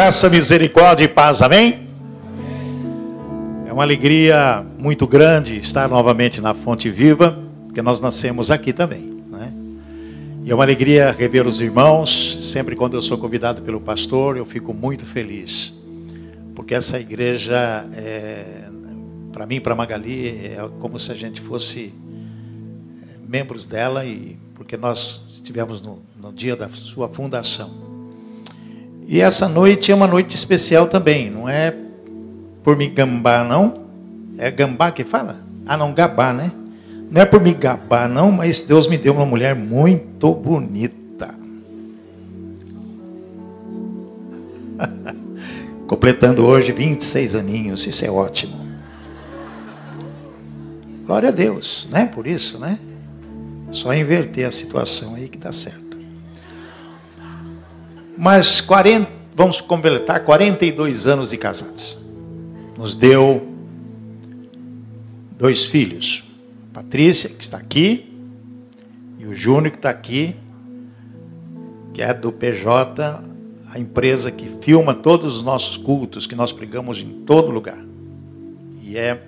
Graça, 0.00 0.30
misericórdia 0.30 1.04
e 1.04 1.08
paz, 1.08 1.42
amém? 1.42 1.86
É 3.66 3.70
uma 3.70 3.82
alegria 3.82 4.64
muito 4.78 5.06
grande 5.06 5.58
estar 5.58 5.90
novamente 5.90 6.40
na 6.40 6.54
Fonte 6.54 6.88
Viva, 6.88 7.38
porque 7.66 7.82
nós 7.82 8.00
nascemos 8.00 8.50
aqui 8.50 8.72
também, 8.72 9.10
né? 9.30 9.52
E 10.42 10.50
é 10.50 10.54
uma 10.54 10.64
alegria 10.64 11.12
rever 11.12 11.46
os 11.46 11.60
irmãos. 11.60 12.50
Sempre 12.50 12.74
quando 12.74 12.94
eu 12.94 13.02
sou 13.02 13.18
convidado 13.18 13.60
pelo 13.60 13.78
pastor, 13.78 14.38
eu 14.38 14.46
fico 14.46 14.72
muito 14.72 15.04
feliz, 15.04 15.74
porque 16.54 16.74
essa 16.74 16.98
igreja, 16.98 17.86
é, 17.92 18.70
para 19.30 19.44
mim, 19.44 19.60
para 19.60 19.74
Magali, 19.74 20.28
é 20.28 20.66
como 20.78 20.98
se 20.98 21.12
a 21.12 21.14
gente 21.14 21.42
fosse 21.42 21.92
é, 23.02 23.28
membros 23.28 23.66
dela 23.66 24.06
e 24.06 24.38
porque 24.54 24.78
nós 24.78 25.26
estivemos 25.30 25.82
no, 25.82 25.98
no 26.16 26.32
dia 26.32 26.56
da 26.56 26.70
sua 26.70 27.06
fundação. 27.06 27.89
E 29.10 29.20
essa 29.20 29.48
noite 29.48 29.90
é 29.90 29.94
uma 29.94 30.06
noite 30.06 30.36
especial 30.36 30.86
também, 30.86 31.28
não 31.28 31.48
é 31.48 31.74
por 32.62 32.76
me 32.76 32.86
gambar, 32.86 33.44
não. 33.44 33.74
É 34.38 34.52
gambá 34.52 34.92
que 34.92 35.02
fala? 35.02 35.44
Ah, 35.66 35.76
não, 35.76 35.92
gabá, 35.92 36.32
né? 36.32 36.52
Não 37.10 37.20
é 37.20 37.24
por 37.24 37.40
me 37.40 37.52
gabar, 37.52 38.08
não, 38.08 38.30
mas 38.30 38.62
Deus 38.62 38.86
me 38.86 38.96
deu 38.96 39.12
uma 39.12 39.26
mulher 39.26 39.56
muito 39.56 40.32
bonita. 40.32 41.34
Completando 45.88 46.46
hoje 46.46 46.70
26 46.70 47.34
aninhos, 47.34 47.84
isso 47.88 48.04
é 48.04 48.10
ótimo. 48.12 48.64
Glória 51.04 51.30
a 51.30 51.32
Deus, 51.32 51.88
né? 51.90 52.06
Por 52.06 52.28
isso, 52.28 52.60
né? 52.60 52.78
Só 53.72 53.92
inverter 53.92 54.46
a 54.46 54.52
situação 54.52 55.16
aí 55.16 55.28
que 55.28 55.36
dá 55.36 55.50
certo. 55.50 55.89
Mas 58.22 58.60
40, 58.60 59.10
vamos 59.34 59.62
completar 59.62 60.26
42 60.26 61.06
anos 61.06 61.30
de 61.30 61.38
casados. 61.38 61.98
Nos 62.76 62.94
deu 62.94 63.48
dois 65.38 65.64
filhos. 65.64 66.22
Patrícia, 66.70 67.30
que 67.30 67.42
está 67.42 67.56
aqui, 67.56 68.12
e 69.18 69.24
o 69.24 69.34
Júnior, 69.34 69.70
que 69.70 69.78
está 69.78 69.88
aqui, 69.88 70.36
que 71.94 72.02
é 72.02 72.12
do 72.12 72.30
PJ, 72.30 73.22
a 73.72 73.78
empresa 73.78 74.30
que 74.30 74.50
filma 74.60 74.92
todos 74.92 75.38
os 75.38 75.42
nossos 75.42 75.78
cultos, 75.78 76.26
que 76.26 76.34
nós 76.34 76.52
pregamos 76.52 77.00
em 77.00 77.22
todo 77.24 77.50
lugar. 77.50 77.82
E 78.82 78.98
é 78.98 79.22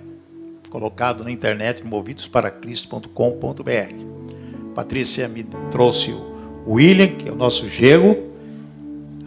colocado 0.69 1.23
na 1.23 1.31
internet, 1.31 1.83
movidosparacриsto.com.br. 1.83 4.75
Patrícia 4.75 5.27
me 5.27 5.43
trouxe 5.71 6.11
o 6.11 6.73
William, 6.73 7.07
que 7.07 7.27
é 7.27 7.31
o 7.31 7.35
nosso 7.35 7.67
gego, 7.67 8.31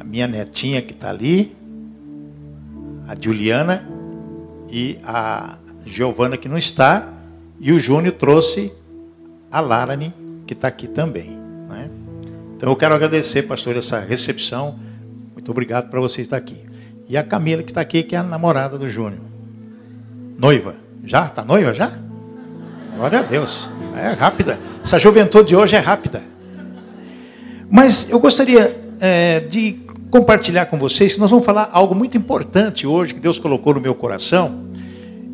minha 0.07 0.27
netinha 0.27 0.81
que 0.81 0.93
está 0.93 1.11
ali, 1.11 1.55
a 3.09 3.15
Juliana 3.21 3.87
e 4.71 4.99
a 5.05 5.59
Giovana 5.85 6.37
que 6.37 6.49
não 6.49 6.57
está, 6.57 7.13
e 7.59 7.73
o 7.73 7.79
Júnior 7.79 8.15
trouxe 8.15 8.73
a 9.51 9.61
Larane, 9.61 10.15
que 10.47 10.55
está 10.55 10.69
aqui 10.69 10.87
também. 10.87 11.31
Né? 11.69 11.91
Então 12.57 12.71
eu 12.71 12.77
quero 12.77 12.95
agradecer, 12.95 13.43
pastor, 13.43 13.77
essa 13.77 14.01
recepção. 14.01 14.79
Muito 15.33 15.51
obrigado 15.51 15.91
para 15.91 16.01
você 16.01 16.23
estar 16.23 16.37
aqui. 16.37 16.65
E 17.09 17.17
a 17.17 17.23
Camila 17.23 17.63
que 17.63 17.71
está 17.71 17.81
aqui, 17.81 18.03
que 18.03 18.17
é 18.17 18.19
a 18.19 18.23
namorada 18.23 18.79
do 18.79 18.89
Júnior. 18.89 19.23
Noiva. 20.39 20.75
Já? 21.05 21.27
Está 21.27 21.45
noiva 21.45 21.73
já? 21.73 21.93
Glória 22.97 23.21
a 23.21 23.23
Deus. 23.23 23.71
É 23.97 24.11
rápida. 24.13 24.59
Essa 24.83 24.99
juventude 24.99 25.49
de 25.49 25.57
hoje 25.57 25.77
é 25.77 25.79
rápida. 25.79 26.23
Mas 27.71 28.11
eu 28.11 28.19
gostaria 28.19 28.77
é, 29.01 29.41
de 29.41 29.86
compartilhar 30.17 30.65
com 30.65 30.79
vocês 30.79 31.13
que 31.13 31.21
nós 31.21 31.31
vamos 31.31 31.45
falar 31.45 31.69
algo 31.73 31.95
muito 31.95 32.17
importante 32.17 32.87
hoje 32.87 33.13
que 33.13 33.21
Deus 33.21 33.39
colocou 33.39 33.75
no 33.75 33.81
meu 33.83 33.95
coração. 33.95 34.65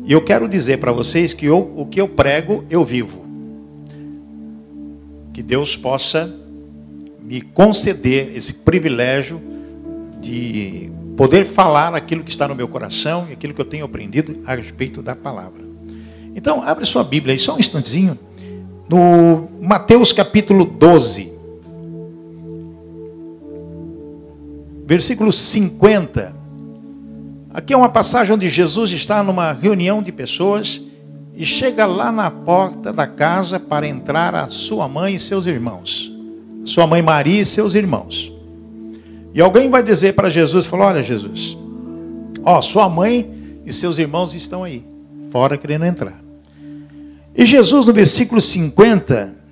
E 0.03 0.11
eu 0.11 0.21
quero 0.21 0.45
dizer 0.45 0.79
para 0.79 0.91
vocês 0.91 1.33
que 1.33 1.45
eu, 1.45 1.71
o 1.77 1.85
que 1.85 2.01
eu 2.01 2.07
prego, 2.09 2.65
eu 2.69 2.83
vivo. 2.83 3.23
Que 5.33 5.41
Deus 5.41 5.77
possa 5.77 6.35
me 7.21 7.41
conceder 7.41 8.35
esse 8.35 8.55
privilégio 8.55 9.41
de 10.19 10.91
poder 11.15 11.45
falar 11.45 11.95
aquilo 11.95 12.21
que 12.21 12.31
está 12.31 12.45
no 12.45 12.53
meu 12.53 12.67
coração 12.67 13.27
e 13.29 13.33
aquilo 13.33 13.53
que 13.53 13.61
eu 13.61 13.65
tenho 13.65 13.85
aprendido 13.85 14.41
a 14.45 14.53
respeito 14.53 15.01
da 15.01 15.15
palavra. 15.15 15.63
Então, 16.35 16.61
abre 16.61 16.83
sua 16.83 17.05
Bíblia 17.05 17.33
aí, 17.33 17.39
só 17.39 17.55
um 17.55 17.59
instantezinho. 17.59 18.19
No 18.89 19.47
Mateus 19.61 20.11
capítulo 20.11 20.65
12. 20.65 21.32
Versículo 24.85 25.31
50. 25.31 26.35
Aqui 27.53 27.73
é 27.73 27.77
uma 27.77 27.89
passagem 27.89 28.33
onde 28.33 28.49
Jesus 28.49 28.91
está 28.91 29.23
numa 29.23 29.51
reunião 29.53 30.01
de 30.01 30.11
pessoas 30.11 30.81
e 31.35 31.45
chega 31.45 31.85
lá 31.85 32.11
na 32.11 32.29
porta 32.29 32.91
da 32.91 33.07
casa 33.07 33.59
para 33.59 33.87
entrar 33.87 34.35
a 34.35 34.47
sua 34.47 34.87
mãe 34.87 35.15
e 35.15 35.19
seus 35.19 35.45
irmãos. 35.45 36.11
Sua 36.65 36.87
mãe 36.87 37.01
Maria 37.01 37.41
e 37.41 37.45
seus 37.45 37.75
irmãos. 37.75 38.31
E 39.33 39.41
alguém 39.41 39.69
vai 39.69 39.81
dizer 39.83 40.13
para 40.13 40.29
Jesus, 40.29 40.65
falou: 40.65 40.87
"Olha, 40.87 41.03
Jesus, 41.03 41.57
ó, 42.43 42.61
sua 42.61 42.87
mãe 42.87 43.59
e 43.65 43.73
seus 43.73 43.97
irmãos 43.97 44.33
estão 44.35 44.63
aí, 44.63 44.85
fora 45.31 45.57
querendo 45.57 45.85
entrar". 45.85 46.21
E 47.35 47.45
Jesus 47.45 47.85
no 47.85 47.93
versículo 47.93 48.39
50 48.39 49.42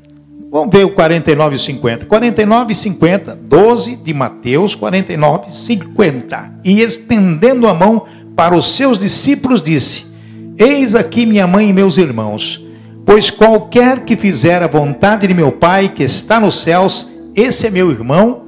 Vamos 0.51 0.69
ver 0.69 0.84
o 0.84 0.89
49 0.89 1.56
e 1.56 1.59
50. 1.59 2.06
49 2.07 2.73
e 2.73 2.75
50, 2.75 3.35
12 3.38 3.95
de 3.95 4.13
Mateus, 4.13 4.75
49 4.75 5.47
e 5.47 5.56
50. 5.56 6.53
E 6.66 6.81
estendendo 6.81 7.69
a 7.69 7.73
mão 7.73 8.03
para 8.35 8.53
os 8.53 8.75
seus 8.75 9.00
discípulos, 9.00 9.62
disse: 9.62 10.07
Eis 10.57 10.94
aqui 10.94 11.25
minha 11.25 11.47
mãe 11.47 11.69
e 11.69 11.73
meus 11.73 11.97
irmãos, 11.97 12.62
pois 13.06 13.29
qualquer 13.29 14.01
que 14.01 14.17
fizer 14.17 14.62
a 14.62 14.67
vontade 14.67 15.25
de 15.25 15.34
meu 15.34 15.53
Pai 15.53 15.88
que 15.88 16.03
está 16.03 16.38
nos 16.38 16.59
céus, 16.59 17.09
esse 17.33 17.68
é 17.68 17.69
meu 17.69 17.89
irmão, 17.89 18.44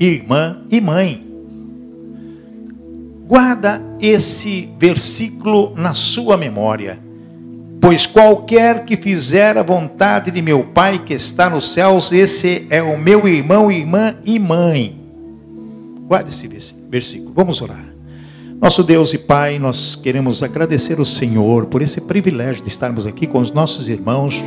irmã 0.00 0.62
e 0.70 0.80
mãe. 0.80 1.26
Guarda 3.26 3.82
esse 4.00 4.70
versículo 4.78 5.74
na 5.76 5.92
sua 5.92 6.38
memória. 6.38 7.03
Pois 7.84 8.06
qualquer 8.06 8.86
que 8.86 8.96
fizer 8.96 9.58
a 9.58 9.62
vontade 9.62 10.30
de 10.30 10.40
meu 10.40 10.64
Pai 10.64 10.98
que 11.04 11.12
está 11.12 11.50
nos 11.50 11.70
céus, 11.70 12.12
esse 12.12 12.66
é 12.70 12.82
o 12.82 12.98
meu 12.98 13.28
irmão, 13.28 13.70
irmã 13.70 14.14
e 14.24 14.38
mãe. 14.38 14.98
Guarde 16.06 16.30
esse 16.30 16.48
versículo. 16.88 17.34
Vamos 17.36 17.60
orar. 17.60 17.84
Nosso 18.58 18.82
Deus 18.82 19.12
e 19.12 19.18
Pai, 19.18 19.58
nós 19.58 19.96
queremos 19.96 20.42
agradecer 20.42 20.98
ao 20.98 21.04
Senhor 21.04 21.66
por 21.66 21.82
esse 21.82 22.00
privilégio 22.00 22.62
de 22.62 22.70
estarmos 22.70 23.06
aqui 23.06 23.26
com 23.26 23.38
os 23.38 23.52
nossos 23.52 23.90
irmãos, 23.90 24.42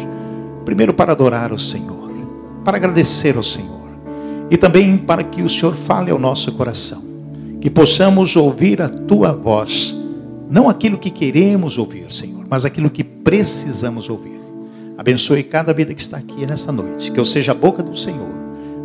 primeiro 0.66 0.92
para 0.92 1.12
adorar 1.12 1.54
o 1.54 1.60
Senhor, 1.60 2.10
para 2.66 2.78
agradecer 2.78 3.38
ao 3.38 3.44
Senhor 3.44 3.92
e 4.50 4.58
também 4.58 4.98
para 4.98 5.24
que 5.24 5.44
o 5.44 5.50
Senhor 5.50 5.76
fale 5.76 6.10
ao 6.10 6.18
nosso 6.18 6.52
coração, 6.54 7.04
que 7.62 7.70
possamos 7.70 8.36
ouvir 8.36 8.82
a 8.82 8.90
tua 8.90 9.32
voz, 9.32 9.96
não 10.50 10.68
aquilo 10.68 10.98
que 10.98 11.12
queremos 11.12 11.78
ouvir, 11.78 12.12
Senhor 12.12 12.38
mas 12.50 12.66
aquilo 12.66 12.90
que 12.90 13.04
precisamos 13.28 14.10
ouvir. 14.10 14.40
Abençoe 14.98 15.44
cada 15.44 15.74
vida 15.74 15.94
que 15.94 16.00
está 16.00 16.16
aqui 16.16 16.46
nessa 16.46 16.72
noite, 16.72 17.12
que 17.12 17.20
eu 17.20 17.26
seja 17.26 17.52
a 17.52 17.56
boca 17.56 17.84
do 17.84 17.94
Senhor, 17.94 18.34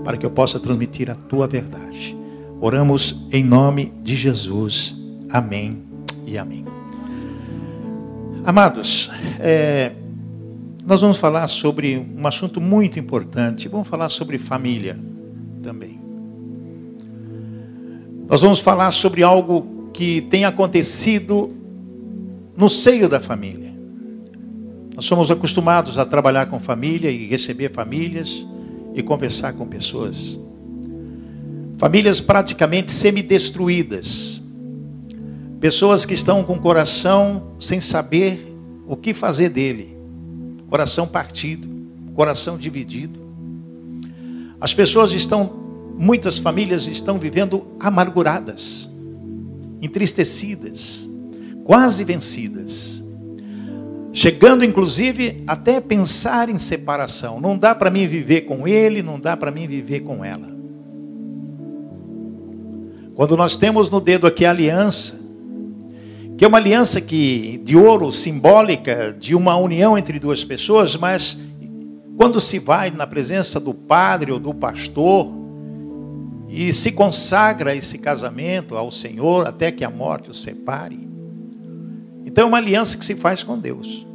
para 0.02 0.16
que 0.16 0.26
eu 0.26 0.30
possa 0.32 0.58
transmitir 0.58 1.08
a 1.08 1.14
tua 1.14 1.46
verdade. 1.46 2.16
Oramos 2.60 3.24
em 3.30 3.44
nome 3.44 3.92
de 4.02 4.16
Jesus. 4.16 4.96
Amém 5.30 5.84
e 6.26 6.36
amém. 6.36 6.64
Amados, 8.44 9.12
é, 9.38 9.92
nós 10.84 11.00
vamos 11.02 11.18
falar 11.18 11.46
sobre 11.46 11.96
um 11.96 12.26
assunto 12.26 12.60
muito 12.60 12.98
importante. 12.98 13.68
Vamos 13.68 13.86
falar 13.86 14.08
sobre 14.08 14.38
família 14.38 14.98
também. 15.62 16.00
Nós 18.28 18.42
vamos 18.42 18.58
falar 18.58 18.90
sobre 18.90 19.22
algo 19.22 19.88
que 19.92 20.22
tem 20.22 20.44
acontecido 20.44 21.54
no 22.56 22.68
seio 22.68 23.08
da 23.08 23.20
família. 23.20 23.71
Nós 24.94 25.06
somos 25.06 25.30
acostumados 25.30 25.98
a 25.98 26.04
trabalhar 26.04 26.46
com 26.46 26.60
família 26.60 27.10
e 27.10 27.26
receber 27.26 27.72
famílias 27.72 28.46
e 28.94 29.02
conversar 29.02 29.54
com 29.54 29.66
pessoas. 29.66 30.38
Famílias 31.78 32.20
praticamente 32.20 32.92
semi-destruídas. 32.92 34.42
Pessoas 35.60 36.04
que 36.04 36.14
estão 36.14 36.44
com 36.44 36.54
o 36.54 36.60
coração 36.60 37.54
sem 37.58 37.80
saber 37.80 38.54
o 38.86 38.96
que 38.96 39.14
fazer 39.14 39.48
dele. 39.48 39.96
Coração 40.68 41.06
partido, 41.06 41.68
coração 42.14 42.58
dividido. 42.58 43.20
As 44.60 44.74
pessoas 44.74 45.12
estão, 45.12 45.50
muitas 45.98 46.38
famílias 46.38 46.86
estão 46.86 47.18
vivendo 47.18 47.66
amarguradas, 47.80 48.88
entristecidas 49.80 51.08
quase 51.64 52.04
vencidas. 52.04 53.01
Chegando, 54.12 54.62
inclusive, 54.62 55.42
até 55.46 55.80
pensar 55.80 56.50
em 56.50 56.58
separação. 56.58 57.40
Não 57.40 57.56
dá 57.56 57.74
para 57.74 57.90
mim 57.90 58.06
viver 58.06 58.42
com 58.42 58.68
ele, 58.68 59.02
não 59.02 59.18
dá 59.18 59.36
para 59.36 59.50
mim 59.50 59.66
viver 59.66 60.00
com 60.00 60.22
ela. 60.22 60.54
Quando 63.14 63.36
nós 63.36 63.56
temos 63.56 63.88
no 63.88 64.00
dedo 64.00 64.26
aqui 64.26 64.44
a 64.44 64.50
aliança, 64.50 65.18
que 66.36 66.44
é 66.44 66.48
uma 66.48 66.58
aliança 66.58 67.00
que 67.00 67.60
de 67.64 67.76
ouro 67.76 68.10
simbólica 68.12 69.16
de 69.18 69.34
uma 69.34 69.56
união 69.56 69.96
entre 69.96 70.18
duas 70.18 70.44
pessoas, 70.44 70.96
mas 70.96 71.38
quando 72.16 72.40
se 72.40 72.58
vai 72.58 72.90
na 72.90 73.06
presença 73.06 73.58
do 73.58 73.72
padre 73.72 74.32
ou 74.32 74.38
do 74.38 74.52
pastor 74.52 75.32
e 76.48 76.72
se 76.72 76.92
consagra 76.92 77.74
esse 77.74 77.96
casamento 77.96 78.76
ao 78.76 78.90
Senhor 78.90 79.46
até 79.48 79.72
que 79.72 79.84
a 79.84 79.90
morte 79.90 80.30
o 80.30 80.34
separe, 80.34 81.11
então 82.24 82.44
é 82.44 82.46
uma 82.46 82.58
aliança 82.58 82.96
que 82.96 83.04
se 83.04 83.14
faz 83.14 83.42
com 83.42 83.58
Deus. 83.58 84.06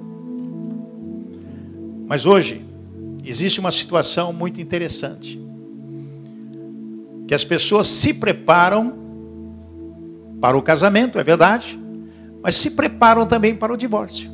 Mas 2.07 2.25
hoje 2.25 2.65
existe 3.23 3.59
uma 3.59 3.71
situação 3.71 4.31
muito 4.31 4.61
interessante. 4.61 5.39
Que 7.27 7.35
as 7.35 7.43
pessoas 7.43 7.87
se 7.87 8.13
preparam 8.13 8.93
para 10.39 10.57
o 10.57 10.61
casamento, 10.61 11.19
é 11.19 11.23
verdade, 11.23 11.77
mas 12.41 12.55
se 12.55 12.71
preparam 12.71 13.25
também 13.25 13.55
para 13.55 13.73
o 13.73 13.77
divórcio. 13.77 14.31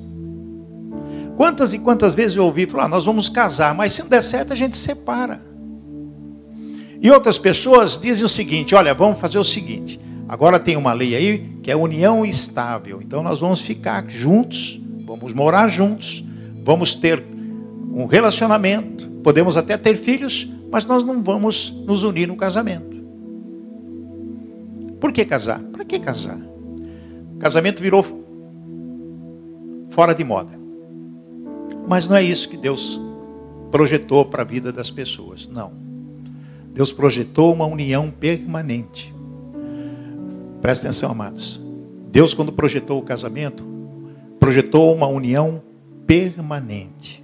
Quantas 1.35 1.73
e 1.73 1.79
quantas 1.79 2.13
vezes 2.13 2.37
eu 2.37 2.45
ouvi 2.45 2.67
falar, 2.67 2.87
nós 2.87 3.05
vamos 3.05 3.27
casar, 3.27 3.73
mas 3.73 3.93
se 3.93 4.01
não 4.01 4.09
der 4.09 4.21
certo 4.21 4.53
a 4.53 4.55
gente 4.55 4.77
separa. 4.77 5.43
E 7.01 7.09
outras 7.09 7.39
pessoas 7.39 7.97
dizem 7.97 8.23
o 8.23 8.29
seguinte: 8.29 8.75
olha, 8.75 8.93
vamos 8.93 9.19
fazer 9.19 9.39
o 9.39 9.43
seguinte, 9.43 9.99
agora 10.33 10.59
tem 10.59 10.75
uma 10.75 10.93
lei 10.93 11.15
aí 11.15 11.57
que 11.61 11.69
é 11.69 11.75
união 11.75 12.25
estável, 12.25 12.99
então 13.03 13.21
nós 13.21 13.39
vamos 13.39 13.61
ficar 13.61 14.03
juntos, 14.09 14.81
vamos 15.05 15.31
morar 15.31 15.67
juntos, 15.67 16.25
vamos 16.63 16.95
ter 16.95 17.23
um 17.93 18.05
relacionamento, 18.05 19.07
podemos 19.23 19.57
até 19.57 19.77
ter 19.77 19.95
filhos, 19.95 20.51
mas 20.71 20.85
nós 20.85 21.03
não 21.03 21.21
vamos 21.21 21.71
nos 21.85 22.01
unir 22.01 22.27
no 22.27 22.35
casamento. 22.35 22.97
Por 24.99 25.11
que 25.11 25.23
casar? 25.23 25.59
Para 25.59 25.85
que 25.85 25.99
casar? 25.99 26.39
Casamento 27.37 27.83
virou 27.83 28.03
fora 29.91 30.15
de 30.15 30.23
moda. 30.23 30.59
Mas 31.87 32.07
não 32.07 32.15
é 32.15 32.23
isso 32.23 32.49
que 32.49 32.57
Deus 32.57 32.99
projetou 33.69 34.25
para 34.25 34.41
a 34.41 34.45
vida 34.45 34.71
das 34.71 34.89
pessoas. 34.89 35.47
Não. 35.47 35.73
Deus 36.73 36.91
projetou 36.91 37.53
uma 37.53 37.67
união 37.67 38.09
permanente. 38.09 39.12
Presta 40.63 40.87
atenção, 40.87 41.11
amados. 41.11 41.59
Deus, 42.09 42.33
quando 42.33 42.53
projetou 42.53 42.97
o 42.97 43.03
casamento, 43.03 43.65
projetou 44.39 44.95
uma 44.95 45.05
união 45.05 45.61
permanente. 46.07 47.21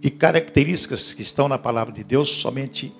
E 0.00 0.08
características 0.08 1.12
que 1.12 1.22
estão 1.22 1.48
na 1.48 1.58
palavra 1.58 1.92
de 1.92 2.04
Deus 2.04 2.28
somente 2.28 2.94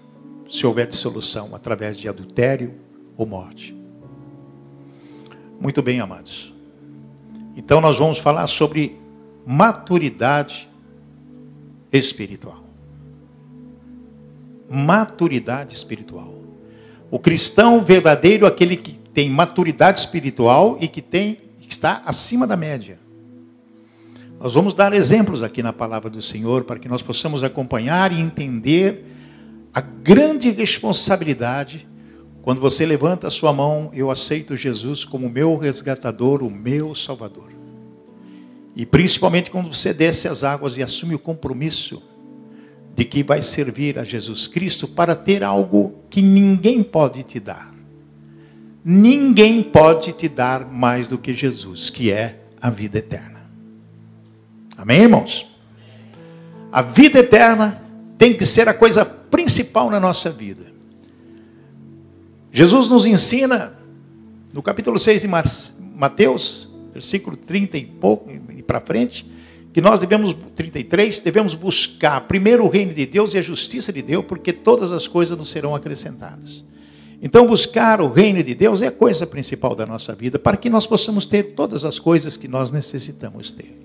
se 0.50 0.66
houver 0.66 0.88
dissolução 0.88 1.54
através 1.54 1.96
de 1.96 2.08
adultério 2.08 2.74
ou 3.16 3.24
morte. 3.24 3.76
Muito 5.60 5.80
bem, 5.80 6.00
amados. 6.00 6.52
Então 7.56 7.80
nós 7.80 7.96
vamos 7.96 8.18
falar 8.18 8.48
sobre 8.48 8.98
maturidade 9.46 10.68
espiritual. 11.92 12.66
Maturidade 14.68 15.72
espiritual. 15.72 16.35
O 17.10 17.18
cristão 17.18 17.84
verdadeiro, 17.84 18.46
aquele 18.46 18.76
que 18.76 18.92
tem 19.12 19.30
maturidade 19.30 20.00
espiritual 20.00 20.76
e 20.80 20.88
que 20.88 21.00
tem 21.00 21.38
que 21.60 21.72
está 21.72 22.02
acima 22.04 22.46
da 22.46 22.56
média. 22.56 22.98
Nós 24.38 24.54
vamos 24.54 24.74
dar 24.74 24.92
exemplos 24.92 25.42
aqui 25.42 25.62
na 25.62 25.72
palavra 25.72 26.08
do 26.08 26.22
Senhor 26.22 26.64
para 26.64 26.78
que 26.78 26.88
nós 26.88 27.02
possamos 27.02 27.42
acompanhar 27.42 28.12
e 28.12 28.20
entender 28.20 29.04
a 29.74 29.80
grande 29.80 30.50
responsabilidade 30.50 31.88
quando 32.46 32.60
você 32.60 32.86
levanta 32.86 33.26
a 33.26 33.30
sua 33.30 33.52
mão, 33.52 33.90
eu 33.92 34.08
aceito 34.08 34.56
Jesus 34.56 35.04
como 35.04 35.28
meu 35.28 35.56
resgatador, 35.56 36.44
o 36.44 36.48
meu 36.48 36.94
salvador. 36.94 37.52
E 38.76 38.86
principalmente 38.86 39.50
quando 39.50 39.74
você 39.74 39.92
desce 39.92 40.28
as 40.28 40.44
águas 40.44 40.78
e 40.78 40.82
assume 40.82 41.16
o 41.16 41.18
compromisso 41.18 42.00
de 42.96 43.04
que 43.04 43.22
vai 43.22 43.42
servir 43.42 43.98
a 43.98 44.04
Jesus 44.04 44.46
Cristo 44.46 44.88
para 44.88 45.14
ter 45.14 45.44
algo 45.44 45.96
que 46.08 46.22
ninguém 46.22 46.82
pode 46.82 47.22
te 47.24 47.38
dar. 47.38 47.70
Ninguém 48.82 49.62
pode 49.62 50.12
te 50.12 50.30
dar 50.30 50.64
mais 50.64 51.06
do 51.06 51.18
que 51.18 51.34
Jesus, 51.34 51.90
que 51.90 52.10
é 52.10 52.40
a 52.58 52.70
vida 52.70 52.96
eterna. 52.96 53.44
Amém, 54.78 55.02
irmãos? 55.02 55.46
A 56.72 56.80
vida 56.80 57.18
eterna 57.18 57.82
tem 58.16 58.32
que 58.32 58.46
ser 58.46 58.66
a 58.66 58.72
coisa 58.72 59.04
principal 59.04 59.90
na 59.90 60.00
nossa 60.00 60.30
vida. 60.30 60.64
Jesus 62.50 62.88
nos 62.88 63.04
ensina, 63.04 63.76
no 64.54 64.62
capítulo 64.62 64.98
6 64.98 65.20
de 65.20 65.28
Mateus, 65.94 66.66
versículo 66.94 67.36
30 67.36 67.76
e 67.76 67.84
pouco 67.84 68.30
e 68.30 68.62
para 68.62 68.80
frente, 68.80 69.35
que 69.76 69.80
nós 69.82 70.00
devemos, 70.00 70.34
33, 70.54 71.18
devemos 71.18 71.52
buscar 71.52 72.22
primeiro 72.22 72.64
o 72.64 72.68
reino 72.70 72.94
de 72.94 73.04
Deus 73.04 73.34
e 73.34 73.38
a 73.38 73.42
justiça 73.42 73.92
de 73.92 74.00
Deus, 74.00 74.24
porque 74.24 74.50
todas 74.50 74.90
as 74.90 75.06
coisas 75.06 75.36
nos 75.36 75.50
serão 75.50 75.74
acrescentadas. 75.74 76.64
Então, 77.20 77.46
buscar 77.46 78.00
o 78.00 78.10
reino 78.10 78.42
de 78.42 78.54
Deus 78.54 78.80
é 78.80 78.86
a 78.86 78.90
coisa 78.90 79.26
principal 79.26 79.74
da 79.74 79.84
nossa 79.84 80.14
vida, 80.14 80.38
para 80.38 80.56
que 80.56 80.70
nós 80.70 80.86
possamos 80.86 81.26
ter 81.26 81.52
todas 81.52 81.84
as 81.84 81.98
coisas 81.98 82.38
que 82.38 82.48
nós 82.48 82.70
necessitamos 82.70 83.52
ter. 83.52 83.78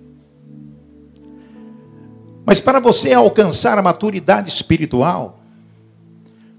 Mas 2.45 2.61
para 2.61 2.79
você 2.79 3.11
alcançar 3.11 3.77
a 3.77 3.81
maturidade 3.81 4.49
espiritual, 4.49 5.41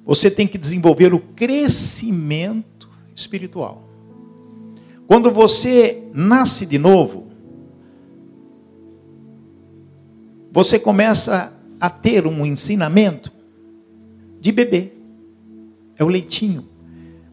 você 0.05 0.31
tem 0.31 0.46
que 0.46 0.58
desenvolver 0.58 1.14
o 1.14 1.19
crescimento 1.19 2.87
espiritual. 3.17 3.88
Quando 5.06 5.31
você 5.31 6.02
nasce 6.12 6.67
de 6.67 6.76
novo, 6.76 7.21
você 10.52 10.78
começa 10.78 11.52
a 11.81 11.88
ter 11.88 12.26
um 12.26 12.44
ensinamento 12.44 13.32
de 14.38 14.52
bebê. 14.52 14.93
É 15.99 16.04
o 16.04 16.08
leitinho. 16.08 16.69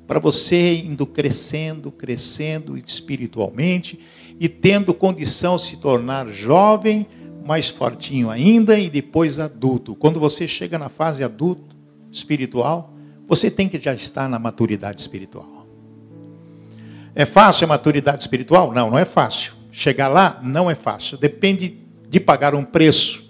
Para 0.08 0.20
você 0.20 0.78
indo 0.78 1.06
crescendo, 1.06 1.92
crescendo 1.92 2.78
espiritualmente 2.78 4.00
e 4.40 4.48
tendo 4.48 4.94
condição 4.94 5.58
de 5.58 5.64
se 5.64 5.78
tornar 5.78 6.30
jovem, 6.30 7.06
mais 7.46 7.70
fortinho 7.70 8.30
ainda 8.30 8.80
e 8.80 8.90
depois 8.90 9.38
adulto. 9.38 9.96
Quando 9.96 10.20
você 10.20 10.48
chega 10.48 10.80
na 10.80 10.90
fase 10.90 11.24
adulto, 11.24 11.76
espiritual, 12.12 12.94
você 13.28 13.52
tem 13.52 13.68
que 13.68 13.80
já 13.80 13.94
estar 13.94 14.28
na 14.30 14.40
maturidade 14.40 15.02
espiritual. 15.02 15.68
É 17.14 17.26
fácil 17.26 17.66
a 17.66 17.68
maturidade 17.68 18.24
espiritual? 18.24 18.72
Não, 18.74 18.92
não 18.92 18.98
é 18.98 19.06
fácil. 19.06 19.54
Chegar 19.72 20.08
lá 20.08 20.40
não 20.42 20.72
é 20.72 20.76
fácil. 20.76 21.18
Depende 21.18 21.89
de 22.10 22.20
pagar 22.20 22.54
um 22.54 22.66
preço 22.66 23.24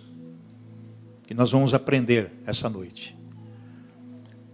que 1.28 1.34
nós 1.36 1.52
vamos 1.52 1.74
aprender 1.74 2.32
essa 2.48 2.68
noite. 2.70 3.16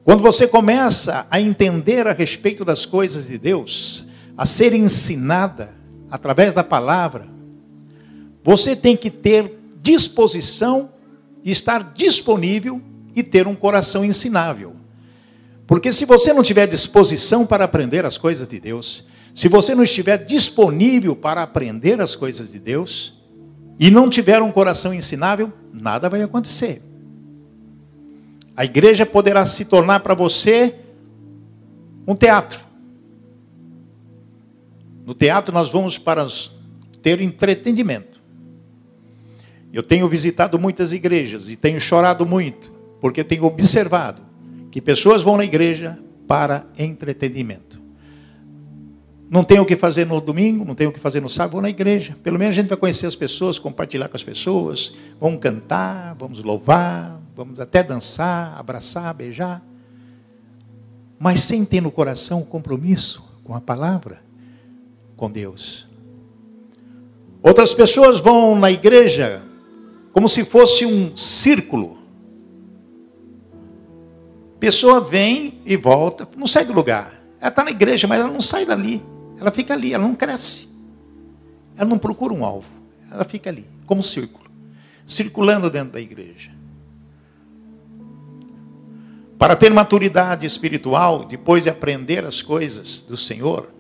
Quando 0.04 0.22
você 0.22 0.48
começa 0.48 1.26
a 1.32 1.40
entender 1.40 2.06
a 2.06 2.12
respeito 2.12 2.66
das 2.66 2.86
coisas 2.86 3.28
de 3.28 3.38
Deus, 3.38 4.06
a 4.36 4.46
ser 4.46 4.74
ensinada 4.74 5.74
através 6.12 6.54
da 6.54 6.64
palavra, 6.64 7.28
você 8.44 8.76
tem 8.76 8.98
que 8.98 9.10
ter 9.10 9.58
disposição 9.80 10.90
estar 11.52 11.94
disponível 11.94 12.82
e 13.16 13.24
ter 13.24 13.48
um 13.48 13.56
coração 13.56 14.04
ensinável. 14.04 14.74
Porque 15.68 15.94
se 15.94 16.06
você 16.06 16.34
não 16.34 16.44
tiver 16.44 16.68
disposição 16.68 17.46
para 17.46 17.64
aprender 17.64 18.06
as 18.06 18.18
coisas 18.18 18.48
de 18.48 18.60
Deus, 18.60 19.06
se 19.34 19.48
você 19.48 19.74
não 19.76 19.84
estiver 19.84 20.18
disponível 20.24 21.16
para 21.16 21.44
aprender 21.44 22.02
as 22.02 22.16
coisas 22.16 22.52
de 22.52 22.60
Deus, 22.60 23.15
e 23.80 23.92
não 23.92 24.10
tiver 24.10 24.42
um 24.42 24.52
coração 24.52 24.94
ensinável, 24.94 25.52
nada 25.74 26.10
vai 26.10 26.22
acontecer. 26.22 26.82
A 28.56 28.64
igreja 28.64 29.06
poderá 29.06 29.46
se 29.46 29.66
tornar 29.66 30.00
para 30.00 30.14
você 30.14 30.76
um 32.08 32.16
teatro. 32.16 32.60
No 35.06 35.14
teatro 35.14 35.54
nós 35.54 35.70
vamos 35.70 35.98
para 35.98 36.26
ter 37.02 37.22
entretenimento. 37.22 38.22
Eu 39.74 39.84
tenho 39.84 40.08
visitado 40.08 40.58
muitas 40.58 40.94
igrejas 40.94 41.50
e 41.50 41.56
tenho 41.56 41.80
chorado 41.82 42.26
muito 42.26 42.72
porque 43.02 43.24
tenho 43.24 43.44
observado 43.44 44.22
que 44.72 44.82
pessoas 44.82 45.22
vão 45.22 45.38
na 45.38 45.46
igreja 45.46 46.00
para 46.28 46.66
entretenimento. 46.78 47.65
Não 49.30 49.44
tem 49.44 49.60
o 49.60 49.66
que 49.66 49.76
fazer 49.76 50.06
no 50.06 50.22
domingo, 50.22 50.64
não 50.64 50.76
tem 50.76 50.88
o 50.88 50.92
que 50.92 51.00
fazer 51.00 51.20
no 51.20 51.30
sábado, 51.30 51.54
vou 51.54 51.62
na 51.62 51.70
igreja. 51.70 52.16
Pelo 52.22 52.38
menos 52.38 52.56
a 52.56 52.62
gente 52.62 52.70
vai 52.70 52.78
conhecer 52.78 53.08
as 53.08 53.16
pessoas, 53.16 53.58
compartilhar 53.58 54.08
com 54.08 54.16
as 54.16 54.24
pessoas, 54.24 54.94
vamos 55.20 55.40
cantar, 55.40 56.16
vamos 56.16 56.44
louvar, 56.44 57.20
vamos 57.36 57.60
até 57.60 57.84
dançar, 57.84 58.58
abraçar, 58.58 59.14
beijar. 59.14 59.64
Mas 61.18 61.42
sem 61.42 61.66
ter 61.66 61.82
no 61.82 61.90
coração 61.90 62.42
o 62.42 62.46
compromisso 62.46 63.24
com 63.44 63.56
a 63.56 63.62
palavra, 63.62 64.22
com 65.18 65.30
Deus. 65.30 65.88
Outras 67.42 67.74
pessoas 67.74 68.20
vão 68.20 68.58
na 68.58 68.72
igreja 68.72 69.44
como 70.12 70.30
se 70.30 70.46
fosse 70.46 70.86
um 70.86 71.16
círculo 71.18 71.96
pessoa 74.66 75.00
vem 75.00 75.62
e 75.64 75.78
volta, 75.78 76.28
não 76.36 76.48
sai 76.48 76.66
do 76.66 76.74
lugar. 76.74 77.14
Ela 77.40 77.50
está 77.50 77.64
na 77.64 77.70
igreja, 77.70 78.08
mas 78.08 78.20
ela 78.20 78.32
não 78.32 78.42
sai 78.42 78.66
dali. 78.66 79.00
Ela 79.40 79.52
fica 79.52 79.74
ali, 79.74 79.94
ela 79.94 80.08
não 80.08 80.16
cresce. 80.16 80.70
Ela 81.78 81.90
não 81.90 81.98
procura 81.98 82.34
um 82.34 82.46
alvo. 82.46 82.70
Ela 83.12 83.24
fica 83.24 83.50
ali, 83.50 83.68
como 83.86 84.02
um 84.02 84.04
círculo, 84.04 84.46
circulando 85.06 85.70
dentro 85.70 85.94
da 85.94 86.02
igreja. 86.02 86.52
Para 89.38 89.56
ter 89.56 89.70
maturidade 89.70 90.46
espiritual, 90.46 91.26
depois 91.26 91.64
de 91.64 91.70
aprender 91.70 92.26
as 92.26 92.42
coisas 92.42 93.02
do 93.02 93.18
Senhor, 93.18 93.72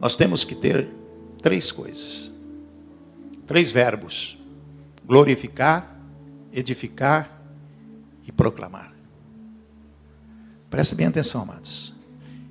nós 0.00 0.16
temos 0.16 0.44
que 0.44 0.54
ter 0.54 0.88
três 1.42 1.70
coisas. 1.70 2.32
Três 3.46 3.70
verbos: 3.70 4.38
glorificar, 5.06 5.96
edificar 6.52 7.40
e 8.26 8.32
proclamar. 8.32 8.94
Preste 10.68 10.94
bem 10.94 11.06
atenção, 11.06 11.42
amados. 11.42 11.95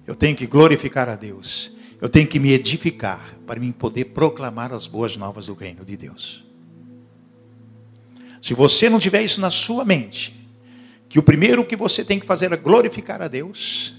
Eu 0.06 0.16
tenho 0.16 0.36
que 0.36 0.46
glorificar 0.46 1.10
a 1.10 1.16
Deus. 1.16 1.72
Eu 2.02 2.10
tenho 2.10 2.28
que 2.28 2.40
me 2.40 2.52
edificar 2.52 3.36
para 3.46 3.60
mim 3.60 3.72
poder 3.72 4.06
proclamar 4.06 4.74
as 4.74 4.88
boas 4.88 5.16
novas 5.18 5.48
do 5.48 5.54
reino 5.54 5.84
de 5.84 5.98
Deus. 5.98 6.44
Se 8.42 8.54
você 8.54 8.90
não 8.90 9.00
tiver 9.00 9.24
isso 9.24 9.42
na 9.42 9.50
sua 9.50 9.84
mente, 9.84 10.36
que 11.10 11.18
o 11.18 11.24
primeiro 11.24 11.66
que 11.66 11.76
você 11.76 12.04
tem 12.04 12.20
que 12.20 12.26
fazer 12.26 12.52
é 12.52 12.58
glorificar 12.58 13.22
a 13.22 13.28
Deus, 13.28 13.96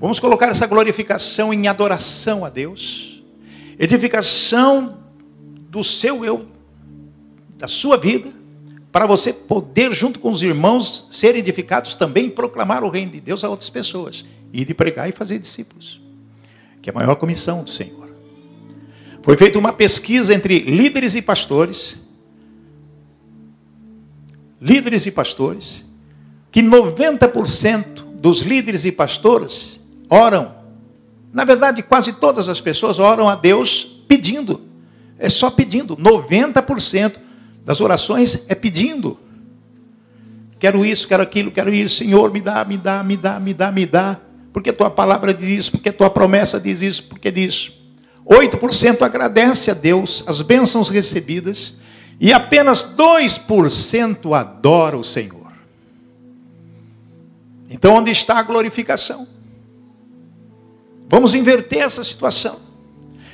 vamos 0.00 0.18
colocar 0.18 0.48
essa 0.48 0.66
glorificação 0.66 1.52
em 1.52 1.68
adoração 1.68 2.44
a 2.44 2.48
Deus, 2.48 3.22
edificação 3.78 4.98
do 5.70 5.84
seu 5.84 6.24
eu, 6.24 6.48
da 7.56 7.68
sua 7.68 7.96
vida, 7.96 8.32
para 8.90 9.06
você 9.06 9.32
poder, 9.32 9.94
junto 9.94 10.18
com 10.18 10.30
os 10.30 10.42
irmãos, 10.42 11.06
ser 11.10 11.36
edificados 11.36 11.94
também 11.94 12.26
e 12.26 12.30
proclamar 12.30 12.82
o 12.82 12.90
reino 12.90 13.12
de 13.12 13.20
Deus 13.20 13.44
a 13.44 13.48
outras 13.48 13.70
pessoas, 13.70 14.24
e 14.52 14.64
de 14.64 14.74
pregar 14.74 15.08
e 15.08 15.12
fazer 15.12 15.38
discípulos, 15.38 16.00
que 16.80 16.90
é 16.90 16.92
a 16.92 16.94
maior 16.94 17.16
comissão 17.16 17.64
do 17.64 17.70
Senhor. 17.70 18.14
Foi 19.22 19.36
feita 19.36 19.58
uma 19.58 19.72
pesquisa 19.72 20.34
entre 20.34 20.58
líderes 20.60 21.14
e 21.14 21.22
pastores, 21.22 21.98
líderes 24.60 25.06
e 25.06 25.10
pastores, 25.10 25.84
que 26.50 26.60
90% 26.60 28.04
dos 28.16 28.40
líderes 28.40 28.84
e 28.84 28.92
pastores 28.92 29.80
oram. 30.08 30.54
Na 31.32 31.44
verdade, 31.44 31.82
quase 31.82 32.12
todas 32.14 32.48
as 32.48 32.60
pessoas 32.60 32.98
oram 32.98 33.28
a 33.28 33.34
Deus 33.34 34.04
pedindo. 34.06 34.60
É 35.18 35.28
só 35.28 35.50
pedindo. 35.50 35.96
90% 35.96 37.16
das 37.64 37.80
orações 37.80 38.44
é 38.48 38.54
pedindo. 38.54 39.18
Quero 40.58 40.84
isso, 40.84 41.08
quero 41.08 41.22
aquilo, 41.22 41.50
quero 41.50 41.72
isso. 41.72 41.96
Senhor, 41.96 42.32
me 42.32 42.40
dá, 42.40 42.64
me 42.64 42.76
dá, 42.76 43.02
me 43.02 43.16
dá, 43.16 43.40
me 43.40 43.54
dá, 43.54 43.72
me 43.72 43.86
dá. 43.86 44.20
Porque 44.52 44.72
tua 44.72 44.90
palavra 44.90 45.32
diz 45.32 45.48
isso, 45.48 45.72
porque 45.72 45.90
tua 45.90 46.10
promessa 46.10 46.60
diz 46.60 46.82
isso, 46.82 47.04
porque 47.04 47.30
diz. 47.30 47.72
8% 48.26 49.02
agradece 49.02 49.70
a 49.70 49.74
Deus 49.74 50.22
as 50.26 50.40
bênçãos 50.40 50.88
recebidas 50.88 51.74
e 52.20 52.32
apenas 52.32 52.84
2% 52.96 54.38
adora 54.38 54.96
o 54.96 55.02
Senhor. 55.02 55.52
Então, 57.68 57.94
onde 57.96 58.10
está 58.10 58.38
a 58.38 58.42
glorificação? 58.42 59.26
Vamos 61.08 61.34
inverter 61.34 61.80
essa 61.82 62.04
situação. 62.04 62.60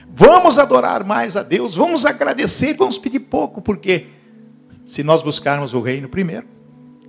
Vamos 0.08 0.58
adorar 0.58 1.04
mais 1.04 1.37
a 1.37 1.42
Deus, 1.42 1.76
vamos 1.76 2.04
agradecer, 2.04 2.76
vamos 2.76 2.98
pedir 2.98 3.20
pouco, 3.20 3.60
porque 3.60 4.06
se 4.84 5.04
nós 5.04 5.22
buscarmos 5.22 5.75
o 5.75 5.80
reino 5.80 6.08
primeiro, 6.08 6.46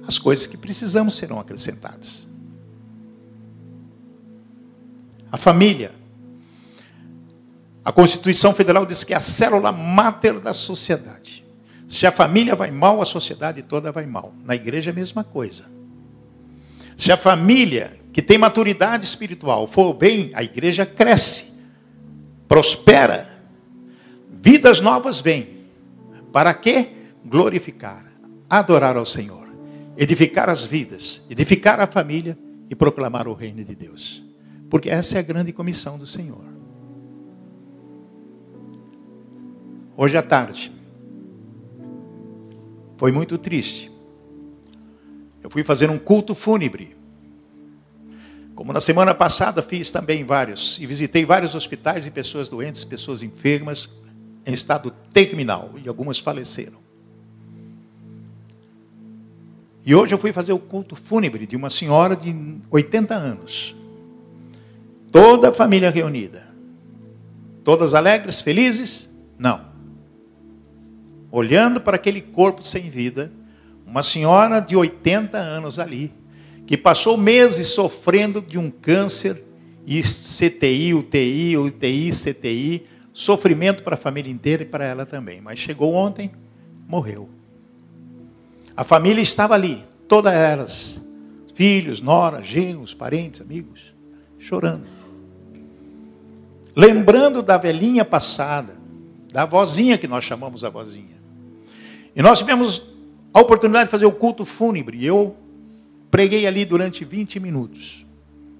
as 0.05 0.19
coisas 0.19 0.45
que 0.45 0.57
precisamos 0.57 1.15
serão 1.15 1.39
acrescentadas. 1.39 2.28
A 5.31 5.37
família. 5.37 5.93
A 7.83 7.91
Constituição 7.91 8.53
Federal 8.53 8.85
diz 8.85 9.03
que 9.03 9.13
é 9.13 9.17
a 9.17 9.21
célula 9.21 9.71
máter 9.71 10.39
da 10.39 10.53
sociedade. 10.53 11.45
Se 11.87 12.05
a 12.05 12.11
família 12.11 12.55
vai 12.55 12.69
mal, 12.69 13.01
a 13.01 13.05
sociedade 13.05 13.63
toda 13.63 13.91
vai 13.91 14.05
mal. 14.05 14.33
Na 14.45 14.55
igreja 14.55 14.91
é 14.91 14.93
a 14.93 14.95
mesma 14.95 15.23
coisa. 15.23 15.65
Se 16.95 17.11
a 17.11 17.17
família 17.17 17.99
que 18.11 18.21
tem 18.21 18.37
maturidade 18.37 19.05
espiritual 19.05 19.65
for 19.65 19.93
bem, 19.93 20.31
a 20.33 20.43
igreja 20.43 20.85
cresce 20.85 21.49
prospera, 22.47 23.29
vidas 24.41 24.81
novas 24.81 25.21
vêm. 25.21 25.65
Para 26.33 26.53
quê? 26.53 26.89
Glorificar, 27.23 28.05
adorar 28.49 28.97
ao 28.97 29.05
Senhor, 29.05 29.47
edificar 29.95 30.49
as 30.49 30.65
vidas, 30.65 31.23
edificar 31.29 31.79
a 31.79 31.85
família 31.85 32.37
e 32.69 32.75
proclamar 32.75 33.27
o 33.27 33.33
reino 33.33 33.63
de 33.63 33.75
Deus. 33.75 34.28
Porque 34.69 34.89
essa 34.89 35.17
é 35.17 35.19
a 35.19 35.23
grande 35.23 35.51
comissão 35.51 35.97
do 35.97 36.05
Senhor. 36.05 36.43
Hoje 39.97 40.15
à 40.15 40.21
tarde, 40.21 40.71
foi 42.97 43.11
muito 43.11 43.37
triste. 43.37 43.91
Eu 45.41 45.49
fui 45.49 45.63
fazer 45.63 45.89
um 45.89 45.97
culto 45.97 46.35
fúnebre 46.35 46.99
como 48.59 48.73
na 48.73 48.81
semana 48.81 49.15
passada 49.15 49.61
fiz 49.61 49.89
também 49.89 50.25
vários, 50.25 50.77
e 50.81 50.85
visitei 50.85 51.23
vários 51.23 51.55
hospitais 51.55 52.05
e 52.05 52.11
pessoas 52.11 52.49
doentes, 52.49 52.83
pessoas 52.83 53.23
enfermas, 53.23 53.89
em 54.45 54.51
estado 54.51 54.91
terminal, 55.13 55.71
e 55.81 55.87
algumas 55.87 56.19
faleceram. 56.19 56.77
E 59.85 59.95
hoje 59.95 60.13
eu 60.13 60.17
fui 60.17 60.33
fazer 60.33 60.51
o 60.51 60.59
culto 60.59 60.93
fúnebre 60.93 61.47
de 61.47 61.55
uma 61.55 61.69
senhora 61.69 62.17
de 62.17 62.35
80 62.69 63.15
anos. 63.15 63.73
Toda 65.11 65.49
a 65.49 65.53
família 65.53 65.89
reunida. 65.89 66.47
Todas 67.63 67.93
alegres, 67.93 68.41
felizes? 68.41 69.09
Não. 69.37 69.69
Olhando 71.31 71.81
para 71.81 71.95
aquele 71.95 72.21
corpo 72.21 72.63
sem 72.63 72.89
vida, 72.89 73.31
uma 73.85 74.03
senhora 74.03 74.59
de 74.59 74.75
80 74.75 75.37
anos 75.37 75.79
ali, 75.79 76.13
que 76.65 76.77
passou 76.77 77.17
meses 77.17 77.67
sofrendo 77.69 78.41
de 78.41 78.57
um 78.57 78.69
câncer, 78.69 79.43
e 79.85 80.03
CTI, 80.03 80.93
UTI, 80.93 81.57
UTI, 81.57 82.11
CTI, 82.11 82.85
sofrimento 83.11 83.81
para 83.83 83.95
a 83.95 83.97
família 83.97 84.31
inteira 84.31 84.61
e 84.61 84.65
para 84.65 84.85
ela 84.85 85.03
também. 85.03 85.41
Mas 85.41 85.57
chegou 85.57 85.95
ontem, 85.95 86.31
morreu. 86.87 87.27
A 88.77 88.83
família 88.83 89.21
estava 89.21 89.55
ali, 89.55 89.83
todas 90.07 90.31
elas, 90.31 91.01
filhos, 91.55 92.01
nora, 92.01 92.43
genros, 92.43 92.93
parentes, 92.93 93.41
amigos, 93.41 93.95
chorando. 94.37 94.98
Lembrando 96.79 97.41
da 97.41 97.57
velhinha 97.57 98.05
passada, 98.05 98.77
da 99.31 99.45
vozinha 99.45 99.97
que 99.97 100.07
nós 100.07 100.23
chamamos 100.23 100.63
a 100.63 100.69
vozinha. 100.69 101.17
E 102.15 102.21
nós 102.21 102.39
tivemos 102.39 102.81
a 103.33 103.41
oportunidade 103.41 103.85
de 103.85 103.91
fazer 103.91 104.05
o 104.05 104.11
culto 104.11 104.45
fúnebre. 104.45 105.03
Eu 105.03 105.35
Preguei 106.09 106.47
ali 106.47 106.65
durante 106.65 107.05
20 107.05 107.39
minutos. 107.39 108.05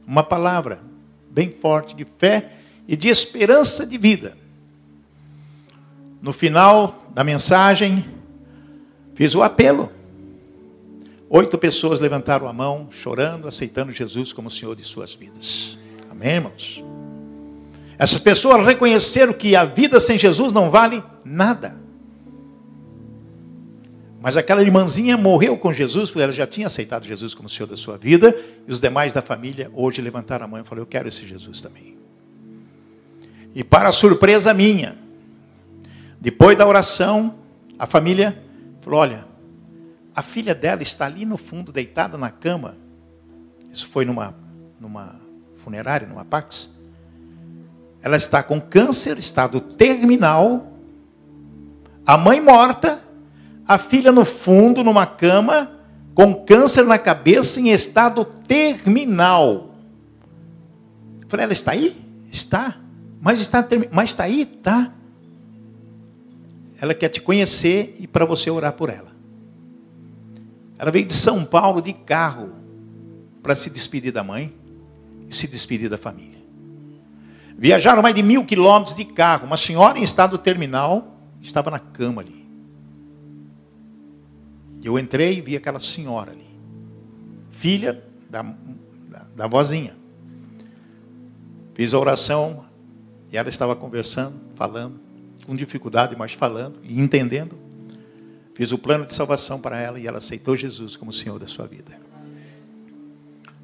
Uma 0.06 0.24
palavra 0.24 0.82
bem 1.30 1.52
forte 1.52 1.96
de 1.96 2.06
fé 2.06 2.52
e 2.88 2.96
de 2.96 3.10
esperança 3.10 3.86
de 3.86 3.98
vida. 3.98 4.38
No 6.22 6.34
final 6.34 7.06
da 7.14 7.24
mensagem, 7.24 8.06
fiz 9.14 9.36
o 9.36 9.42
apelo. 9.42 9.92
Oito 11.30 11.58
pessoas 11.58 12.00
levantaram 12.00 12.48
a 12.48 12.54
mão, 12.54 12.88
chorando, 12.92 13.48
aceitando 13.48 13.92
Jesus 13.92 14.34
como 14.34 14.50
Senhor 14.50 14.76
de 14.76 14.84
suas 14.84 15.14
vidas. 15.14 15.78
Amém, 16.10 16.36
irmãos? 16.36 16.84
Essas 18.00 18.18
pessoas 18.18 18.66
reconheceram 18.66 19.34
que 19.34 19.58
a 19.58 19.66
vida 19.66 20.00
sem 20.00 20.18
Jesus 20.18 20.54
não 20.54 20.72
vale 20.72 21.04
nada. 21.26 21.78
Mas 24.22 24.38
aquela 24.38 24.62
irmãzinha 24.62 25.18
morreu 25.18 25.58
com 25.58 25.74
Jesus, 25.74 26.10
porque 26.10 26.24
ela 26.24 26.32
já 26.32 26.48
tinha 26.48 26.68
aceitado 26.68 27.06
Jesus 27.06 27.34
como 27.34 27.50
Senhor 27.50 27.68
da 27.68 27.76
sua 27.76 27.98
vida, 27.98 28.34
e 28.66 28.72
os 28.72 28.80
demais 28.80 29.12
da 29.12 29.22
família 29.22 29.70
hoje 29.74 30.02
levantaram 30.02 30.46
a 30.46 30.48
mão 30.48 30.62
e 30.62 30.64
falaram: 30.64 30.84
Eu 30.84 30.88
quero 30.88 31.10
esse 31.10 31.28
Jesus 31.28 31.60
também. 31.60 31.98
E 33.54 33.66
para 33.66 33.92
surpresa 33.92 34.54
minha, 34.54 34.98
depois 36.22 36.58
da 36.58 36.66
oração, 36.66 37.36
a 37.78 37.86
família 37.86 38.42
falou: 38.82 39.02
Olha, 39.02 39.26
a 40.16 40.22
filha 40.22 40.56
dela 40.56 40.82
está 40.82 41.06
ali 41.06 41.26
no 41.26 41.38
fundo, 41.38 41.72
deitada 41.72 42.18
na 42.18 42.30
cama. 42.30 42.78
Isso 43.72 43.88
foi 43.90 44.06
numa, 44.06 44.34
numa 44.80 45.20
funerária, 45.58 46.08
numa 46.08 46.24
Pax. 46.24 46.79
Ela 48.02 48.18
está 48.18 48.42
com 48.42 48.60
câncer, 48.62 49.18
estado 49.18 49.60
terminal, 49.60 50.74
a 52.06 52.18
mãe 52.18 52.42
morta 52.42 53.04
a 53.70 53.78
filha 53.78 54.12
no 54.12 54.26
fundo, 54.26 54.84
numa 54.84 55.06
cama, 55.06 55.72
com 56.16 56.34
câncer 56.34 56.84
na 56.86 56.98
cabeça, 56.98 57.62
em 57.62 57.70
estado 57.70 58.26
terminal. 58.26 59.76
Eu 61.22 61.30
falei, 61.30 61.44
ela 61.44 61.54
está 61.54 61.74
aí? 61.74 61.96
Está. 62.32 62.82
Mas 63.22 63.40
está, 63.40 63.64
mas 63.92 64.10
está 64.10 64.24
aí? 64.24 64.42
Está. 64.42 64.92
Ela 66.82 66.96
quer 66.96 67.10
te 67.10 67.22
conhecer 67.22 67.96
e 68.00 68.08
para 68.08 68.26
você 68.26 68.50
orar 68.50 68.74
por 68.74 68.90
ela. 68.90 69.12
Ela 70.80 70.90
veio 70.90 71.06
de 71.06 71.14
São 71.14 71.46
Paulo 71.46 71.80
de 71.80 71.94
carro, 71.94 72.56
para 73.44 73.54
se 73.54 73.70
despedir 73.70 74.12
da 74.12 74.24
mãe 74.24 74.52
e 75.30 75.36
se 75.36 75.48
despedir 75.48 75.90
da 75.90 75.98
família. 76.00 76.39
Viajaram 77.60 78.02
mais 78.02 78.16
de 78.16 78.24
mil 78.24 78.46
quilômetros 78.46 78.96
de 78.96 79.04
carro. 79.04 79.46
Uma 79.46 79.58
senhora 79.58 80.00
em 80.00 80.04
estado 80.04 80.38
terminal 80.38 81.20
estava 81.42 81.70
na 81.70 81.78
cama 81.78 82.22
ali. 82.22 82.48
Eu 84.82 84.98
entrei 84.98 85.40
e 85.40 85.42
vi 85.42 85.58
aquela 85.58 85.80
senhora 85.80 86.32
ali, 86.32 86.50
filha 87.50 88.02
da, 88.30 88.42
da, 88.42 89.24
da 89.36 89.48
vozinha. 89.48 89.94
Fiz 91.74 91.94
a 91.94 92.00
oração 92.00 92.64
e 93.30 93.36
ela 93.36 93.50
estava 93.50 93.76
conversando, 93.76 94.40
falando, 94.56 94.98
com 95.46 95.54
dificuldade, 95.54 96.16
mas 96.16 96.32
falando 96.32 96.80
e 96.82 96.98
entendendo. 96.98 97.58
Fiz 98.54 98.72
o 98.72 98.78
plano 98.78 99.06
de 99.06 99.14
salvação 99.14 99.60
para 99.60 99.78
ela 99.78 100.00
e 100.00 100.08
ela 100.08 100.20
aceitou 100.20 100.56
Jesus 100.56 100.96
como 100.96 101.12
Senhor 101.12 101.38
da 101.38 101.48
sua 101.48 101.68
vida. 101.68 102.00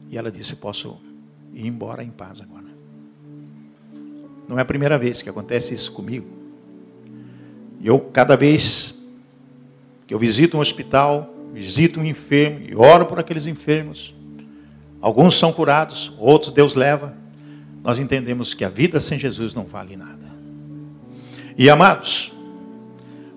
E 0.10 0.18
ela 0.18 0.30
disse: 0.30 0.58
Posso 0.58 1.00
ir 1.54 1.66
embora 1.66 2.04
em 2.04 2.12
paz 2.12 2.42
agora. 2.42 2.75
Não 4.48 4.58
é 4.58 4.62
a 4.62 4.66
primeira 4.66 4.98
vez 4.98 5.22
que 5.22 5.30
acontece 5.30 5.74
isso 5.74 5.92
comigo. 5.92 6.28
Eu, 7.84 8.00
cada 8.00 8.36
vez 8.36 8.96
que 10.08 10.14
eu 10.14 10.20
visito 10.20 10.58
um 10.58 10.60
hospital, 10.60 11.34
visito 11.54 12.00
um 12.00 12.06
enfermo 12.06 12.60
e 12.68 12.76
oro 12.76 13.06
por 13.06 13.20
aqueles 13.20 13.48
enfermos, 13.48 14.14
alguns 15.02 15.38
são 15.38 15.52
curados, 15.52 16.14
outros 16.18 16.52
Deus 16.52 16.76
leva, 16.76 17.16
nós 17.84 18.00
entendemos 18.00 18.54
que 18.54 18.66
a 18.66 18.70
vida 18.70 19.00
sem 19.00 19.18
Jesus 19.18 19.54
não 19.54 19.66
vale 19.66 19.96
nada. 19.96 20.26
E 21.58 21.70
amados, 21.70 22.34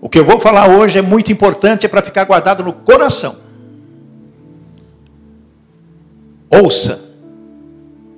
o 0.01 0.09
que 0.09 0.19
eu 0.19 0.25
vou 0.25 0.41
falar 0.41 0.69
hoje 0.71 0.99
é 0.99 1.03
muito 1.03 1.33
importante, 1.33 1.87
é 1.87 1.89
para 1.89 2.03
ficar 2.03 2.25
guardado 2.25 2.63
no 2.63 2.73
coração. 2.73 3.37
Ouça. 6.51 7.07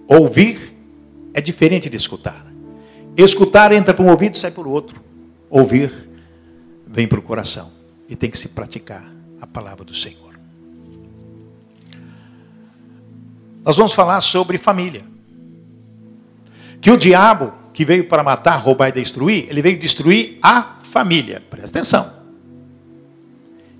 Ouvir 0.07 0.77
é 1.35 1.41
diferente 1.41 1.89
de 1.89 1.97
escutar. 1.97 2.50
Escutar 3.17 3.73
entra 3.73 3.93
por 3.93 4.05
um 4.05 4.11
ouvido 4.11 4.35
e 4.35 4.39
sai 4.39 4.51
por 4.51 4.67
outro. 4.67 5.03
Ouvir 5.49 5.93
vem 6.87 7.07
para 7.07 7.19
o 7.19 7.23
coração. 7.23 7.71
E 8.09 8.17
tem 8.17 8.31
que 8.31 8.39
se 8.39 8.49
praticar 8.49 9.11
a 9.41 9.47
palavra 9.47 9.85
do 9.85 9.95
Senhor. 9.95 10.31
Nós 13.65 13.77
vamos 13.77 13.93
falar 13.93 14.21
sobre 14.21 14.59
família. 14.59 15.05
Que 16.81 16.91
o 16.91 16.97
diabo, 16.97 17.53
que 17.73 17.85
veio 17.85 18.09
para 18.09 18.23
matar, 18.23 18.57
roubar 18.57 18.89
e 18.89 18.93
destruir, 18.93 19.47
ele 19.49 19.61
veio 19.61 19.79
destruir 19.79 20.39
a 20.43 20.79
família. 20.83 21.43
Presta 21.51 21.79
atenção. 21.79 22.13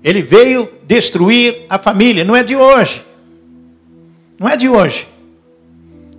Ele 0.03 0.21
veio 0.21 0.69
destruir 0.85 1.65
a 1.69 1.77
família. 1.77 2.23
Não 2.23 2.35
é 2.35 2.43
de 2.43 2.55
hoje. 2.55 3.05
Não 4.39 4.47
é 4.47 4.55
de 4.55 4.69
hoje. 4.69 5.07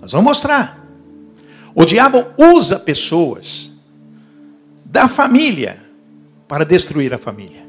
Nós 0.00 0.12
vamos 0.12 0.30
mostrar. 0.30 0.81
O 1.74 1.84
diabo 1.84 2.26
usa 2.38 2.78
pessoas 2.78 3.72
da 4.84 5.08
família 5.08 5.82
para 6.46 6.64
destruir 6.64 7.14
a 7.14 7.18
família. 7.18 7.62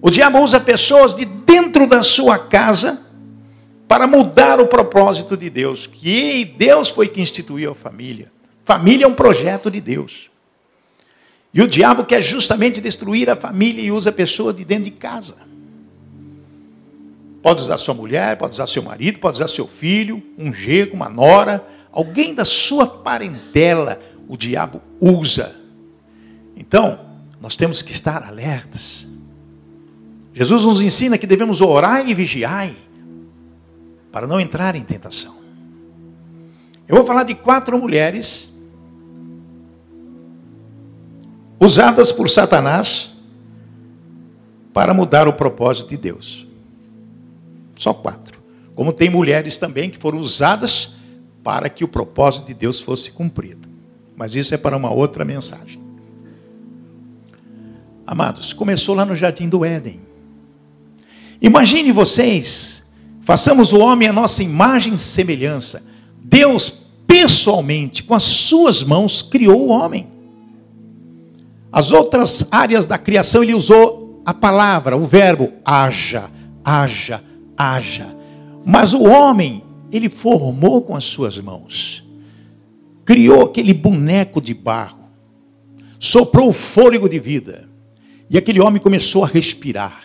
O 0.00 0.10
diabo 0.10 0.38
usa 0.40 0.60
pessoas 0.60 1.14
de 1.14 1.24
dentro 1.24 1.86
da 1.86 2.02
sua 2.02 2.38
casa 2.38 3.06
para 3.88 4.06
mudar 4.06 4.60
o 4.60 4.66
propósito 4.66 5.36
de 5.36 5.48
Deus. 5.48 5.86
Que 5.86 6.44
Deus 6.44 6.90
foi 6.90 7.08
que 7.08 7.20
instituiu 7.20 7.72
a 7.72 7.74
família. 7.74 8.30
Família 8.62 9.06
é 9.06 9.08
um 9.08 9.14
projeto 9.14 9.70
de 9.70 9.80
Deus. 9.80 10.30
E 11.52 11.62
o 11.62 11.66
diabo 11.66 12.04
quer 12.04 12.22
justamente 12.22 12.80
destruir 12.80 13.30
a 13.30 13.34
família 13.34 13.82
e 13.82 13.90
usa 13.90 14.12
pessoas 14.12 14.54
de 14.54 14.64
dentro 14.64 14.84
de 14.84 14.90
casa. 14.90 15.36
Pode 17.42 17.62
usar 17.62 17.78
sua 17.78 17.94
mulher, 17.94 18.36
pode 18.36 18.52
usar 18.52 18.66
seu 18.66 18.82
marido, 18.82 19.18
pode 19.18 19.36
usar 19.36 19.48
seu 19.48 19.66
filho, 19.66 20.22
um 20.38 20.52
jeito, 20.52 20.94
uma 20.94 21.08
nora, 21.08 21.66
alguém 21.98 22.32
da 22.32 22.44
sua 22.44 22.86
parentela, 22.86 24.00
o 24.28 24.36
diabo 24.36 24.80
usa. 25.00 25.56
Então, 26.56 27.00
nós 27.40 27.56
temos 27.56 27.82
que 27.82 27.90
estar 27.90 28.22
alertas. 28.22 29.04
Jesus 30.32 30.62
nos 30.62 30.80
ensina 30.80 31.18
que 31.18 31.26
devemos 31.26 31.60
orar 31.60 32.08
e 32.08 32.14
vigiar 32.14 32.70
para 34.12 34.28
não 34.28 34.38
entrar 34.38 34.76
em 34.76 34.82
tentação. 34.82 35.34
Eu 36.86 36.94
vou 36.94 37.04
falar 37.04 37.24
de 37.24 37.34
quatro 37.34 37.76
mulheres 37.76 38.52
usadas 41.58 42.12
por 42.12 42.30
Satanás 42.30 43.10
para 44.72 44.94
mudar 44.94 45.26
o 45.26 45.32
propósito 45.32 45.88
de 45.88 45.96
Deus. 45.96 46.46
Só 47.76 47.92
quatro. 47.92 48.40
Como 48.76 48.92
tem 48.92 49.10
mulheres 49.10 49.58
também 49.58 49.90
que 49.90 49.98
foram 49.98 50.18
usadas 50.18 50.96
para 51.48 51.70
que 51.70 51.82
o 51.82 51.88
propósito 51.88 52.48
de 52.48 52.52
Deus 52.52 52.78
fosse 52.78 53.10
cumprido. 53.10 53.70
Mas 54.14 54.34
isso 54.34 54.54
é 54.54 54.58
para 54.58 54.76
uma 54.76 54.90
outra 54.90 55.24
mensagem. 55.24 55.80
Amados, 58.06 58.52
começou 58.52 58.94
lá 58.94 59.06
no 59.06 59.16
jardim 59.16 59.48
do 59.48 59.64
Éden. 59.64 59.98
Imagine 61.40 61.90
vocês, 61.90 62.84
façamos 63.22 63.72
o 63.72 63.78
homem 63.78 64.06
a 64.06 64.12
nossa 64.12 64.42
imagem 64.42 64.92
e 64.92 64.98
semelhança. 64.98 65.82
Deus 66.22 66.68
pessoalmente, 67.06 68.02
com 68.02 68.12
as 68.12 68.24
suas 68.24 68.82
mãos, 68.82 69.22
criou 69.22 69.68
o 69.68 69.70
homem. 69.70 70.06
As 71.72 71.92
outras 71.92 72.46
áreas 72.50 72.84
da 72.84 72.98
criação 72.98 73.42
ele 73.42 73.54
usou 73.54 74.20
a 74.26 74.34
palavra, 74.34 74.98
o 74.98 75.06
verbo 75.06 75.50
haja, 75.64 76.30
haja, 76.62 77.24
haja. 77.56 78.14
Mas 78.66 78.92
o 78.92 79.04
homem, 79.04 79.64
ele 79.92 80.08
formou 80.08 80.82
com 80.82 80.94
as 80.94 81.04
suas 81.04 81.38
mãos. 81.38 82.04
Criou 83.04 83.44
aquele 83.44 83.72
boneco 83.72 84.40
de 84.40 84.52
barro. 84.52 85.08
Soprou 85.98 86.50
o 86.50 86.52
fôlego 86.52 87.08
de 87.08 87.18
vida. 87.18 87.68
E 88.30 88.36
aquele 88.36 88.60
homem 88.60 88.80
começou 88.80 89.24
a 89.24 89.26
respirar. 89.26 90.02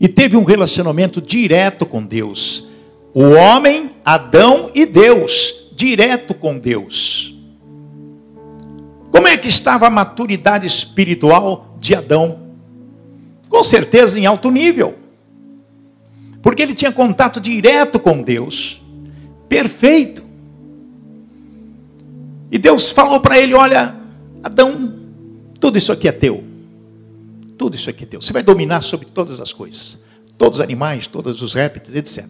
E 0.00 0.08
teve 0.08 0.36
um 0.36 0.44
relacionamento 0.44 1.20
direto 1.20 1.84
com 1.84 2.04
Deus. 2.04 2.68
O 3.14 3.22
homem, 3.32 3.90
Adão 4.04 4.70
e 4.74 4.86
Deus, 4.86 5.70
direto 5.76 6.34
com 6.34 6.58
Deus. 6.58 7.34
Como 9.10 9.28
é 9.28 9.36
que 9.36 9.48
estava 9.48 9.86
a 9.86 9.90
maturidade 9.90 10.66
espiritual 10.66 11.76
de 11.78 11.94
Adão? 11.94 12.40
Com 13.48 13.62
certeza 13.62 14.18
em 14.18 14.24
alto 14.24 14.50
nível. 14.50 14.96
Porque 16.40 16.62
ele 16.62 16.74
tinha 16.74 16.90
contato 16.90 17.40
direto 17.40 18.00
com 18.00 18.22
Deus. 18.22 18.81
Perfeito. 19.52 20.22
E 22.50 22.56
Deus 22.56 22.88
falou 22.88 23.20
para 23.20 23.38
ele: 23.38 23.52
Olha, 23.52 23.94
Adão, 24.42 24.94
tudo 25.60 25.76
isso 25.76 25.92
aqui 25.92 26.08
é 26.08 26.12
teu. 26.12 26.42
Tudo 27.58 27.76
isso 27.76 27.90
aqui 27.90 28.04
é 28.04 28.06
teu. 28.06 28.22
Você 28.22 28.32
vai 28.32 28.42
dominar 28.42 28.80
sobre 28.80 29.08
todas 29.08 29.42
as 29.42 29.52
coisas. 29.52 30.02
Todos 30.38 30.58
os 30.58 30.64
animais, 30.64 31.06
todos 31.06 31.42
os 31.42 31.52
répteis, 31.52 31.94
etc. 31.94 32.26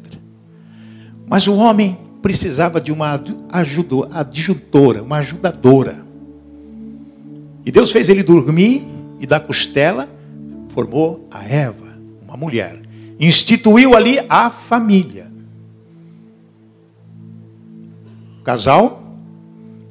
Mas 1.28 1.46
o 1.46 1.54
homem 1.54 1.96
precisava 2.20 2.80
de 2.80 2.90
uma 2.90 3.20
adjutora, 3.52 5.00
uma 5.00 5.18
ajudadora. 5.18 6.04
E 7.64 7.70
Deus 7.70 7.92
fez 7.92 8.08
ele 8.08 8.24
dormir 8.24 8.84
e 9.20 9.28
da 9.28 9.38
costela 9.38 10.08
formou 10.70 11.28
a 11.30 11.44
Eva, 11.44 11.96
uma 12.26 12.36
mulher. 12.36 12.82
Instituiu 13.20 13.94
ali 13.94 14.18
a 14.28 14.50
família. 14.50 15.31
Casal, 18.42 19.16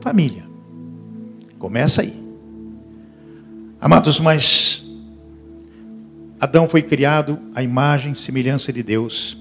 família. 0.02 0.44
Começa 1.58 2.02
aí. 2.02 2.22
Amados, 3.80 4.20
mas 4.20 4.84
Adão 6.40 6.68
foi 6.68 6.82
criado 6.82 7.40
à 7.56 7.64
imagem 7.64 8.14
e 8.14 8.16
semelhança 8.16 8.74
de 8.74 8.84
Deus. 8.84 9.38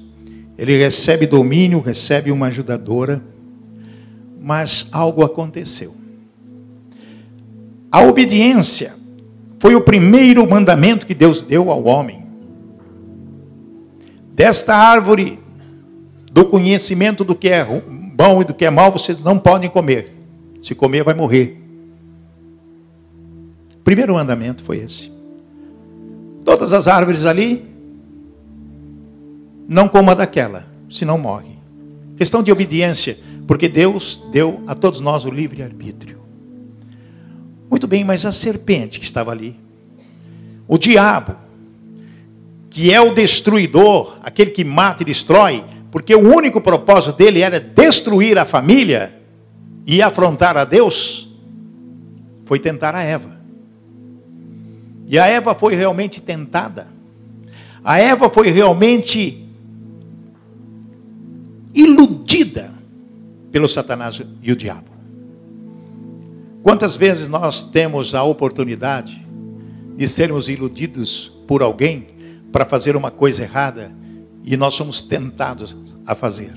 Ele 0.57 0.77
recebe 0.79 1.27
domínio, 1.27 1.81
recebe 1.81 2.31
uma 2.31 2.47
ajudadora, 2.49 3.23
mas 4.41 4.87
algo 4.93 5.25
aconteceu. 5.25 5.95
A 7.91 8.03
obediência 8.03 8.95
foi 9.59 9.75
o 9.75 9.81
primeiro 9.81 10.49
mandamento 10.49 11.07
que 11.07 11.15
Deus 11.15 11.43
deu 11.43 11.71
ao 11.71 11.85
homem. 11.85 12.25
Desta 14.35 14.75
árvore 14.75 15.39
do 16.31 16.45
conhecimento 16.45 17.25
do 17.25 17.35
que 17.35 17.49
é 17.49 17.63
bom 18.21 18.43
e 18.43 18.45
do 18.45 18.53
que 18.53 18.67
é 18.67 18.71
mal, 18.71 18.93
vocês 18.93 19.23
não 19.23 19.39
podem 19.39 19.71
comer. 19.71 20.15
Se 20.61 20.75
comer, 20.75 21.03
vai 21.03 21.15
morrer. 21.15 21.59
O 23.77 23.83
primeiro 23.83 24.13
mandamento 24.13 24.63
foi 24.63 24.77
esse. 24.77 25.11
Todas 26.45 26.75
as 26.75 26.87
árvores 26.87 27.25
ali, 27.25 27.65
não 29.67 29.89
coma 29.89 30.15
daquela, 30.15 30.67
senão 30.91 31.17
morre. 31.17 31.59
Questão 32.15 32.43
de 32.43 32.53
obediência, 32.53 33.19
porque 33.47 33.71
Deus 33.71 34.23
deu 34.31 34.61
a 34.67 34.75
todos 34.75 35.01
nós 35.01 35.25
o 35.25 35.31
livre 35.31 35.63
arbítrio. 35.63 36.21
Muito 37.71 37.87
bem, 37.87 38.05
mas 38.05 38.27
a 38.27 38.33
serpente 38.33 39.01
que 39.01 39.07
estava 39.07 39.31
ali, 39.31 39.59
o 40.69 40.77
diabo, 40.77 41.37
que 42.69 42.93
é 42.93 43.01
o 43.01 43.15
destruidor, 43.15 44.19
aquele 44.23 44.51
que 44.51 44.63
mata 44.63 45.03
e 45.03 45.07
destrói, 45.07 45.65
porque 45.91 46.15
o 46.15 46.35
único 46.35 46.61
propósito 46.61 47.17
dele 47.17 47.41
era 47.41 47.59
destruir 47.59 48.39
a 48.39 48.45
família 48.45 49.19
e 49.87 50.01
afrontar 50.01 50.57
a 50.57 50.65
Deus, 50.65 51.29
foi 52.45 52.59
tentar 52.59 52.95
a 52.95 53.03
Eva. 53.03 53.41
E 55.07 55.19
a 55.19 55.27
Eva 55.27 55.55
foi 55.55 55.75
realmente 55.75 56.23
tentada. 56.23 56.87
A 57.83 57.99
Eva 57.99 58.31
foi 58.31 58.51
realmente 58.51 59.45
iludida 61.75 62.73
pelo 63.51 63.67
Satanás 63.69 64.23
e 64.43 64.53
o 64.53 64.57
diabo. 64.57 64.91
Quantas 66.63 66.97
vezes 66.97 67.27
nós 67.27 67.63
temos 67.63 68.15
a 68.15 68.23
oportunidade 68.23 69.27
de 69.97 70.07
sermos 70.07 70.49
iludidos 70.49 71.33
por 71.47 71.63
alguém 71.63 72.09
para 72.53 72.65
fazer 72.65 72.95
uma 72.95 73.11
coisa 73.11 73.43
errada 73.43 73.93
e 74.45 74.57
nós 74.57 74.75
somos 74.75 75.01
tentados 75.01 75.77
a 76.07 76.15
fazer? 76.15 76.53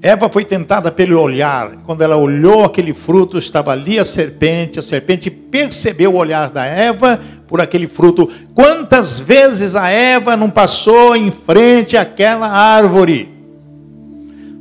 Eva 0.00 0.28
foi 0.28 0.44
tentada 0.44 0.92
pelo 0.92 1.20
olhar. 1.20 1.78
Quando 1.84 2.02
ela 2.02 2.16
olhou 2.16 2.64
aquele 2.64 2.94
fruto, 2.94 3.38
estava 3.38 3.72
ali 3.72 3.98
a 3.98 4.04
serpente. 4.04 4.78
A 4.78 4.82
serpente 4.82 5.30
percebeu 5.30 6.14
o 6.14 6.16
olhar 6.16 6.50
da 6.50 6.64
Eva 6.64 7.20
por 7.48 7.60
aquele 7.60 7.88
fruto. 7.88 8.30
Quantas 8.54 9.18
vezes 9.18 9.74
a 9.74 9.88
Eva 9.88 10.36
não 10.36 10.50
passou 10.50 11.16
em 11.16 11.30
frente 11.30 11.96
àquela 11.96 12.48
árvore? 12.48 13.34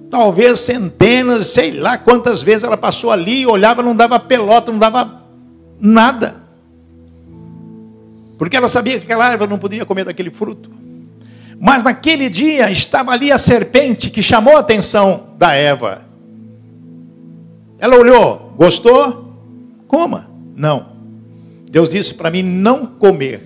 Talvez 0.09 0.61
centenas, 0.61 1.47
sei 1.47 1.79
lá 1.79 1.97
quantas 1.97 2.41
vezes 2.41 2.63
ela 2.63 2.77
passou 2.77 3.11
ali, 3.11 3.45
olhava, 3.45 3.83
não 3.83 3.95
dava 3.95 4.19
pelota, 4.19 4.71
não 4.71 4.79
dava 4.79 5.21
nada. 5.79 6.41
Porque 8.37 8.55
ela 8.55 8.67
sabia 8.67 8.97
que 8.97 9.05
aquela 9.05 9.25
árvore 9.25 9.49
não 9.49 9.59
poderia 9.59 9.85
comer 9.85 10.05
daquele 10.05 10.31
fruto. 10.31 10.71
Mas 11.59 11.83
naquele 11.83 12.29
dia 12.29 12.69
estava 12.69 13.11
ali 13.11 13.31
a 13.31 13.37
serpente 13.37 14.09
que 14.09 14.21
chamou 14.21 14.57
a 14.57 14.59
atenção 14.59 15.35
da 15.37 15.53
Eva. 15.53 16.03
Ela 17.79 17.97
olhou, 17.97 18.53
gostou? 18.57 19.33
Coma. 19.87 20.29
Não. 20.55 20.95
Deus 21.69 21.89
disse 21.89 22.13
para 22.13 22.31
mim 22.31 22.41
não 22.41 22.85
comer 22.85 23.41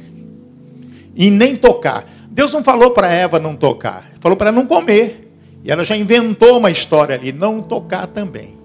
e 1.16 1.30
nem 1.30 1.56
tocar. 1.56 2.06
Deus 2.30 2.54
não 2.54 2.64
falou 2.64 2.92
para 2.92 3.12
Eva 3.12 3.40
não 3.40 3.56
tocar, 3.56 4.12
falou 4.20 4.38
para 4.38 4.52
não 4.52 4.66
comer. 4.66 5.30
E 5.64 5.72
ela 5.72 5.84
já 5.84 5.98
inventou 5.98 6.58
uma 6.58 6.72
história 6.72 7.16
ali, 7.16 7.34
não 7.34 7.62
tocar 7.62 8.08
também. 8.08 8.58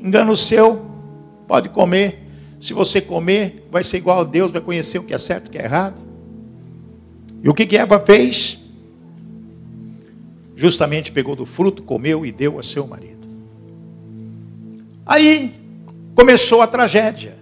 Engano 0.00 0.36
seu, 0.36 0.86
pode 1.46 1.68
comer. 1.68 2.22
Se 2.58 2.72
você 2.72 3.00
comer, 3.00 3.68
vai 3.70 3.84
ser 3.84 3.98
igual 3.98 4.20
a 4.20 4.24
Deus, 4.24 4.50
vai 4.50 4.60
conhecer 4.62 4.98
o 4.98 5.02
que 5.02 5.12
é 5.12 5.18
certo 5.18 5.46
e 5.46 5.48
o 5.48 5.52
que 5.52 5.58
é 5.58 5.64
errado. 5.64 6.00
E 7.42 7.48
o 7.48 7.52
que, 7.52 7.66
que 7.66 7.76
Eva 7.76 8.00
fez? 8.00 8.58
Justamente 10.56 11.10
pegou 11.10 11.34
do 11.34 11.44
fruto, 11.44 11.82
comeu 11.82 12.24
e 12.24 12.30
deu 12.30 12.58
a 12.58 12.62
seu 12.62 12.86
marido. 12.86 13.26
Aí 15.04 15.52
começou 16.14 16.62
a 16.62 16.66
tragédia. 16.66 17.36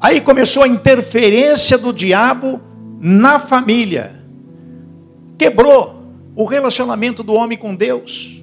Aí 0.00 0.20
começou 0.20 0.62
a 0.62 0.68
interferência 0.68 1.78
do 1.78 1.92
diabo 1.92 2.60
na 3.00 3.40
família. 3.40 4.22
Quebrou 5.36 6.02
o 6.36 6.44
relacionamento 6.44 7.22
do 7.22 7.32
homem 7.32 7.56
com 7.56 7.74
Deus. 7.74 8.42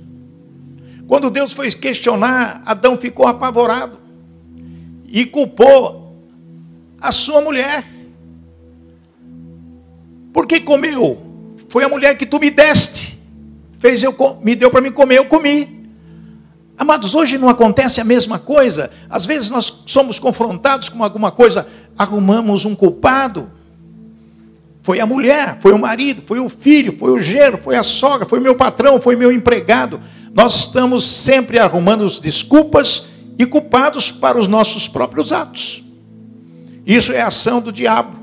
Quando 1.07 1.29
Deus 1.29 1.53
foi 1.53 1.71
questionar, 1.71 2.61
Adão 2.65 2.97
ficou 2.97 3.27
apavorado 3.27 3.99
e 5.07 5.25
culpou 5.25 6.17
a 6.99 7.11
sua 7.11 7.41
mulher. 7.41 7.85
Porque 10.33 10.59
comeu? 10.59 11.21
Foi 11.69 11.83
a 11.83 11.89
mulher 11.89 12.17
que 12.17 12.25
tu 12.25 12.39
me 12.39 12.49
deste 12.49 13.14
fez 13.85 14.01
eu 14.01 14.15
me 14.41 14.55
deu 14.55 14.71
para 14.71 14.81
me 14.81 14.89
comer, 14.89 15.19
eu 15.19 15.25
comi. 15.25 15.85
Amados, 16.75 17.13
hoje 17.13 17.37
não 17.37 17.47
acontece 17.47 18.01
a 18.01 18.03
mesma 18.03 18.39
coisa. 18.39 18.89
Às 19.07 19.27
vezes 19.27 19.51
nós 19.51 19.83
somos 19.85 20.17
confrontados 20.17 20.89
com 20.89 21.03
alguma 21.03 21.31
coisa, 21.31 21.67
arrumamos 21.95 22.65
um 22.65 22.73
culpado. 22.73 23.51
Foi 24.81 24.99
a 24.99 25.05
mulher, 25.05 25.59
foi 25.59 25.71
o 25.71 25.77
marido, 25.77 26.23
foi 26.25 26.39
o 26.39 26.49
filho, 26.49 26.97
foi 26.97 27.11
o 27.11 27.21
genro, 27.21 27.59
foi 27.59 27.75
a 27.75 27.83
sogra, 27.83 28.27
foi 28.27 28.39
meu 28.39 28.55
patrão, 28.55 28.99
foi 28.99 29.15
meu 29.15 29.31
empregado. 29.31 30.01
Nós 30.33 30.61
estamos 30.61 31.03
sempre 31.03 31.59
arrumando 31.59 32.09
desculpas 32.19 33.05
e 33.37 33.45
culpados 33.45 34.11
para 34.11 34.39
os 34.39 34.47
nossos 34.47 34.87
próprios 34.87 35.31
atos. 35.31 35.83
Isso 36.83 37.13
é 37.13 37.21
ação 37.21 37.61
do 37.61 37.71
diabo, 37.71 38.17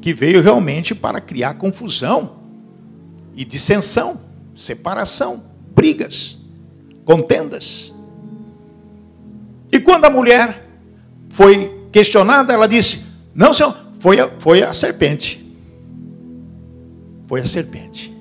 que 0.00 0.12
veio 0.12 0.42
realmente 0.42 0.96
para 0.96 1.20
criar 1.20 1.54
confusão 1.54 2.38
e 3.36 3.44
dissensão 3.44 4.31
separação, 4.54 5.44
brigas, 5.74 6.38
contendas. 7.04 7.92
E 9.70 9.80
quando 9.80 10.04
a 10.04 10.10
mulher 10.10 10.68
foi 11.30 11.88
questionada, 11.90 12.52
ela 12.52 12.68
disse: 12.68 13.04
Não, 13.34 13.54
senhor, 13.54 13.76
foi 13.98 14.20
a, 14.20 14.30
foi 14.38 14.62
a 14.62 14.72
serpente. 14.74 15.42
Foi 17.26 17.40
a 17.40 17.46
serpente. 17.46 18.14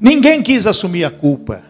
Ninguém 0.00 0.42
quis 0.42 0.66
assumir 0.66 1.04
a 1.04 1.10
culpa. 1.10 1.64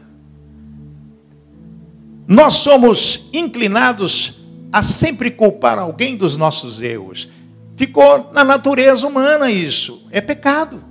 Nós 2.27 2.55
somos 2.55 3.29
inclinados 3.33 4.39
a 4.73 4.83
sempre 4.83 5.31
culpar 5.31 5.79
alguém 5.79 6.17
dos 6.17 6.37
nossos 6.37 6.81
erros. 6.83 7.29
Ficou 7.77 8.31
na 8.33 8.45
natureza 8.45 9.07
humana 9.07 9.51
isso. 9.51 10.07
É 10.11 10.21
pecado. 10.21 10.85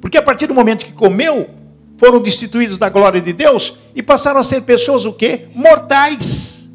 Porque 0.00 0.18
a 0.18 0.22
partir 0.22 0.46
do 0.46 0.54
momento 0.54 0.84
que 0.84 0.92
comeu, 0.92 1.50
foram 2.00 2.18
destituídos 2.18 2.78
da 2.78 2.88
glória 2.88 3.20
de 3.20 3.30
Deus 3.30 3.78
e 3.94 4.02
passaram 4.02 4.40
a 4.40 4.44
ser 4.44 4.62
pessoas 4.62 5.04
o 5.04 5.12
quê? 5.12 5.48
Mortais. 5.54 6.70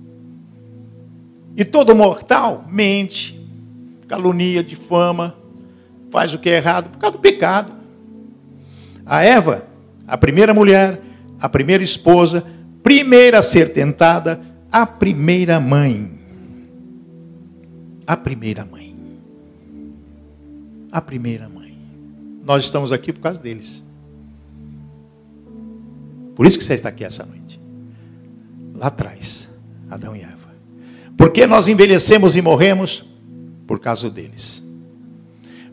E 1.58 1.66
todo 1.66 1.96
mortal 1.96 2.64
mente, 2.70 3.40
calunia, 4.08 4.64
difama, 4.64 5.36
faz 6.12 6.34
o 6.36 6.38
que 6.38 6.50
é 6.50 6.58
errado 6.58 6.92
por 6.92 7.00
causa 7.00 7.18
do 7.18 7.22
pecado. 7.22 7.74
A 9.04 9.24
Eva, 9.24 9.66
a 10.08 10.16
primeira 10.16 10.54
mulher, 10.54 11.02
a 11.40 11.50
primeira 11.50 11.84
esposa, 11.84 12.44
primeira 12.84 13.40
a 13.40 13.42
ser 13.42 13.74
tentada, 13.74 14.40
a 14.72 14.86
primeira 14.86 15.60
mãe. 15.60 16.12
A 18.06 18.16
primeira 18.16 18.64
mãe. 18.64 18.96
A 20.92 21.02
primeira 21.02 21.50
mãe. 21.50 21.65
Nós 22.46 22.64
estamos 22.64 22.92
aqui 22.92 23.12
por 23.12 23.22
causa 23.22 23.40
deles. 23.40 23.84
Por 26.36 26.46
isso 26.46 26.60
que 26.60 26.64
você 26.64 26.76
está 26.76 26.90
aqui 26.90 27.04
essa 27.04 27.26
noite. 27.26 27.60
Lá 28.76 28.88
atrás, 28.88 29.50
Adão 29.90 30.16
e 30.16 30.22
Eva. 30.22 30.54
Porque 31.18 31.48
nós 31.48 31.68
envelhecemos 31.68 32.36
e 32.36 32.42
morremos? 32.42 33.04
Por 33.66 33.80
causa 33.80 34.12
deles. 34.12 34.64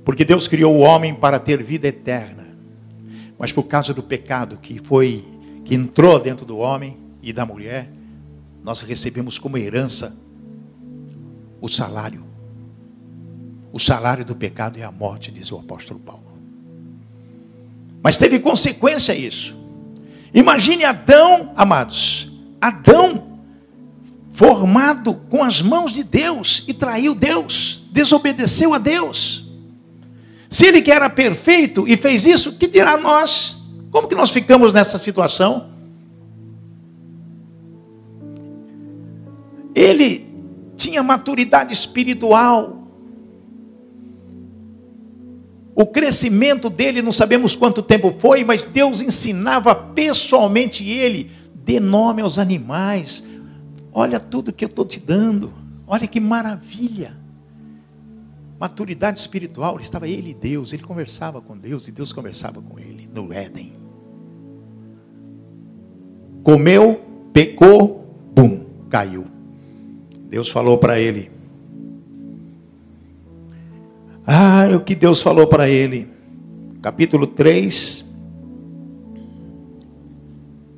Porque 0.03 0.25
Deus 0.25 0.49
criou 0.49 0.75
o 0.75 0.81
homem 0.81 1.15
para 1.15 1.39
ter 1.39 1.63
vida 1.63 1.89
eterna. 1.89 2.57
Mas 3.39 3.53
por 3.53 3.65
causa 3.65 3.93
do 3.93 4.03
pecado 4.03 4.57
que 4.57 4.81
foi 4.83 5.23
que 5.65 5.75
entrou 5.75 6.19
dentro 6.19 6.47
do 6.47 6.57
homem 6.57 6.97
e 7.21 7.33
da 7.33 7.45
mulher, 7.45 7.93
nós 8.65 8.81
recebemos 8.81 9.39
como 9.39 9.59
herança 9.59 10.17
o 11.61 11.69
salário. 11.69 12.25
O 13.73 13.79
salário 13.79 14.25
do 14.25 14.35
pecado 14.35 14.79
é 14.79 14.83
a 14.83 14.91
morte, 14.91 15.31
diz 15.31 15.51
o 15.53 15.57
apóstolo 15.59 16.01
Paulo. 16.01 16.32
Mas 18.03 18.17
teve 18.17 18.39
consequência 18.39 19.15
isso. 19.15 19.57
Imagine 20.35 20.85
Adão, 20.85 21.53
amados. 21.55 22.31
Adão 22.61 23.33
formado 24.31 25.15
com 25.29 25.45
as 25.45 25.61
mãos 25.61 25.93
de 25.93 26.03
Deus 26.03 26.65
e 26.67 26.73
traiu 26.73 27.15
Deus, 27.15 27.85
desobedeceu 27.93 28.73
a 28.73 28.79
Deus. 28.79 29.47
Se 30.49 30.67
ele 30.67 30.83
que 30.83 30.91
era 30.91 31.09
perfeito 31.09 31.87
e 31.87 31.97
fez 31.97 32.27
isso, 32.27 32.53
que 32.53 32.67
dirá 32.67 32.97
nós? 32.97 33.57
Como 33.91 34.09
que 34.09 34.15
nós 34.15 34.31
ficamos 34.31 34.73
nessa 34.73 34.99
situação? 34.99 35.71
Ele 39.75 40.27
tinha 40.77 41.03
maturidade 41.03 41.73
espiritual, 41.73 42.82
o 45.75 45.87
crescimento 45.87 46.69
dele, 46.69 47.01
não 47.01 47.13
sabemos 47.13 47.57
quanto 47.57 47.83
tempo 47.83 48.15
foi, 48.19 48.45
mas 48.45 48.65
Deus 48.65 49.01
ensinava 49.01 49.75
pessoalmente 49.75 50.89
ele, 50.89 51.31
dê 51.55 51.81
nome 51.81 52.21
aos 52.21 52.39
animais. 52.39 53.25
Olha 53.93 54.21
tudo 54.21 54.53
que 54.53 54.65
eu 54.65 54.69
estou 54.69 54.85
te 54.85 55.01
dando. 55.01 55.53
Olha 55.87 56.07
que 56.07 56.21
maravilha. 56.21 57.17
Maturidade 58.61 59.19
espiritual, 59.19 59.81
estava 59.81 60.07
ele 60.07 60.31
e 60.31 60.35
Deus, 60.35 60.73
ele 60.73 60.83
conversava 60.83 61.41
com 61.41 61.57
Deus 61.57 61.89
e 61.89 61.93
Deus 61.93 62.13
conversava 62.13 62.63
com 62.63 62.79
ele 62.79 63.09
no 63.13 63.33
Éden. 63.33 63.73
Comeu, 66.43 67.01
pecou, 67.33 68.07
bum, 68.35 68.65
caiu. 68.89 69.27
Deus 70.29 70.49
falou 70.49 70.79
para 70.79 71.01
ele: 71.01 71.31
ah, 74.27 74.67
é 74.71 74.77
o 74.77 74.81
que 74.81 74.95
Deus 74.95 75.21
falou 75.21 75.47
para 75.47 75.69
ele. 75.69 76.09
capítulo 76.81 77.27
3, 77.27 78.05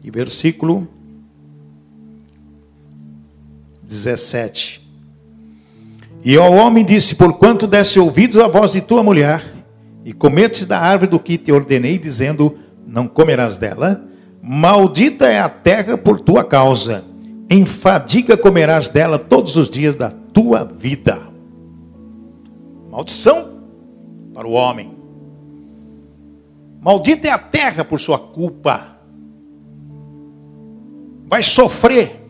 e 0.02 0.10
versículo 0.10 0.86
17. 3.82 4.86
E 6.24 6.36
ao 6.36 6.52
homem 6.52 6.84
disse: 6.84 7.14
Porquanto 7.14 7.66
desse 7.66 7.98
ouvidos 7.98 8.40
à 8.40 8.48
voz 8.48 8.72
de 8.72 8.80
tua 8.80 9.02
mulher, 9.02 9.42
e 10.04 10.12
cometes 10.12 10.66
da 10.66 10.78
árvore 10.78 11.10
do 11.10 11.18
que 11.18 11.38
te 11.38 11.52
ordenei, 11.52 11.98
dizendo: 11.98 12.58
Não 12.86 13.06
comerás 13.06 13.56
dela, 13.56 14.02
maldita 14.42 15.26
é 15.26 15.38
a 15.38 15.48
terra 15.48 15.96
por 15.96 16.20
tua 16.20 16.44
causa, 16.44 17.04
em 17.48 17.64
fadiga 17.64 18.36
comerás 18.36 18.88
dela 18.88 19.18
todos 19.18 19.56
os 19.56 19.68
dias 19.68 19.96
da 19.96 20.10
tua 20.10 20.64
vida. 20.64 21.33
Maldição 22.94 23.60
para 24.32 24.46
o 24.46 24.52
homem. 24.52 24.96
Maldita 26.80 27.26
é 27.26 27.30
a 27.32 27.38
terra 27.38 27.84
por 27.84 27.98
sua 27.98 28.20
culpa. 28.20 28.96
Vai 31.26 31.42
sofrer. 31.42 32.24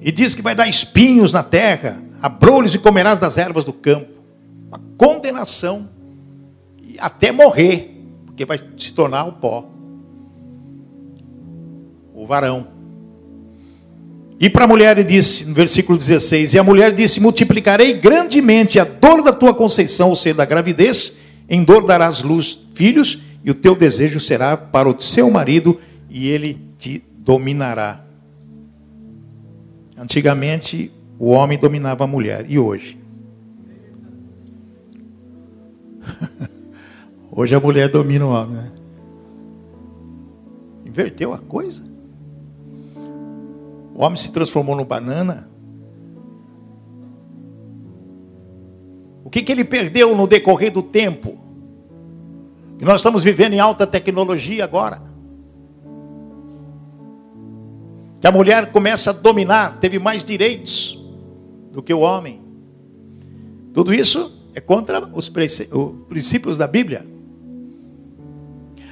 E 0.00 0.12
diz 0.12 0.36
que 0.36 0.42
vai 0.42 0.54
dar 0.54 0.68
espinhos 0.68 1.32
na 1.32 1.42
terra, 1.42 2.00
abrolhos 2.22 2.72
e 2.72 2.78
comerás 2.78 3.18
das 3.18 3.36
ervas 3.36 3.64
do 3.64 3.72
campo. 3.72 4.12
Uma 4.68 4.80
condenação 4.96 5.90
até 7.00 7.32
morrer, 7.32 8.06
porque 8.26 8.44
vai 8.44 8.58
se 8.76 8.92
tornar 8.92 9.24
o 9.24 9.32
pó. 9.32 9.68
O 12.14 12.24
varão. 12.28 12.79
E 14.40 14.48
para 14.48 14.64
a 14.64 14.66
mulher 14.66 14.96
ele 14.96 15.06
disse, 15.06 15.44
no 15.44 15.52
versículo 15.52 15.98
16: 15.98 16.54
E 16.54 16.58
a 16.58 16.64
mulher 16.64 16.94
disse: 16.94 17.20
Multiplicarei 17.20 17.92
grandemente 17.92 18.80
a 18.80 18.84
dor 18.84 19.22
da 19.22 19.34
tua 19.34 19.52
conceição, 19.52 20.08
ou 20.08 20.16
seja, 20.16 20.36
da 20.36 20.46
gravidez, 20.46 21.12
em 21.46 21.62
dor 21.62 21.84
darás 21.84 22.22
luz, 22.22 22.58
filhos, 22.72 23.20
e 23.44 23.50
o 23.50 23.54
teu 23.54 23.76
desejo 23.76 24.18
será 24.18 24.56
para 24.56 24.88
o 24.88 24.98
seu 24.98 25.30
marido, 25.30 25.78
e 26.08 26.30
ele 26.30 26.58
te 26.78 27.04
dominará. 27.18 28.02
Antigamente, 29.94 30.90
o 31.18 31.32
homem 31.32 31.58
dominava 31.58 32.04
a 32.04 32.06
mulher, 32.06 32.46
e 32.48 32.58
hoje? 32.58 32.98
Hoje 37.30 37.54
a 37.54 37.60
mulher 37.60 37.88
domina 37.90 38.26
o 38.26 38.30
homem. 38.30 38.56
Né? 38.56 38.72
Inverteu 40.86 41.32
a 41.32 41.38
coisa. 41.38 41.89
O 44.00 44.02
homem 44.02 44.16
se 44.16 44.32
transformou 44.32 44.74
no 44.74 44.82
banana. 44.82 45.50
O 49.22 49.28
que, 49.28 49.42
que 49.42 49.52
ele 49.52 49.62
perdeu 49.62 50.16
no 50.16 50.26
decorrer 50.26 50.72
do 50.72 50.82
tempo? 50.82 51.38
Que 52.78 52.84
nós 52.86 53.00
estamos 53.00 53.22
vivendo 53.22 53.52
em 53.52 53.60
alta 53.60 53.86
tecnologia 53.86 54.64
agora. 54.64 55.02
Que 58.22 58.26
a 58.26 58.32
mulher 58.32 58.72
começa 58.72 59.10
a 59.10 59.12
dominar, 59.12 59.78
teve 59.80 59.98
mais 59.98 60.24
direitos 60.24 60.98
do 61.70 61.82
que 61.82 61.92
o 61.92 62.00
homem. 62.00 62.40
Tudo 63.74 63.92
isso 63.92 64.32
é 64.54 64.62
contra 64.62 65.06
os 65.12 65.28
princípios 65.28 66.56
da 66.56 66.66
Bíblia. 66.66 67.06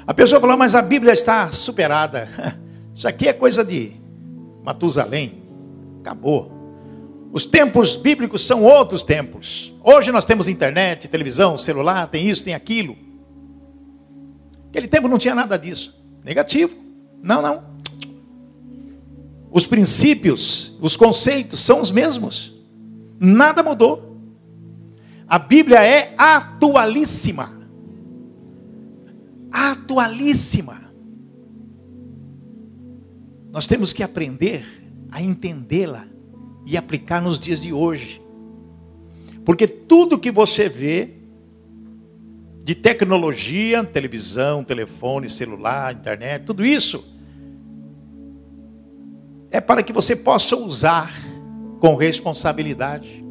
A 0.06 0.12
pessoa 0.12 0.38
falou, 0.38 0.58
mas 0.58 0.74
a 0.74 0.82
Bíblia 0.82 1.14
está 1.14 1.50
superada. 1.50 2.28
Isso 2.94 3.08
aqui 3.08 3.26
é 3.26 3.32
coisa 3.32 3.64
de 3.64 4.07
Matusalém. 4.68 5.42
Acabou. 6.00 6.52
Os 7.32 7.46
tempos 7.46 7.96
bíblicos 7.96 8.46
são 8.46 8.62
outros 8.62 9.02
tempos. 9.02 9.74
Hoje 9.82 10.12
nós 10.12 10.24
temos 10.24 10.48
internet, 10.48 11.08
televisão, 11.08 11.56
celular, 11.56 12.06
tem 12.08 12.28
isso, 12.28 12.44
tem 12.44 12.54
aquilo. 12.54 12.96
Aquele 14.68 14.86
tempo 14.86 15.08
não 15.08 15.18
tinha 15.18 15.34
nada 15.34 15.58
disso. 15.58 15.98
Negativo. 16.22 16.76
Não, 17.22 17.40
não. 17.40 17.64
Os 19.50 19.66
princípios, 19.66 20.76
os 20.80 20.96
conceitos 20.96 21.60
são 21.60 21.80
os 21.80 21.90
mesmos. 21.90 22.54
Nada 23.18 23.62
mudou. 23.62 24.16
A 25.26 25.38
Bíblia 25.38 25.82
é 25.82 26.14
atualíssima 26.16 27.58
atualíssima. 29.50 30.87
Nós 33.58 33.66
temos 33.66 33.92
que 33.92 34.04
aprender 34.04 34.64
a 35.10 35.20
entendê-la 35.20 36.06
e 36.64 36.76
aplicar 36.76 37.20
nos 37.20 37.40
dias 37.40 37.60
de 37.60 37.72
hoje. 37.72 38.22
Porque 39.44 39.66
tudo 39.66 40.16
que 40.16 40.30
você 40.30 40.68
vê 40.68 41.14
de 42.64 42.76
tecnologia, 42.76 43.82
televisão, 43.82 44.62
telefone, 44.62 45.28
celular, 45.28 45.92
internet, 45.92 46.44
tudo 46.44 46.64
isso 46.64 47.04
é 49.50 49.60
para 49.60 49.82
que 49.82 49.92
você 49.92 50.14
possa 50.14 50.54
usar 50.54 51.10
com 51.80 51.96
responsabilidade 51.96 53.24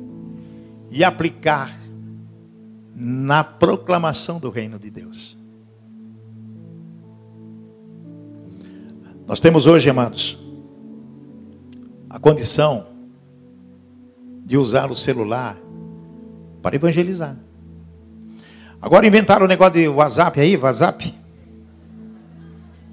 e 0.91 1.05
aplicar 1.05 1.71
na 2.93 3.45
proclamação 3.45 4.41
do 4.41 4.49
reino 4.49 4.77
de 4.77 4.91
Deus. 4.91 5.36
Nós 9.27 9.41
temos 9.41 9.67
hoje, 9.67 9.89
amados, 9.89 10.39
a 12.09 12.17
condição 12.17 12.87
de 14.45 14.57
usar 14.57 14.89
o 14.89 14.95
celular 14.95 15.57
para 16.61 16.77
evangelizar. 16.77 17.35
Agora 18.81 19.05
inventaram 19.05 19.43
o 19.45 19.49
negócio 19.49 19.73
de 19.73 19.87
WhatsApp 19.89 20.39
aí, 20.39 20.55
WhatsApp. 20.55 21.13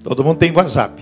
Todo 0.03 0.25
mundo 0.25 0.37
tem 0.37 0.51
WhatsApp. 0.51 1.01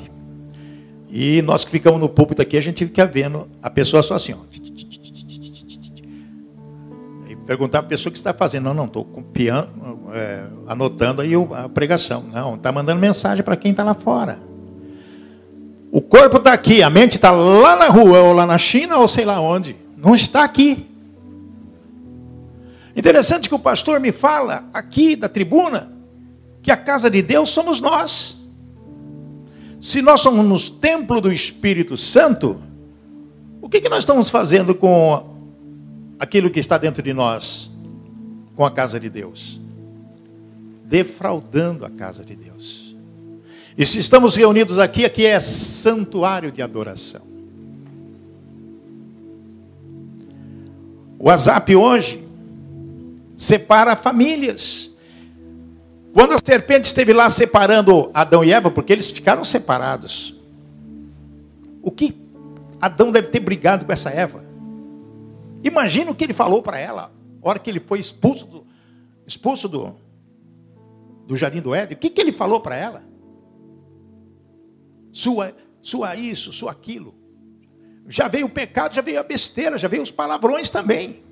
E 1.10 1.42
nós 1.42 1.66
que 1.66 1.72
ficamos 1.72 2.00
no 2.00 2.10
púlpito 2.10 2.40
aqui, 2.44 2.56
a 2.56 2.62
gente 2.62 2.86
fica 2.86 3.08
vendo 3.08 3.50
a 3.60 3.72
pessoa 3.72 4.04
só 4.04 4.14
assim, 4.14 4.34
ó. 4.34 4.38
E 7.28 7.36
perguntar 7.38 7.80
para 7.80 7.88
a 7.88 7.90
pessoa 7.90 8.12
o 8.12 8.14
que 8.14 8.20
está 8.20 8.36
fazendo. 8.36 8.66
Não, 8.66 8.76
não, 8.76 8.86
estou 8.86 9.08
é, 10.14 10.46
anotando 10.68 11.24
aí 11.24 11.32
a 11.56 11.68
pregação. 11.70 12.22
Não, 12.22 12.54
está 12.54 12.72
mandando 12.72 13.02
mensagem 13.02 13.44
para 13.44 13.56
quem 13.56 13.72
está 13.72 13.84
lá 13.84 13.96
fora. 13.96 14.53
O 15.96 16.02
corpo 16.02 16.38
está 16.38 16.54
aqui, 16.54 16.82
a 16.82 16.90
mente 16.90 17.18
está 17.18 17.30
lá 17.30 17.76
na 17.76 17.88
rua, 17.88 18.20
ou 18.22 18.34
lá 18.34 18.48
na 18.48 18.58
China, 18.58 18.98
ou 18.98 19.08
sei 19.08 19.26
lá 19.26 19.40
onde. 19.40 19.76
Não 19.96 20.16
está 20.16 20.44
aqui. 20.44 20.90
Interessante 22.96 23.48
que 23.48 23.54
o 23.54 23.60
pastor 23.60 24.00
me 24.00 24.12
fala 24.12 24.68
aqui 24.74 25.16
da 25.16 25.30
tribuna 25.30 25.94
que 26.64 26.72
a 26.72 26.78
casa 26.78 27.12
de 27.12 27.22
Deus 27.22 27.52
somos 27.52 27.80
nós. 27.80 28.36
Se 29.80 30.02
nós 30.02 30.22
somos 30.22 30.68
templo 30.68 31.22
do 31.22 31.32
Espírito 31.32 31.96
Santo, 31.96 32.60
o 33.62 33.70
que, 33.70 33.80
que 33.80 33.88
nós 33.88 34.00
estamos 34.00 34.30
fazendo 34.30 34.74
com 34.74 35.24
aquilo 36.18 36.50
que 36.50 36.60
está 36.60 36.80
dentro 36.80 37.04
de 37.04 37.14
nós, 37.14 37.70
com 38.56 38.66
a 38.66 38.72
casa 38.72 39.00
de 39.00 39.12
Deus? 39.12 39.62
Defraudando 40.86 41.86
a 41.86 41.90
casa 41.92 42.26
de 42.26 42.36
Deus. 42.36 42.83
E 43.78 43.86
se 43.86 44.00
estamos 44.00 44.36
reunidos 44.36 44.78
aqui, 44.78 45.04
aqui 45.04 45.26
é 45.26 45.40
santuário 45.40 46.52
de 46.52 46.62
adoração. 46.62 47.22
O 51.18 51.28
WhatsApp 51.28 51.76
hoje 51.76 52.28
separa 53.36 53.96
famílias. 53.96 54.92
Quando 56.14 56.34
a 56.34 56.38
serpente 56.44 56.86
esteve 56.86 57.14
lá 57.14 57.30
separando 57.30 58.12
Adão 58.14 58.44
e 58.44 58.52
Eva, 58.52 58.70
porque 58.70 58.94
eles 58.94 59.10
ficaram 59.10 59.44
separados. 59.44 60.36
O 61.82 61.90
que 61.90 62.16
Adão 62.80 63.10
deve 63.10 63.30
ter 63.30 63.40
brigado 63.40 63.86
com 63.86 63.92
essa 63.92 64.12
Eva? 64.12 64.44
Imagina 65.64 66.12
o 66.12 66.16
que 66.16 66.26
ele 66.26 66.34
falou 66.34 66.62
para 66.62 66.78
ela, 66.78 67.12
a 67.42 67.50
hora 67.50 67.58
que 67.58 67.70
ele 67.70 67.80
foi 67.80 68.00
expulso 68.00 68.46
do, 68.46 68.68
expulso 69.26 69.68
do, 69.68 69.96
do 71.26 71.36
jardim 71.36 71.62
do 71.62 71.74
Éden. 71.74 71.96
O 71.96 72.00
que, 72.00 72.10
que 72.10 72.22
ele 72.22 72.32
falou 72.32 72.60
para 72.60 72.76
ela? 72.76 73.13
Sua, 75.14 75.56
sua 75.82 76.16
isso, 76.16 76.52
sua 76.52 76.72
aquilo. 76.72 77.16
Já 78.08 78.28
veio 78.28 78.48
o 78.48 78.50
pecado, 78.50 78.96
já 78.96 79.02
veio 79.02 79.20
a 79.20 79.24
besteira, 79.24 79.78
já 79.78 79.88
veio 79.88 80.04
os 80.04 80.12
palavrões 80.12 80.70
também. 80.70 81.24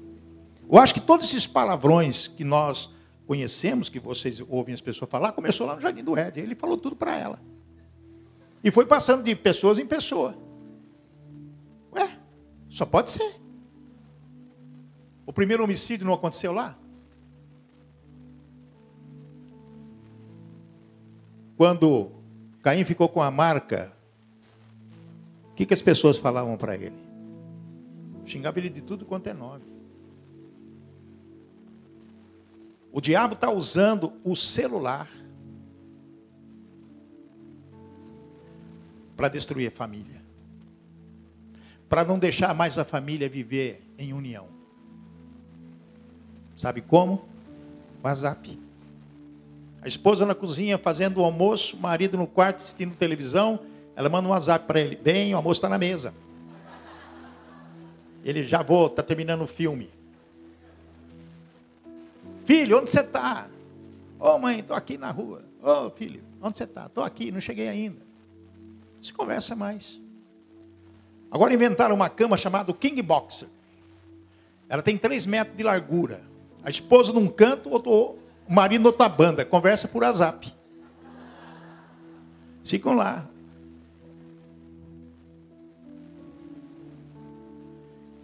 Eu 0.72 0.78
acho 0.78 0.94
que 0.94 1.02
todos 1.02 1.28
esses 1.28 1.46
palavrões 1.46 2.28
que 2.28 2.46
nós 2.46 2.90
conhecemos, 3.28 3.90
que 3.90 4.00
vocês 4.00 4.40
ouvem 4.48 4.74
as 4.74 4.80
pessoas 4.80 5.10
falar, 5.10 5.34
começou 5.34 5.66
lá 5.68 5.76
no 5.76 5.82
Jardim 5.82 6.04
do 6.04 6.16
Éden. 6.16 6.44
Ele 6.44 6.56
falou 6.56 6.78
tudo 6.78 6.96
para 6.96 7.18
ela. 7.18 7.42
E 8.64 8.70
foi 8.72 8.86
passando 8.86 9.24
de 9.24 9.36
pessoas 9.36 9.80
em 9.80 9.86
pessoa. 9.86 10.38
Ué, 11.94 12.18
só 12.70 12.86
pode 12.86 13.10
ser. 13.10 13.42
O 15.26 15.34
primeiro 15.34 15.64
homicídio 15.64 16.06
não 16.06 16.14
aconteceu 16.14 16.54
lá? 16.54 16.78
Quando 21.58 22.21
Caim 22.62 22.86
ficou 22.86 23.10
com 23.10 23.22
a 23.22 23.32
marca. 23.32 23.92
O 25.52 25.56
que, 25.56 25.66
que 25.66 25.74
as 25.74 25.82
pessoas 25.82 26.18
falavam 26.18 26.58
para 26.58 26.76
ele? 26.76 26.96
Xingava 28.26 28.60
ele 28.60 28.70
de 28.70 28.82
tudo 28.82 29.06
quanto 29.06 29.28
é 29.28 29.34
nome. 29.34 29.66
O 32.92 33.00
diabo 33.00 33.34
está 33.34 33.50
usando 33.50 34.14
o 34.24 34.36
celular 34.36 35.10
para 39.16 39.30
destruir 39.30 39.68
a 39.68 39.72
família, 39.72 40.22
para 41.88 42.04
não 42.04 42.20
deixar 42.20 42.54
mais 42.54 42.78
a 42.78 42.84
família 42.84 43.30
viver 43.30 43.82
em 43.98 44.14
união. 44.14 44.50
Sabe 46.56 46.82
como? 46.82 47.28
WhatsApp. 48.04 48.60
A 49.82 49.88
esposa 49.88 50.26
na 50.26 50.36
cozinha 50.36 50.78
fazendo 50.78 51.20
o 51.20 51.24
almoço, 51.24 51.76
o 51.76 51.80
marido 51.80 52.16
no 52.16 52.28
quarto 52.28 52.58
assistindo 52.58 52.96
televisão, 52.96 53.60
ela 53.96 54.10
manda 54.10 54.28
um 54.28 54.32
WhatsApp 54.32 54.66
para 54.68 54.80
ele: 54.80 54.96
Bem, 54.96 55.34
o 55.34 55.38
almoço 55.38 55.58
está 55.58 55.68
na 55.68 55.78
mesa. 55.78 56.14
Ele 58.24 58.44
já 58.44 58.62
vou, 58.62 58.86
está 58.86 59.02
terminando 59.02 59.42
o 59.42 59.48
filme. 59.48 59.90
Filho, 62.46 62.78
onde 62.78 62.92
você 62.92 63.02
está? 63.02 63.50
Ô 64.20 64.30
oh, 64.30 64.38
mãe, 64.38 64.60
estou 64.60 64.76
aqui 64.76 64.98
na 64.98 65.10
rua. 65.10 65.44
Ô 65.64 65.88
oh, 65.88 65.90
filho, 65.90 66.24
onde 66.40 66.58
você 66.58 66.66
está? 66.66 66.86
Estou 66.86 67.04
aqui, 67.04 67.32
não 67.32 67.42
cheguei 67.42 67.68
ainda. 67.68 68.00
Não 68.96 69.04
se 69.04 69.12
conversa 69.12 69.56
mais. 69.56 70.00
Agora 71.32 71.54
inventaram 71.54 71.96
uma 71.96 72.10
cama 72.10 72.38
chamada 72.38 72.72
King 72.74 73.02
Boxer. 73.02 73.48
Ela 74.70 74.84
tem 74.84 74.98
3 74.98 75.26
metros 75.26 75.58
de 75.58 75.64
largura. 75.64 76.22
A 76.64 76.70
esposa 76.70 77.12
num 77.12 77.28
canto, 77.28 77.74
o 77.74 78.20
marido 78.48 78.86
outra 78.86 79.08
banda. 79.08 79.46
Conversa 79.46 79.88
por 79.88 80.04
WhatsApp. 80.04 80.54
Ficam 82.64 82.94
lá. 82.94 83.28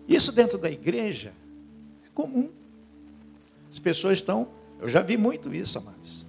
Isso 0.07 0.31
dentro 0.31 0.57
da 0.57 0.71
igreja 0.71 1.33
é 2.05 2.09
comum. 2.13 2.49
As 3.69 3.79
pessoas 3.79 4.19
estão, 4.19 4.47
eu 4.79 4.87
já 4.87 5.01
vi 5.01 5.17
muito 5.17 5.53
isso, 5.53 5.77
amados. 5.77 6.25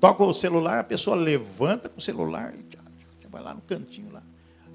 Toca 0.00 0.24
o 0.24 0.32
celular, 0.32 0.78
a 0.78 0.84
pessoa 0.84 1.14
levanta 1.14 1.88
com 1.88 1.98
o 1.98 2.02
celular 2.02 2.54
e 2.54 3.26
vai 3.28 3.42
lá 3.42 3.54
no 3.54 3.60
cantinho 3.60 4.10
lá. 4.12 4.22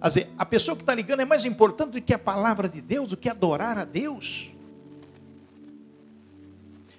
Dizer, 0.02 0.30
a 0.38 0.46
pessoa 0.46 0.76
que 0.76 0.84
está 0.84 0.94
ligando 0.94 1.22
é 1.22 1.26
mais 1.26 1.46
importante 1.46 1.94
do 1.94 2.02
que 2.02 2.14
a 2.14 2.20
palavra 2.20 2.70
de 2.70 2.82
Deus, 2.82 3.10
do 3.10 3.18
que 3.18 3.28
adorar 3.28 3.78
a 3.78 3.86
Deus. 3.86 4.52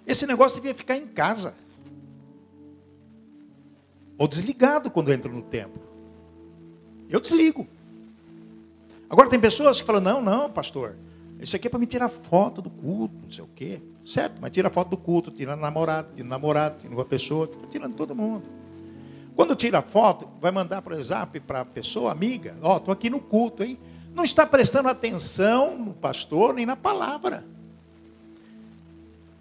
Esse 0.09 0.27
negócio 0.27 0.57
devia 0.57 0.75
ficar 0.75 0.97
em 0.97 1.07
casa. 1.07 1.55
Ou 4.17 4.27
desligado 4.27 4.91
quando 4.91 5.13
entra 5.13 5.31
no 5.31 5.43
templo. 5.43 5.83
Eu 7.11 7.21
desligo. 7.21 7.69
Agora 9.11 9.29
tem 9.29 9.39
pessoas 9.39 9.81
que 9.83 9.87
falam: 9.87 10.01
não, 10.01 10.23
não, 10.23 10.51
pastor, 10.51 10.97
isso 11.39 11.55
aqui 11.55 11.67
é 11.67 11.71
para 11.71 11.79
me 11.79 11.85
tirar 11.85 12.09
foto 12.09 12.63
do 12.63 12.71
culto, 12.71 13.15
não 13.23 13.31
sei 13.31 13.45
o 13.45 13.49
quê. 13.55 13.83
Certo, 14.03 14.39
mas 14.41 14.51
tira 14.51 14.71
foto 14.71 14.89
do 14.89 14.97
culto, 14.97 15.31
tira 15.31 15.55
namorado, 15.55 16.09
tira 16.15 16.27
namorado, 16.27 16.81
tira 16.81 16.95
uma 16.95 17.05
pessoa, 17.05 17.49
tirando 17.69 17.95
todo 17.95 18.15
mundo. 18.15 18.45
Quando 19.37 19.55
tira 19.55 19.83
foto, 19.83 20.27
vai 20.41 20.51
mandar 20.51 20.81
para 20.81 20.95
o 20.95 20.97
WhatsApp 20.97 21.39
para 21.41 21.61
a 21.61 21.65
pessoa, 21.67 22.11
amiga, 22.11 22.57
ó, 22.63 22.75
oh, 22.75 22.77
estou 22.79 22.93
aqui 22.93 23.11
no 23.11 23.21
culto, 23.21 23.63
hein? 23.63 23.79
Não 24.15 24.25
está 24.25 24.47
prestando 24.47 24.89
atenção 24.89 25.79
no 25.79 25.93
pastor 25.93 26.55
nem 26.55 26.65
na 26.65 26.75
palavra. 26.75 27.45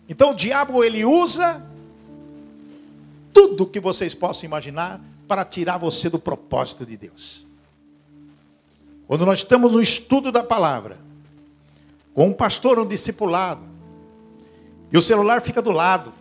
Então 0.07 0.31
o 0.31 0.35
diabo 0.35 0.83
ele 0.83 1.03
usa 1.03 1.65
tudo 3.33 3.67
que 3.67 3.79
vocês 3.79 4.13
possam 4.13 4.45
imaginar 4.45 5.01
para 5.27 5.43
tirar 5.43 5.77
você 5.77 6.09
do 6.09 6.17
propósito 6.17 6.85
de 6.85 6.97
Deus. 6.97 7.45
Quando 9.05 9.25
nós 9.25 9.39
estamos 9.39 9.71
no 9.73 9.81
estudo 9.81 10.31
da 10.31 10.43
palavra, 10.43 10.97
com 12.13 12.27
um 12.27 12.33
pastor, 12.33 12.79
um 12.79 12.85
discipulado, 12.85 13.61
e 14.91 14.97
o 14.97 15.01
celular 15.01 15.41
fica 15.41 15.61
do 15.61 15.71
lado, 15.71 16.13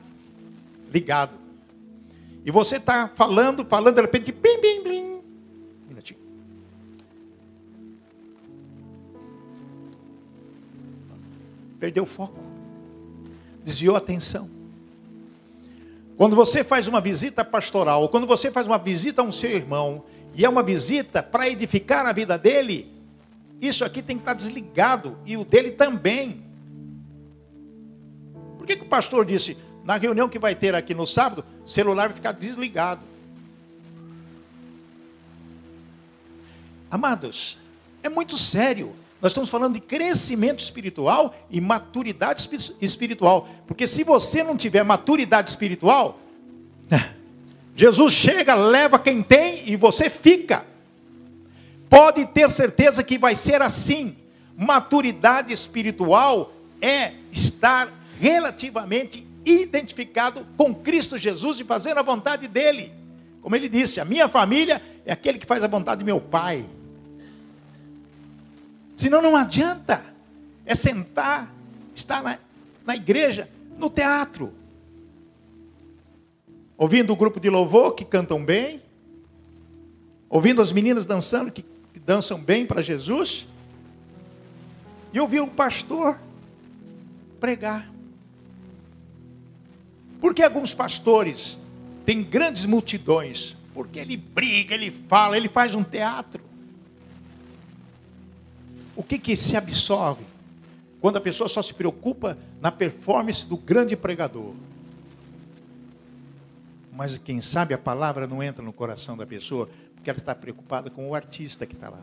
ligado. 0.92 1.32
E 2.44 2.50
você 2.50 2.76
está 2.76 3.08
falando, 3.08 3.64
falando, 3.64 3.94
de 3.94 4.02
repente, 4.02 4.32
bim, 4.32 4.60
bim, 4.60 4.82
bim. 4.82 5.06
Perdeu 11.78 12.04
o 12.04 12.06
foco. 12.06 12.55
Desviou 13.66 13.96
a 13.96 13.98
atenção. 13.98 14.48
Quando 16.16 16.36
você 16.36 16.62
faz 16.62 16.86
uma 16.86 17.00
visita 17.00 17.44
pastoral, 17.44 18.08
quando 18.08 18.24
você 18.24 18.48
faz 18.48 18.64
uma 18.64 18.78
visita 18.78 19.22
a 19.22 19.24
um 19.24 19.32
seu 19.32 19.50
irmão, 19.50 20.04
e 20.32 20.44
é 20.44 20.48
uma 20.48 20.62
visita 20.62 21.20
para 21.20 21.48
edificar 21.48 22.06
a 22.06 22.12
vida 22.12 22.38
dele, 22.38 22.88
isso 23.60 23.84
aqui 23.84 24.00
tem 24.00 24.16
que 24.16 24.22
estar 24.22 24.34
desligado 24.34 25.18
e 25.26 25.36
o 25.36 25.44
dele 25.44 25.72
também. 25.72 26.44
Por 28.56 28.68
que, 28.68 28.76
que 28.76 28.84
o 28.84 28.88
pastor 28.88 29.24
disse, 29.24 29.56
na 29.82 29.96
reunião 29.96 30.28
que 30.28 30.38
vai 30.38 30.54
ter 30.54 30.72
aqui 30.72 30.94
no 30.94 31.04
sábado, 31.04 31.44
o 31.64 31.68
celular 31.68 32.06
vai 32.06 32.14
ficar 32.14 32.32
desligado? 32.32 33.00
Amados, 36.88 37.58
é 38.00 38.08
muito 38.08 38.38
sério. 38.38 38.94
Nós 39.26 39.32
estamos 39.32 39.50
falando 39.50 39.74
de 39.74 39.80
crescimento 39.80 40.60
espiritual 40.60 41.34
e 41.50 41.60
maturidade 41.60 42.48
espiritual. 42.80 43.48
Porque 43.66 43.84
se 43.84 44.04
você 44.04 44.44
não 44.44 44.56
tiver 44.56 44.84
maturidade 44.84 45.50
espiritual, 45.50 46.20
Jesus 47.74 48.12
chega, 48.12 48.54
leva 48.54 49.00
quem 49.00 49.24
tem 49.24 49.68
e 49.68 49.74
você 49.74 50.08
fica. 50.08 50.64
Pode 51.90 52.24
ter 52.26 52.48
certeza 52.50 53.02
que 53.02 53.18
vai 53.18 53.34
ser 53.34 53.60
assim. 53.60 54.14
Maturidade 54.56 55.52
espiritual 55.52 56.52
é 56.80 57.14
estar 57.32 57.92
relativamente 58.20 59.26
identificado 59.44 60.46
com 60.56 60.72
Cristo 60.72 61.18
Jesus 61.18 61.58
e 61.58 61.64
fazer 61.64 61.98
a 61.98 62.02
vontade 62.02 62.46
dele. 62.46 62.92
Como 63.42 63.56
ele 63.56 63.68
disse, 63.68 63.98
a 63.98 64.04
minha 64.04 64.28
família 64.28 64.80
é 65.04 65.12
aquele 65.12 65.36
que 65.36 65.46
faz 65.46 65.64
a 65.64 65.66
vontade 65.66 65.98
de 65.98 66.04
meu 66.04 66.20
pai. 66.20 66.64
Senão 68.96 69.20
não 69.20 69.36
adianta. 69.36 70.02
É 70.64 70.74
sentar, 70.74 71.54
estar 71.94 72.22
na, 72.22 72.38
na 72.84 72.96
igreja, 72.96 73.48
no 73.78 73.88
teatro. 73.88 74.52
Ouvindo 76.76 77.12
o 77.12 77.16
grupo 77.16 77.38
de 77.38 77.48
louvor 77.48 77.92
que 77.94 78.04
cantam 78.04 78.44
bem. 78.44 78.82
Ouvindo 80.28 80.60
as 80.60 80.72
meninas 80.72 81.06
dançando 81.06 81.52
que 81.52 81.64
dançam 82.04 82.40
bem 82.40 82.66
para 82.66 82.82
Jesus. 82.82 83.46
E 85.12 85.18
eu 85.18 85.28
vi 85.28 85.40
o 85.40 85.46
pastor 85.46 86.18
pregar. 87.38 87.88
Porque 90.20 90.42
alguns 90.42 90.74
pastores 90.74 91.58
têm 92.04 92.22
grandes 92.22 92.64
multidões? 92.64 93.56
Porque 93.74 93.98
ele 93.98 94.16
briga, 94.16 94.74
ele 94.74 94.90
fala, 94.90 95.36
ele 95.36 95.48
faz 95.48 95.74
um 95.74 95.84
teatro. 95.84 96.45
O 98.96 99.02
que 99.02 99.18
que 99.18 99.36
se 99.36 99.56
absorve 99.56 100.24
quando 101.00 101.16
a 101.16 101.20
pessoa 101.20 101.48
só 101.48 101.60
se 101.60 101.74
preocupa 101.74 102.36
na 102.60 102.72
performance 102.72 103.46
do 103.46 103.56
grande 103.56 103.94
pregador? 103.94 104.54
Mas 106.90 107.18
quem 107.18 107.42
sabe 107.42 107.74
a 107.74 107.78
palavra 107.78 108.26
não 108.26 108.42
entra 108.42 108.64
no 108.64 108.72
coração 108.72 109.16
da 109.16 109.26
pessoa, 109.26 109.68
porque 109.94 110.08
ela 110.08 110.18
está 110.18 110.34
preocupada 110.34 110.88
com 110.88 111.10
o 111.10 111.14
artista 111.14 111.66
que 111.66 111.74
está 111.74 111.90
lá. 111.90 112.02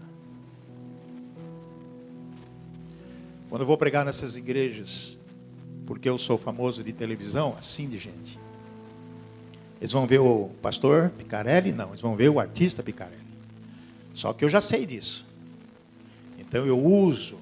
Quando 3.50 3.62
eu 3.62 3.68
vou 3.68 3.78
pregar 3.78 4.06
nessas 4.06 4.38
igrejas, 4.38 5.18
porque 5.88 6.08
eu 6.08 6.18
sou 6.20 6.38
famoso 6.38 6.84
de 6.84 6.94
televisão, 6.94 7.56
assim 7.58 7.90
de 7.90 7.98
gente. 7.98 8.40
Eles 9.82 9.92
vão 9.92 10.06
ver 10.06 10.20
o 10.20 10.50
pastor 10.62 11.10
Picarelli? 11.10 11.72
Não, 11.72 11.90
eles 11.90 12.02
vão 12.02 12.16
ver 12.16 12.30
o 12.30 12.40
artista 12.40 12.84
Picarelli. 12.84 13.22
Só 14.14 14.32
que 14.32 14.46
eu 14.46 14.50
já 14.50 14.62
sei 14.62 14.86
disso. 14.86 15.26
Então 16.54 16.68
eu 16.68 16.78
uso 16.80 17.40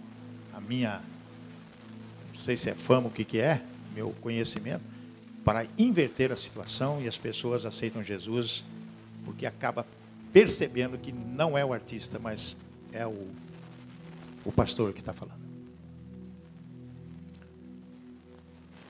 a 0.53 0.61
minha, 0.61 1.01
não 2.33 2.41
sei 2.41 2.55
se 2.55 2.69
é 2.69 2.73
fama, 2.73 3.09
o 3.09 3.11
que, 3.11 3.25
que 3.25 3.39
é, 3.39 3.61
meu 3.93 4.15
conhecimento, 4.21 4.85
para 5.43 5.67
inverter 5.77 6.31
a 6.31 6.35
situação 6.37 7.01
e 7.01 7.09
as 7.09 7.17
pessoas 7.17 7.65
aceitam 7.65 8.01
Jesus, 8.01 8.63
porque 9.25 9.45
acaba 9.45 9.85
percebendo 10.31 10.97
que 10.97 11.11
não 11.11 11.57
é 11.57 11.65
o 11.65 11.73
artista, 11.73 12.19
mas 12.19 12.55
é 12.93 13.05
o, 13.05 13.27
o 14.45 14.51
pastor 14.53 14.93
que 14.93 15.01
está 15.01 15.11
falando. 15.11 15.41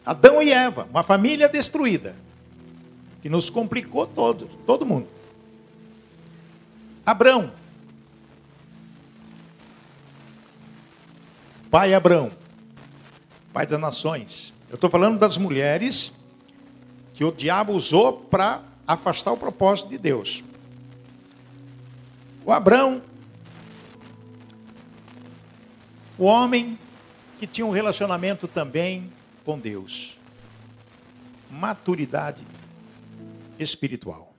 Adão 0.05 0.39
e 0.39 0.51
Eva, 0.51 0.87
uma 0.91 1.01
família 1.01 1.49
destruída, 1.49 2.15
que 3.23 3.27
nos 3.27 3.49
complicou 3.49 4.05
todo, 4.05 4.47
todo 4.67 4.85
mundo. 4.85 5.07
Abrão, 7.03 7.51
pai 11.71 11.93
Abrão, 11.93 12.29
pai 13.53 13.65
das 13.65 13.79
nações. 13.79 14.53
Eu 14.69 14.75
estou 14.75 14.89
falando 14.89 15.17
das 15.17 15.37
mulheres 15.37 16.11
que 17.13 17.23
o 17.23 17.31
diabo 17.31 17.71
usou 17.73 18.11
para 18.11 18.61
afastar 18.85 19.31
o 19.31 19.37
propósito 19.37 19.87
de 19.87 19.97
Deus. 19.97 20.43
O 22.43 22.51
Abrão, 22.51 23.01
o 26.17 26.25
homem 26.25 26.77
que 27.39 27.47
tinha 27.47 27.65
um 27.65 27.71
relacionamento 27.71 28.49
também 28.49 29.09
com 29.45 29.57
Deus. 29.57 30.17
maturidade 31.49 32.45
espiritual. 33.59 34.33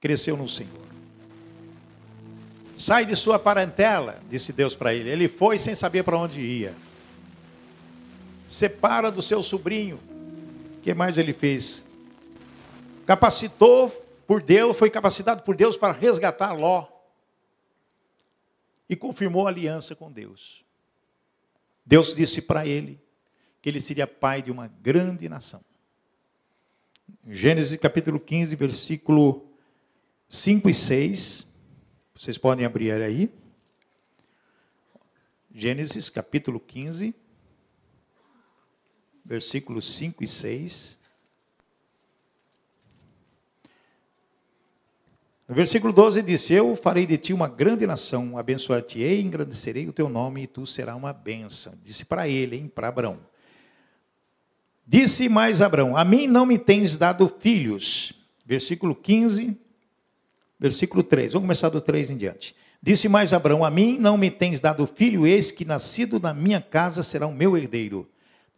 Cresceu 0.00 0.36
no 0.36 0.48
Senhor. 0.48 0.89
Sai 2.80 3.04
de 3.04 3.14
sua 3.14 3.38
parentela, 3.38 4.22
disse 4.26 4.54
Deus 4.54 4.74
para 4.74 4.94
ele. 4.94 5.10
Ele 5.10 5.28
foi 5.28 5.58
sem 5.58 5.74
saber 5.74 6.02
para 6.02 6.16
onde 6.16 6.40
ia. 6.40 6.74
Separa 8.48 9.12
do 9.12 9.20
seu 9.20 9.42
sobrinho. 9.42 10.00
O 10.78 10.80
que 10.80 10.94
mais 10.94 11.18
ele 11.18 11.34
fez? 11.34 11.84
Capacitou 13.04 13.90
por 14.26 14.40
Deus, 14.40 14.78
foi 14.78 14.88
capacitado 14.88 15.42
por 15.42 15.54
Deus 15.54 15.76
para 15.76 15.92
resgatar 15.92 16.54
Ló. 16.54 16.86
E 18.88 18.96
confirmou 18.96 19.46
a 19.46 19.50
aliança 19.50 19.94
com 19.94 20.10
Deus. 20.10 20.64
Deus 21.84 22.14
disse 22.14 22.40
para 22.40 22.66
ele 22.66 22.98
que 23.60 23.68
ele 23.68 23.82
seria 23.82 24.06
pai 24.06 24.40
de 24.40 24.50
uma 24.50 24.68
grande 24.68 25.28
nação. 25.28 25.60
Gênesis 27.28 27.78
capítulo 27.78 28.18
15, 28.18 28.56
versículo 28.56 29.46
5 30.30 30.70
e 30.70 30.72
6. 30.72 31.49
Vocês 32.20 32.36
podem 32.36 32.66
abrir 32.66 32.92
aí. 32.92 33.32
Gênesis 35.54 36.10
capítulo 36.10 36.60
15, 36.60 37.14
versículos 39.24 39.96
5 39.96 40.22
e 40.22 40.28
6. 40.28 40.98
No 45.48 45.54
versículo 45.54 45.94
12 45.94 46.20
disse: 46.20 46.52
Eu 46.52 46.76
farei 46.76 47.06
de 47.06 47.16
ti 47.16 47.32
uma 47.32 47.48
grande 47.48 47.86
nação, 47.86 48.36
abençoar-te-ei, 48.36 49.22
engrandecerei 49.22 49.88
o 49.88 49.92
teu 49.94 50.10
nome 50.10 50.42
e 50.42 50.46
tu 50.46 50.66
serás 50.66 50.98
uma 50.98 51.14
bênção. 51.14 51.72
Disse 51.82 52.04
para 52.04 52.28
ele, 52.28 52.54
hein, 52.54 52.68
para 52.68 52.88
Abraão. 52.88 53.18
Disse 54.86 55.26
mais 55.26 55.62
Abraão: 55.62 55.96
A 55.96 56.04
mim 56.04 56.26
não 56.26 56.44
me 56.44 56.58
tens 56.58 56.98
dado 56.98 57.26
filhos. 57.40 58.12
Versículo 58.44 58.94
15, 58.94 59.58
versículo 60.60 61.02
3. 61.02 61.32
Vamos 61.32 61.46
começar 61.46 61.70
do 61.70 61.80
3 61.80 62.10
em 62.10 62.16
diante. 62.16 62.54
Disse 62.82 63.08
mais 63.08 63.32
Abraão: 63.32 63.64
A 63.64 63.70
mim 63.70 63.98
não 63.98 64.18
me 64.18 64.30
tens 64.30 64.60
dado 64.60 64.86
filho, 64.86 65.26
eis 65.26 65.50
que 65.50 65.64
nascido 65.64 66.20
na 66.20 66.34
minha 66.34 66.60
casa 66.60 67.02
será 67.02 67.26
o 67.26 67.32
meu 67.32 67.56
herdeiro. 67.56 68.06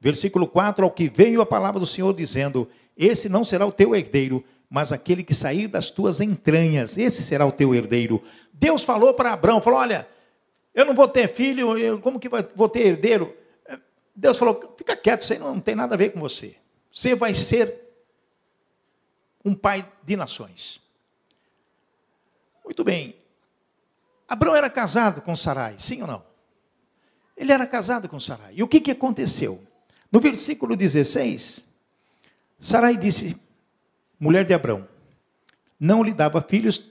Versículo 0.00 0.46
4: 0.48 0.84
Ao 0.84 0.90
que 0.90 1.08
veio 1.08 1.40
a 1.40 1.46
palavra 1.46 1.78
do 1.78 1.86
Senhor 1.86 2.12
dizendo: 2.12 2.68
Esse 2.96 3.28
não 3.28 3.44
será 3.44 3.64
o 3.64 3.72
teu 3.72 3.94
herdeiro, 3.94 4.44
mas 4.68 4.92
aquele 4.92 5.22
que 5.22 5.32
sair 5.32 5.68
das 5.68 5.88
tuas 5.88 6.20
entranhas, 6.20 6.98
esse 6.98 7.22
será 7.22 7.46
o 7.46 7.52
teu 7.52 7.74
herdeiro. 7.74 8.22
Deus 8.52 8.82
falou 8.82 9.14
para 9.14 9.32
Abraão: 9.32 9.62
falou, 9.62 9.78
Olha, 9.78 10.06
eu 10.74 10.84
não 10.84 10.94
vou 10.94 11.06
ter 11.06 11.28
filho, 11.28 11.78
eu, 11.78 12.00
como 12.00 12.18
que 12.18 12.28
vou 12.28 12.68
ter 12.68 12.86
herdeiro? 12.86 13.34
Deus 14.14 14.38
falou: 14.38 14.74
fica 14.76 14.96
quieto, 14.96 15.22
isso 15.22 15.32
aí 15.32 15.38
não 15.38 15.60
tem 15.60 15.74
nada 15.74 15.94
a 15.94 15.98
ver 15.98 16.10
com 16.10 16.20
você. 16.20 16.56
Você 16.90 17.14
vai 17.14 17.32
ser 17.32 17.80
um 19.44 19.54
pai 19.54 19.90
de 20.04 20.16
nações. 20.16 20.81
Muito 22.64 22.84
bem. 22.84 23.16
Abraão 24.28 24.56
era 24.56 24.70
casado 24.70 25.20
com 25.20 25.36
Sarai, 25.36 25.74
sim 25.78 26.00
ou 26.02 26.08
não? 26.08 26.22
Ele 27.36 27.52
era 27.52 27.66
casado 27.66 28.08
com 28.08 28.18
Sarai. 28.18 28.54
E 28.54 28.62
o 28.62 28.68
que, 28.68 28.80
que 28.80 28.90
aconteceu? 28.90 29.62
No 30.10 30.20
versículo 30.20 30.76
16, 30.76 31.66
Sarai 32.58 32.96
disse, 32.96 33.36
mulher 34.18 34.44
de 34.44 34.54
Abraão, 34.54 34.86
não 35.78 36.02
lhe 36.02 36.12
dava 36.12 36.40
filhos, 36.40 36.90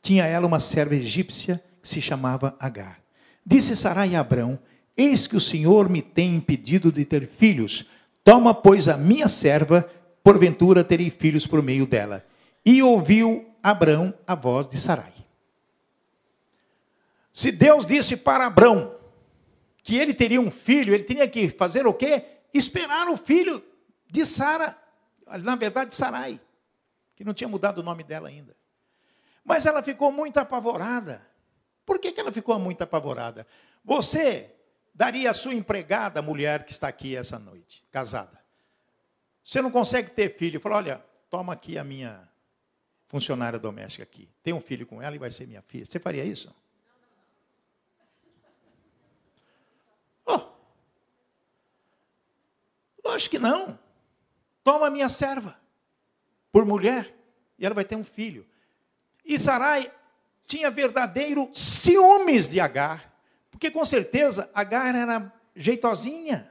tinha 0.00 0.24
ela 0.24 0.46
uma 0.46 0.60
serva 0.60 0.94
egípcia 0.94 1.62
que 1.82 1.88
se 1.88 2.00
chamava 2.00 2.56
Agar. 2.60 3.00
Disse 3.44 3.74
Sarai 3.74 4.14
a 4.14 4.20
Abraão: 4.20 4.58
Eis 4.96 5.26
que 5.26 5.36
o 5.36 5.40
Senhor 5.40 5.88
me 5.88 6.02
tem 6.02 6.36
impedido 6.36 6.92
de 6.92 7.04
ter 7.04 7.26
filhos. 7.26 7.86
Toma, 8.22 8.54
pois, 8.54 8.88
a 8.88 8.96
minha 8.96 9.26
serva, 9.26 9.88
porventura 10.22 10.84
terei 10.84 11.10
filhos 11.10 11.46
por 11.46 11.62
meio 11.62 11.86
dela. 11.86 12.24
E 12.64 12.82
ouviu 12.82 13.47
Abrão 13.62 14.14
a 14.26 14.34
voz 14.34 14.68
de 14.68 14.78
Sarai. 14.78 15.14
Se 17.32 17.52
Deus 17.52 17.86
disse 17.86 18.16
para 18.16 18.46
Abrão 18.46 18.96
que 19.82 19.96
ele 19.96 20.12
teria 20.12 20.40
um 20.40 20.50
filho, 20.50 20.92
ele 20.92 21.04
tinha 21.04 21.26
que 21.28 21.48
fazer 21.48 21.86
o 21.86 21.94
quê? 21.94 22.24
Esperar 22.52 23.08
o 23.08 23.16
filho 23.16 23.62
de 24.06 24.24
Sara, 24.26 24.76
na 25.42 25.54
verdade, 25.54 25.94
Sarai, 25.94 26.40
que 27.14 27.24
não 27.24 27.34
tinha 27.34 27.48
mudado 27.48 27.78
o 27.78 27.82
nome 27.82 28.02
dela 28.02 28.28
ainda. 28.28 28.56
Mas 29.44 29.66
ela 29.66 29.82
ficou 29.82 30.10
muito 30.10 30.38
apavorada. 30.38 31.26
Por 31.86 31.98
que, 31.98 32.12
que 32.12 32.20
ela 32.20 32.32
ficou 32.32 32.58
muito 32.58 32.82
apavorada? 32.82 33.46
Você 33.84 34.54
daria 34.94 35.30
a 35.30 35.34
sua 35.34 35.54
empregada, 35.54 36.20
mulher 36.20 36.64
que 36.64 36.72
está 36.72 36.88
aqui 36.88 37.16
essa 37.16 37.38
noite, 37.38 37.86
casada. 37.90 38.38
Você 39.44 39.62
não 39.62 39.70
consegue 39.70 40.10
ter 40.10 40.36
filho, 40.36 40.60
fala: 40.60 40.76
olha, 40.76 41.04
toma 41.30 41.52
aqui 41.52 41.78
a 41.78 41.84
minha 41.84 42.28
funcionária 43.08 43.58
doméstica 43.58 44.02
aqui. 44.02 44.28
Tem 44.42 44.52
um 44.52 44.60
filho 44.60 44.86
com 44.86 45.02
ela 45.02 45.16
e 45.16 45.18
vai 45.18 45.30
ser 45.30 45.46
minha 45.46 45.62
filha. 45.62 45.84
Você 45.84 45.98
faria 45.98 46.24
isso? 46.24 46.54
Oh, 50.24 50.40
lógico 53.04 53.30
que 53.30 53.38
não. 53.38 53.78
Toma 54.62 54.90
minha 54.90 55.08
serva 55.08 55.58
por 56.52 56.64
mulher 56.64 57.14
e 57.58 57.66
ela 57.66 57.74
vai 57.74 57.84
ter 57.84 57.96
um 57.96 58.04
filho. 58.04 58.46
E 59.24 59.38
Sarai 59.38 59.90
tinha 60.46 60.70
verdadeiro 60.70 61.50
ciúmes 61.52 62.48
de 62.48 62.60
Agar 62.60 63.18
porque 63.58 63.72
com 63.72 63.84
certeza 63.84 64.48
Agar 64.54 64.94
era 64.94 65.32
jeitosinha, 65.56 66.48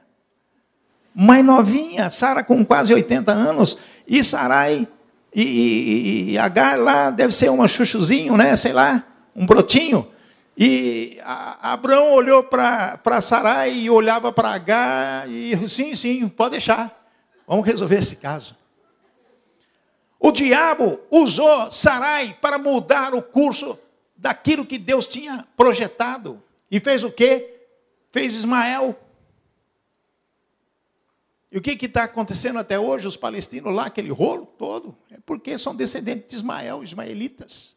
mais 1.14 1.42
novinha, 1.42 2.10
Sara 2.10 2.44
com 2.44 2.62
quase 2.62 2.92
80 2.92 3.32
anos, 3.32 3.78
e 4.06 4.22
Sarai 4.22 4.86
e, 5.34 5.42
e, 5.42 6.30
e, 6.32 6.38
Agar 6.38 6.78
lá 6.78 7.10
deve 7.10 7.34
ser 7.34 7.50
uma 7.50 7.68
chuchuzinho, 7.68 8.36
né? 8.36 8.56
Sei 8.56 8.72
lá, 8.72 9.04
um 9.34 9.46
brotinho. 9.46 10.10
E 10.56 11.18
Abraão 11.62 12.12
olhou 12.12 12.42
para 12.42 13.20
Sarai 13.20 13.72
e 13.72 13.90
olhava 13.90 14.32
para 14.32 14.50
Agar 14.50 15.28
e 15.28 15.68
sim, 15.68 15.94
sim, 15.94 16.28
pode 16.28 16.52
deixar. 16.52 17.06
Vamos 17.46 17.64
resolver 17.64 17.96
esse 17.96 18.16
caso. 18.16 18.56
O 20.18 20.32
diabo 20.32 21.00
usou 21.10 21.70
Sarai 21.70 22.36
para 22.40 22.58
mudar 22.58 23.14
o 23.14 23.22
curso 23.22 23.78
daquilo 24.16 24.66
que 24.66 24.78
Deus 24.78 25.06
tinha 25.06 25.46
projetado. 25.56 26.42
E 26.70 26.80
fez 26.80 27.04
o 27.04 27.10
quê? 27.10 27.62
Fez 28.10 28.32
Ismael. 28.32 28.98
E 31.50 31.56
o 31.56 31.62
que 31.62 31.86
está 31.86 32.04
acontecendo 32.04 32.58
até 32.58 32.78
hoje? 32.78 33.08
Os 33.08 33.16
palestinos 33.16 33.74
lá, 33.74 33.86
aquele 33.86 34.10
rolo 34.10 34.46
todo, 34.46 34.96
é 35.10 35.18
porque 35.24 35.56
são 35.56 35.74
descendentes 35.74 36.28
de 36.28 36.34
Ismael, 36.36 36.82
ismaelitas. 36.82 37.76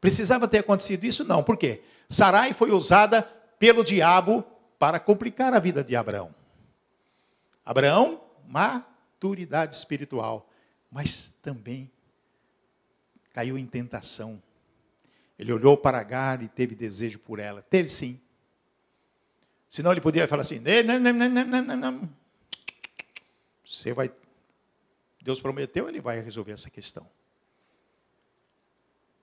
Precisava 0.00 0.48
ter 0.48 0.58
acontecido 0.58 1.04
isso? 1.04 1.24
Não. 1.24 1.44
Por 1.44 1.56
quê? 1.56 1.82
Sarai 2.08 2.52
foi 2.52 2.72
usada 2.72 3.22
pelo 3.58 3.84
diabo 3.84 4.44
para 4.78 4.98
complicar 4.98 5.54
a 5.54 5.60
vida 5.60 5.84
de 5.84 5.94
Abraão. 5.94 6.34
Abraão, 7.64 8.20
maturidade 8.48 9.76
espiritual, 9.76 10.50
mas 10.90 11.32
também 11.40 11.88
caiu 13.32 13.56
em 13.56 13.64
tentação. 13.64 14.42
Ele 15.38 15.52
olhou 15.52 15.76
para 15.76 15.98
Agar 15.98 16.42
e 16.42 16.48
teve 16.48 16.74
desejo 16.74 17.20
por 17.20 17.38
ela. 17.38 17.62
Teve 17.62 17.88
sim. 17.88 18.20
Senão 19.72 19.90
ele 19.90 20.02
poderia 20.02 20.28
falar 20.28 20.42
assim: 20.42 20.58
não, 20.58 21.00
não, 21.00 21.12
não, 21.14 21.62
não, 21.62 21.76
não, 21.76 22.10
Você 23.64 23.94
vai. 23.94 24.12
Deus 25.22 25.40
prometeu, 25.40 25.88
ele 25.88 25.98
vai 25.98 26.20
resolver 26.20 26.52
essa 26.52 26.68
questão. 26.68 27.08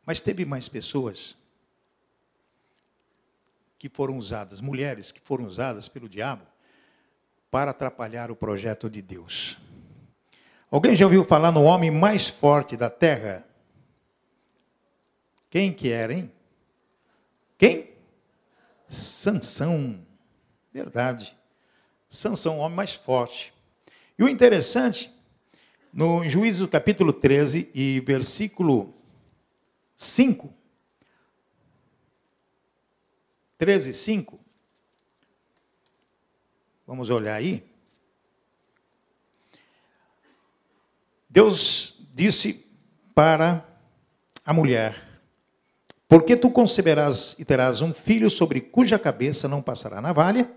Mas 0.07 0.19
teve 0.19 0.45
mais 0.45 0.67
pessoas 0.67 1.37
que 3.77 3.87
foram 3.89 4.17
usadas, 4.17 4.59
mulheres 4.59 5.11
que 5.11 5.21
foram 5.21 5.45
usadas 5.45 5.87
pelo 5.87 6.09
diabo 6.09 6.47
para 7.51 7.69
atrapalhar 7.69 8.31
o 8.31 8.35
projeto 8.35 8.89
de 8.89 9.03
Deus. 9.03 9.55
Alguém 10.71 10.95
já 10.95 11.05
ouviu 11.05 11.23
falar 11.23 11.51
no 11.51 11.61
homem 11.61 11.91
mais 11.91 12.27
forte 12.27 12.75
da 12.75 12.89
terra? 12.89 13.45
Quem 15.47 15.71
que 15.71 15.91
era, 15.91 16.11
hein? 16.11 16.31
Quem? 17.55 17.93
Sansão. 18.87 20.08
Verdade. 20.73 21.35
Sansão, 22.09 22.57
o 22.57 22.61
homem 22.61 22.75
mais 22.75 22.95
forte. 22.95 23.53
E 24.17 24.23
o 24.23 24.29
interessante, 24.29 25.11
no 25.93 26.27
Juízo 26.27 26.67
capítulo 26.67 27.13
13 27.13 27.69
e 27.73 27.99
versículo 28.01 28.93
5, 29.95 30.53
13, 33.57 33.93
5, 33.93 34.39
vamos 36.85 37.09
olhar 37.09 37.35
aí. 37.35 37.63
Deus 41.29 41.95
disse 42.13 42.65
para 43.13 43.65
a 44.45 44.51
mulher, 44.51 44.95
porque 46.07 46.35
tu 46.35 46.49
conceberás 46.49 47.35
e 47.37 47.45
terás 47.45 47.81
um 47.81 47.93
filho 47.93 48.29
sobre 48.29 48.61
cuja 48.61 48.97
cabeça 48.97 49.47
não 49.47 49.61
passará 49.61 50.01
navalha, 50.01 50.51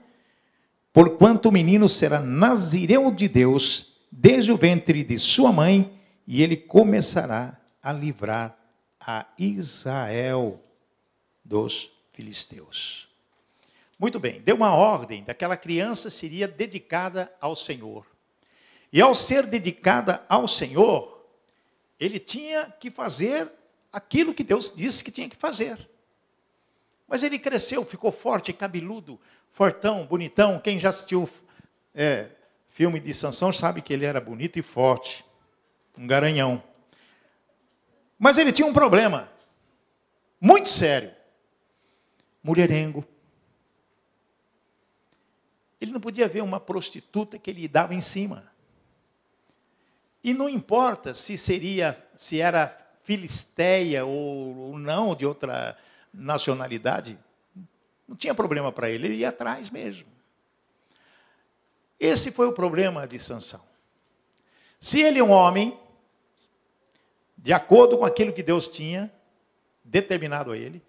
porquanto 0.92 1.48
o 1.48 1.52
menino 1.52 1.88
será 1.88 2.20
nazireu 2.20 3.10
de 3.10 3.28
Deus 3.28 3.94
desde 4.10 4.52
o 4.52 4.58
ventre 4.58 5.02
de 5.02 5.18
sua 5.18 5.52
mãe, 5.52 5.98
e 6.26 6.42
ele 6.42 6.56
começará 6.56 7.58
a 7.82 7.92
livrar 7.92 8.56
a 9.00 9.26
Israel 9.38 10.60
dos 11.44 11.90
filisteus. 12.12 13.08
Muito 13.98 14.20
bem, 14.20 14.40
deu 14.40 14.56
uma 14.56 14.74
ordem 14.74 15.24
daquela 15.24 15.56
criança 15.56 16.10
seria 16.10 16.46
dedicada 16.46 17.32
ao 17.40 17.56
Senhor. 17.56 18.06
E 18.92 19.00
ao 19.00 19.14
ser 19.14 19.46
dedicada 19.46 20.24
ao 20.28 20.46
Senhor, 20.46 21.24
ele 21.98 22.18
tinha 22.18 22.70
que 22.78 22.90
fazer 22.90 23.50
aquilo 23.92 24.34
que 24.34 24.44
Deus 24.44 24.72
disse 24.74 25.02
que 25.02 25.10
tinha 25.10 25.28
que 25.28 25.36
fazer. 25.36 25.88
Mas 27.08 27.22
ele 27.22 27.38
cresceu, 27.38 27.84
ficou 27.84 28.10
forte, 28.10 28.52
cabeludo, 28.52 29.20
fortão, 29.52 30.04
bonitão. 30.06 30.58
Quem 30.58 30.78
já 30.78 30.88
assistiu 30.88 31.28
é, 31.94 32.28
filme 32.68 32.98
de 32.98 33.12
Sansão 33.14 33.52
sabe 33.52 33.82
que 33.82 33.92
ele 33.92 34.04
era 34.04 34.20
bonito 34.20 34.58
e 34.58 34.62
forte, 34.62 35.24
um 35.96 36.06
garanhão. 36.06 36.62
Mas 38.18 38.38
ele 38.38 38.50
tinha 38.50 38.66
um 38.66 38.72
problema, 38.72 39.30
muito 40.40 40.68
sério: 40.68 41.12
mulherengo. 42.42 43.06
Ele 45.80 45.92
não 45.92 46.00
podia 46.00 46.28
ver 46.28 46.42
uma 46.42 46.60
prostituta 46.60 47.38
que 47.38 47.50
ele 47.50 47.66
dava 47.66 47.94
em 47.94 48.00
cima. 48.00 48.50
E 50.22 50.32
não 50.32 50.48
importa 50.48 51.12
se 51.12 51.36
seria, 51.36 52.00
se 52.14 52.40
era 52.40 52.78
filisteia 53.02 54.04
ou, 54.04 54.56
ou 54.56 54.78
não, 54.78 55.16
de 55.16 55.26
outra 55.26 55.76
nacionalidade, 56.14 57.18
não 58.12 58.16
tinha 58.16 58.34
problema 58.34 58.70
para 58.70 58.90
ele, 58.90 59.06
ele 59.06 59.14
ia 59.16 59.30
atrás 59.30 59.70
mesmo. 59.70 60.06
Esse 61.98 62.30
foi 62.30 62.46
o 62.46 62.52
problema 62.52 63.06
de 63.06 63.18
Sansão. 63.18 63.62
Se 64.78 65.00
ele 65.00 65.18
é 65.18 65.24
um 65.24 65.30
homem, 65.30 65.78
de 67.38 67.54
acordo 67.54 67.96
com 67.96 68.04
aquilo 68.04 68.32
que 68.32 68.42
Deus 68.42 68.68
tinha 68.68 69.10
determinado 69.82 70.52
a 70.52 70.56
ele, 70.58 70.82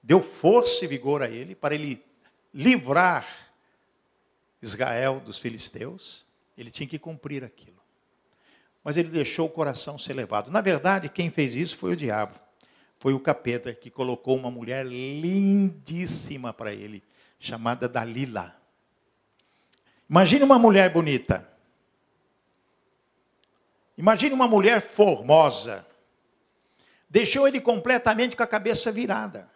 deu 0.00 0.22
força 0.22 0.84
e 0.84 0.88
vigor 0.88 1.20
a 1.20 1.28
ele 1.28 1.56
para 1.56 1.74
ele 1.74 2.00
livrar 2.54 3.26
Israel 4.62 5.18
dos 5.20 5.38
filisteus, 5.38 6.24
ele 6.56 6.70
tinha 6.70 6.88
que 6.88 6.98
cumprir 6.98 7.42
aquilo 7.42 7.78
mas 8.88 8.96
ele 8.96 9.10
deixou 9.10 9.46
o 9.46 9.50
coração 9.50 9.98
ser 9.98 10.14
levado. 10.14 10.50
Na 10.50 10.62
verdade, 10.62 11.10
quem 11.10 11.30
fez 11.30 11.54
isso 11.54 11.76
foi 11.76 11.92
o 11.92 11.96
diabo. 11.96 12.40
Foi 12.98 13.12
o 13.12 13.20
capeta 13.20 13.72
que 13.72 13.90
colocou 13.90 14.36
uma 14.36 14.50
mulher 14.50 14.84
lindíssima 14.84 16.52
para 16.52 16.72
ele, 16.72 17.02
chamada 17.38 17.88
Dalila. 17.88 18.56
Imagine 20.10 20.42
uma 20.42 20.58
mulher 20.58 20.92
bonita. 20.92 21.48
Imagine 23.96 24.34
uma 24.34 24.48
mulher 24.48 24.80
formosa. 24.80 25.86
Deixou 27.08 27.46
ele 27.46 27.60
completamente 27.60 28.34
com 28.34 28.42
a 28.42 28.46
cabeça 28.46 28.90
virada. 28.90 29.48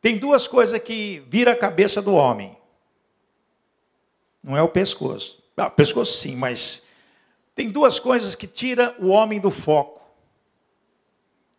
Tem 0.00 0.16
duas 0.18 0.48
coisas 0.48 0.78
que 0.80 1.22
vira 1.28 1.52
a 1.52 1.56
cabeça 1.56 2.00
do 2.00 2.14
homem. 2.14 2.56
Não 4.42 4.56
é 4.56 4.62
o 4.62 4.68
pescoço. 4.68 5.42
Ah, 5.56 5.66
o 5.66 5.70
pescoço 5.70 6.18
sim, 6.18 6.34
mas 6.34 6.82
tem 7.54 7.70
duas 7.70 8.00
coisas 8.00 8.34
que 8.34 8.46
tira 8.46 8.96
o 8.98 9.08
homem 9.08 9.38
do 9.38 9.50
foco 9.50 10.01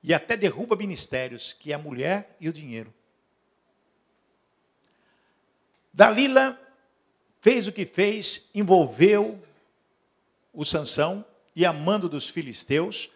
e 0.04 0.14
até 0.14 0.36
derruba 0.36 0.76
ministérios, 0.76 1.54
que 1.54 1.72
é 1.72 1.76
a 1.76 1.80
mulher 1.80 2.36
e 2.40 2.50
o 2.50 2.54
dinheiro. 2.54 2.94
Dalila 5.94 6.60
fez 7.40 7.68
o 7.68 7.72
que 7.72 7.86
fez, 7.86 8.50
envolveu 8.54 9.42
o 10.52 10.66
Sansão 10.66 11.26
e 11.56 11.66
amando 11.66 12.10
dos 12.10 12.30
filisteus 12.30 13.10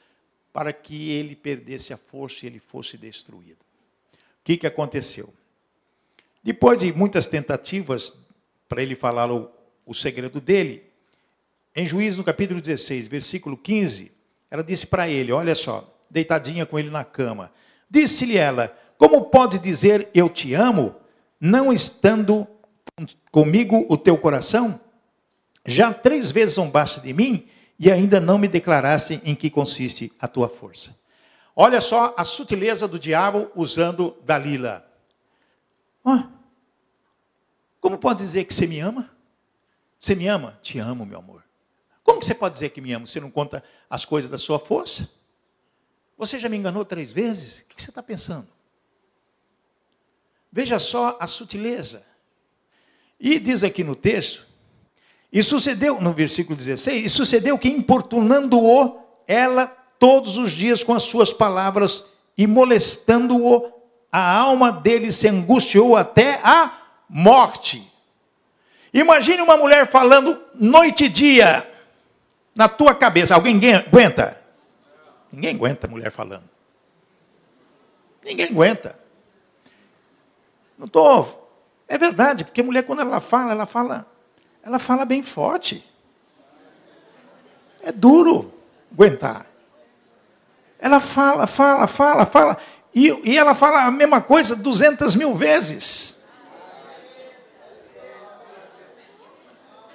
para 0.54 0.72
que 0.72 1.12
ele 1.12 1.36
perdesse 1.36 1.94
a 1.94 1.98
força 1.98 2.46
e 2.46 2.48
ele 2.48 2.60
fosse 2.60 2.98
destruído. 2.98 3.62
O 4.14 4.44
que, 4.44 4.58
que 4.58 4.68
aconteceu? 4.68 5.34
Depois 6.42 6.80
de 6.80 6.94
muitas 6.94 7.28
tentativas 7.28 8.18
para 8.70 8.82
ele 8.82 8.96
falar 8.96 9.30
o, 9.32 9.52
o 9.86 9.94
segredo 9.94 10.40
dele, 10.40 10.84
em 11.76 11.86
Juízes, 11.86 12.18
no 12.18 12.24
capítulo 12.24 12.62
16, 12.62 13.08
versículo 13.08 13.58
15, 13.58 14.12
ela 14.50 14.64
disse 14.64 14.88
para 14.88 15.10
ele: 15.10 15.32
Olha 15.32 15.54
só, 15.54 15.97
deitadinha 16.10 16.66
com 16.66 16.78
ele 16.78 16.90
na 16.90 17.04
cama. 17.04 17.52
Disse-lhe 17.90 18.38
ela: 18.38 18.76
Como 18.98 19.26
pode 19.26 19.60
dizer 19.60 20.10
eu 20.14 20.30
te 20.30 20.54
amo, 20.54 20.96
não 21.40 21.72
estando 21.72 22.48
comigo 23.32 23.86
o 23.90 23.98
teu 23.98 24.18
coração? 24.18 24.80
Já 25.66 25.94
três 25.94 26.32
vezes 26.32 26.56
zombaste 26.56 27.02
de 27.02 27.14
mim 27.14 27.48
e 27.80 27.92
ainda 27.92 28.20
não 28.20 28.38
me 28.38 28.48
declaraste 28.48 29.22
em 29.24 29.36
que 29.36 29.50
consiste 29.50 30.12
a 30.20 30.28
tua 30.28 30.50
força. 30.50 30.96
Olha 31.56 31.82
só 31.82 32.14
a 32.18 32.24
sutileza 32.24 32.88
do 32.88 33.00
diabo 33.00 33.52
usando 33.56 34.16
Dalila. 34.24 34.86
Oh, 36.04 36.24
como 37.80 37.98
pode 37.98 38.20
dizer 38.20 38.46
que 38.46 38.54
você 38.54 38.68
me 38.68 38.80
ama? 38.80 39.10
Você 40.00 40.16
me 40.16 40.28
ama? 40.28 40.58
Te 40.62 40.80
amo, 40.80 41.06
meu 41.06 41.20
amor. 41.20 41.44
Como 42.04 42.22
você 42.22 42.34
pode 42.34 42.54
dizer 42.54 42.70
que 42.70 42.80
me 42.80 42.94
ama? 42.94 43.06
Você 43.06 43.20
não 43.20 43.30
conta 43.30 43.64
as 43.90 44.06
coisas 44.06 44.30
da 44.30 44.38
sua 44.38 44.60
força? 44.60 45.10
Você 46.18 46.40
já 46.40 46.50
me 46.50 46.58
enganou 46.58 46.84
três 46.84 47.14
vezes? 47.14 47.60
O 47.60 47.66
que 47.66 47.82
você 47.82 47.92
está 47.92 48.02
pensando? 48.02 48.48
Veja 50.52 50.80
só 50.80 51.16
a 51.20 51.28
sutileza. 51.28 52.04
E 53.20 53.40
diz 53.40 53.64
aqui 53.64 53.84
no 53.84 53.96
texto, 53.96 54.46
e 55.32 55.44
sucedeu, 55.44 56.02
no 56.02 56.14
versículo 56.14 56.56
16, 56.56 57.06
e 57.06 57.10
sucedeu 57.10 57.58
que 57.58 57.68
importunando-o, 57.68 59.00
ela 59.28 59.68
todos 60.00 60.38
os 60.38 60.52
dias 60.52 60.84
com 60.84 60.94
as 60.94 61.04
suas 61.04 61.34
palavras 61.34 62.04
e 62.38 62.48
molestando-o, 62.48 63.72
a 64.12 64.38
alma 64.38 64.72
dele 64.72 65.12
se 65.12 65.28
angustiou 65.28 65.96
até 65.96 66.40
a 66.44 66.72
morte. 67.10 67.92
Imagine 68.94 69.42
uma 69.42 69.58
mulher 69.58 69.90
falando 69.90 70.42
noite 70.56 71.06
e 71.06 71.10
dia, 71.10 71.68
na 72.56 72.70
tua 72.70 72.96
cabeça. 72.96 73.36
Alguém 73.36 73.60
aguenta? 73.76 74.42
Ninguém 75.32 75.56
aguenta 75.56 75.88
mulher 75.88 76.12
falando. 76.12 76.50
Ninguém 78.24 78.48
aguenta. 78.48 79.00
Não 80.78 80.86
estou. 80.86 81.50
É 81.88 81.98
verdade, 81.98 82.44
porque 82.44 82.62
mulher, 82.62 82.84
quando 82.84 83.02
ela 83.02 83.22
fala, 83.22 83.52
ela 83.52 83.66
fala, 83.66 84.06
ela 84.62 84.80
fala 84.80 85.06
bem 85.06 85.24
forte. 85.24 85.86
É 87.82 87.92
duro 87.92 88.54
aguentar. 88.92 89.48
Ela 90.80 91.00
fala, 91.00 91.48
fala, 91.48 91.88
fala, 91.88 92.26
fala. 92.26 92.58
E, 92.94 93.32
e 93.32 93.38
ela 93.38 93.56
fala 93.56 93.84
a 93.84 93.92
mesma 93.92 94.22
coisa 94.22 94.56
duzentas 94.56 95.16
mil 95.16 95.36
vezes. 95.36 96.18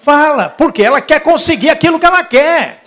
Fala, 0.00 0.48
porque 0.48 0.82
ela 0.82 1.00
quer 1.00 1.20
conseguir 1.20 1.70
aquilo 1.70 1.98
que 1.98 2.06
ela 2.06 2.24
quer. 2.24 2.81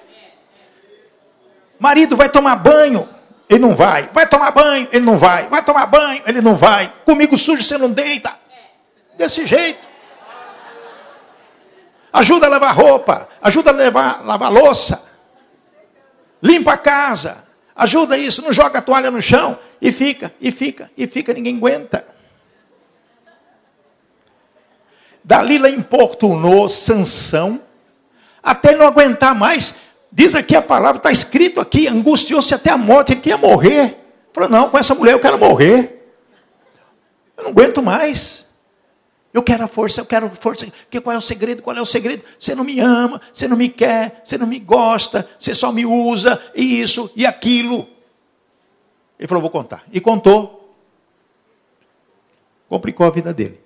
Marido 1.80 2.16
vai 2.16 2.30
tomar 2.30 2.56
banho, 2.56 3.08
ele 3.50 3.60
não 3.60 3.76
vai. 3.76 4.10
Vai 4.12 4.28
tomar 4.28 4.52
banho, 4.52 4.88
ele 4.92 5.06
não 5.06 5.18
vai. 5.18 5.48
Vai 5.48 5.64
tomar 5.64 5.86
banho, 5.86 6.24
ele 6.26 6.42
não 6.42 6.56
vai. 6.56 6.92
Comigo 7.06 7.38
sujo 7.38 7.62
você 7.62 7.78
não 7.78 7.90
deita. 7.90 8.34
Desse 9.18 9.46
jeito. 9.46 9.88
Ajuda 12.12 12.46
a 12.48 12.50
lavar 12.50 12.74
roupa, 12.74 13.28
ajuda 13.42 13.72
a 13.72 13.74
levar, 13.74 14.26
lavar 14.26 14.52
louça. 14.52 15.04
Limpa 16.42 16.74
a 16.74 16.78
casa, 16.78 17.44
ajuda 17.76 18.18
isso, 18.18 18.42
não 18.42 18.54
joga 18.54 18.80
a 18.80 18.82
toalha 18.82 19.12
no 19.12 19.22
chão 19.22 19.58
e 19.82 19.92
fica, 19.92 20.34
e 20.40 20.52
fica, 20.52 20.90
e 20.98 21.08
fica, 21.08 21.34
ninguém 21.34 21.58
aguenta. 21.58 22.06
Dalila 25.24 25.70
importunou 25.70 26.70
Sansão 26.70 27.60
até 28.42 28.76
não 28.76 28.86
aguentar 28.86 29.34
mais. 29.34 29.76
Diz 30.16 30.34
aqui 30.34 30.56
a 30.56 30.62
palavra, 30.62 30.96
está 30.96 31.12
escrito 31.12 31.60
aqui, 31.60 31.90
angustiou-se 31.90 32.54
até 32.54 32.70
a 32.70 32.78
morte, 32.78 33.12
ele 33.12 33.20
queria 33.20 33.38
morrer. 33.38 34.00
Falou, 34.32 34.50
não, 34.50 34.70
com 34.70 34.78
essa 34.78 34.96
mulher 34.96 35.12
eu 35.12 35.20
quero 35.20 35.38
morrer. 35.38 36.10
Eu 37.36 37.44
não 37.44 37.52
aguento 37.52 37.84
mais. 37.84 38.46
Eu 39.34 39.44
quero 39.44 39.66
a 39.66 39.68
força, 39.68 40.00
eu 40.00 40.06
quero 40.06 40.28
a 40.28 40.30
força. 40.30 40.68
Que 40.90 41.02
qual 41.02 41.14
é 41.14 41.18
o 41.18 41.22
segredo? 41.22 41.62
Qual 41.62 41.76
é 41.76 41.82
o 41.82 41.86
segredo? 41.86 42.24
Você 42.40 42.56
não 42.56 42.64
me 42.64 42.80
ama, 42.80 43.20
você 43.34 43.46
não 43.46 43.58
me 43.58 43.68
quer, 43.68 44.22
você 44.24 44.38
não 44.38 44.48
me 44.48 44.58
gosta, 44.58 45.28
você 45.38 45.54
só 45.54 45.74
me 45.74 45.86
usa, 45.86 46.42
e 46.56 46.80
isso 46.80 47.12
e 47.14 47.26
aquilo. 47.26 47.86
Ele 49.20 49.28
falou, 49.28 49.42
vou 49.42 49.52
contar. 49.52 49.84
E 49.92 50.00
contou. 50.00 50.78
Complicou 52.70 53.06
a 53.06 53.10
vida 53.10 53.34
dele. 53.34 53.60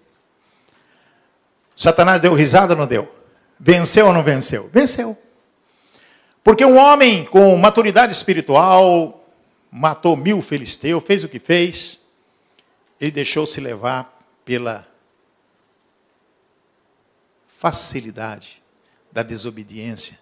Satanás 1.76 2.20
deu 2.20 2.34
risada 2.34 2.74
ou 2.74 2.80
não 2.80 2.88
deu? 2.88 3.08
Venceu 3.60 4.08
ou 4.08 4.14
não 4.14 4.24
venceu? 4.24 4.68
Venceu. 4.74 5.16
Porque 6.44 6.66
um 6.66 6.78
homem 6.78 7.26
com 7.26 7.56
maturidade 7.58 8.14
espiritual 8.14 9.28
matou 9.72 10.16
mil 10.16 10.42
filisteus, 10.42 11.04
fez 11.06 11.24
o 11.24 11.30
que 11.30 11.40
fez, 11.40 12.00
ele 13.00 13.12
deixou-se 13.12 13.60
levar 13.60 14.18
pela 14.44 14.88
facilidade 17.48 18.62
da 19.12 19.22
desobediência 19.22 20.20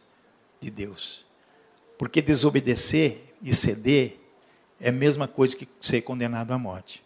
de 0.60 0.70
Deus. 0.70 1.26
Porque 1.98 2.22
desobedecer 2.22 3.34
e 3.42 3.54
ceder 3.54 4.20
é 4.80 4.90
a 4.90 4.92
mesma 4.92 5.28
coisa 5.28 5.56
que 5.56 5.68
ser 5.80 6.02
condenado 6.02 6.52
à 6.52 6.58
morte. 6.58 7.04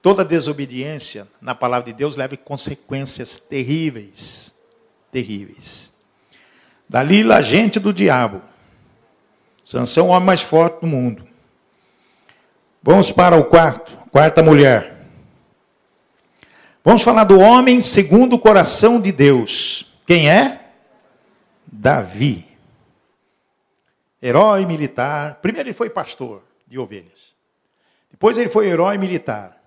Toda 0.00 0.24
desobediência 0.24 1.28
na 1.40 1.54
palavra 1.54 1.92
de 1.92 1.96
Deus 1.96 2.16
leva 2.16 2.36
consequências 2.36 3.38
terríveis. 3.38 4.52
Terríveis. 5.12 5.91
Dalila, 6.92 7.36
agente 7.36 7.80
do 7.80 7.90
diabo. 7.90 8.42
Sansão, 9.64 10.08
o 10.08 10.10
homem 10.10 10.26
mais 10.26 10.42
forte 10.42 10.82
do 10.82 10.86
mundo. 10.86 11.26
Vamos 12.82 13.10
para 13.10 13.34
o 13.34 13.44
quarto, 13.44 13.96
quarta 14.10 14.42
mulher. 14.42 15.08
Vamos 16.84 17.00
falar 17.00 17.24
do 17.24 17.40
homem 17.40 17.80
segundo 17.80 18.34
o 18.34 18.38
coração 18.38 19.00
de 19.00 19.10
Deus. 19.10 19.90
Quem 20.06 20.28
é? 20.30 20.66
Davi. 21.64 22.46
Herói 24.22 24.66
militar. 24.66 25.36
Primeiro 25.36 25.70
ele 25.70 25.74
foi 25.74 25.88
pastor 25.88 26.42
de 26.68 26.78
ovelhas. 26.78 27.32
Depois 28.10 28.36
ele 28.36 28.50
foi 28.50 28.68
herói 28.68 28.98
militar. 28.98 29.58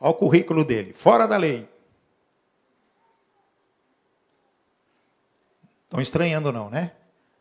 Olha 0.00 0.10
o 0.10 0.14
currículo 0.14 0.64
dele. 0.64 0.92
Fora 0.92 1.28
da 1.28 1.36
lei. 1.36 1.68
Estão 5.94 6.02
estranhando 6.02 6.50
não, 6.50 6.68
né? 6.68 6.90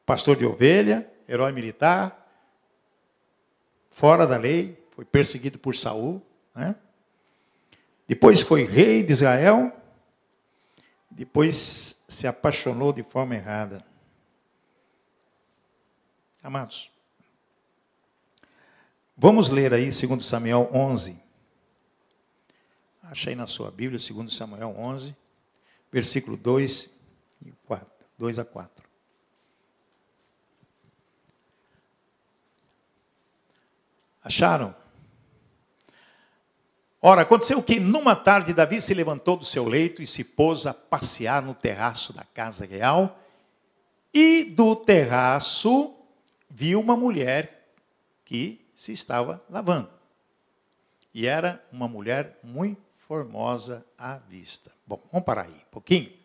Pastor 0.05 0.37
de 0.37 0.45
ovelha, 0.45 1.11
herói 1.27 1.51
militar, 1.51 2.23
fora 3.87 4.27
da 4.27 4.37
lei, 4.37 4.79
foi 4.91 5.03
perseguido 5.03 5.57
por 5.57 5.75
Saul, 5.75 6.21
né? 6.53 6.75
Depois 8.07 8.41
foi 8.41 8.63
rei 8.63 9.01
de 9.01 9.11
Israel, 9.11 9.75
depois 11.09 11.99
se 12.07 12.27
apaixonou 12.27 12.93
de 12.93 13.01
forma 13.01 13.33
errada. 13.33 13.83
Amados, 16.43 16.91
vamos 19.17 19.49
ler 19.49 19.73
aí 19.73 19.89
2 19.89 20.23
Samuel 20.23 20.69
11. 20.71 21.19
Achei 23.01 23.33
na 23.33 23.47
sua 23.47 23.71
Bíblia, 23.71 23.99
2 23.99 24.31
Samuel 24.31 24.75
11, 24.77 25.15
versículo 25.91 26.37
2 26.37 26.83
e 26.83 26.89
4, 26.89 26.92
2 28.23 28.39
a 28.39 28.45
4. 28.45 28.87
Acharam? 34.23 34.73
Ora, 37.01 37.23
aconteceu 37.23 37.61
que 37.61 37.81
numa 37.81 38.15
tarde 38.15 38.53
Davi 38.53 38.81
se 38.81 38.93
levantou 38.93 39.35
do 39.35 39.43
seu 39.43 39.65
leito 39.65 40.01
e 40.01 40.07
se 40.07 40.23
pôs 40.23 40.65
a 40.65 40.73
passear 40.73 41.41
no 41.41 41.53
terraço 41.53 42.13
da 42.13 42.23
casa 42.23 42.65
real, 42.65 43.19
e 44.13 44.45
do 44.45 44.73
terraço 44.73 45.93
viu 46.49 46.79
uma 46.79 46.95
mulher 46.95 47.73
que 48.23 48.65
se 48.73 48.93
estava 48.93 49.43
lavando. 49.49 49.89
E 51.13 51.27
era 51.27 51.61
uma 51.73 51.89
mulher 51.89 52.39
muito 52.41 52.81
formosa 53.05 53.85
à 53.97 54.15
vista. 54.15 54.71
Bom, 54.87 55.03
vamos 55.11 55.25
parar 55.25 55.41
aí 55.41 55.51
um 55.51 55.71
pouquinho. 55.71 56.22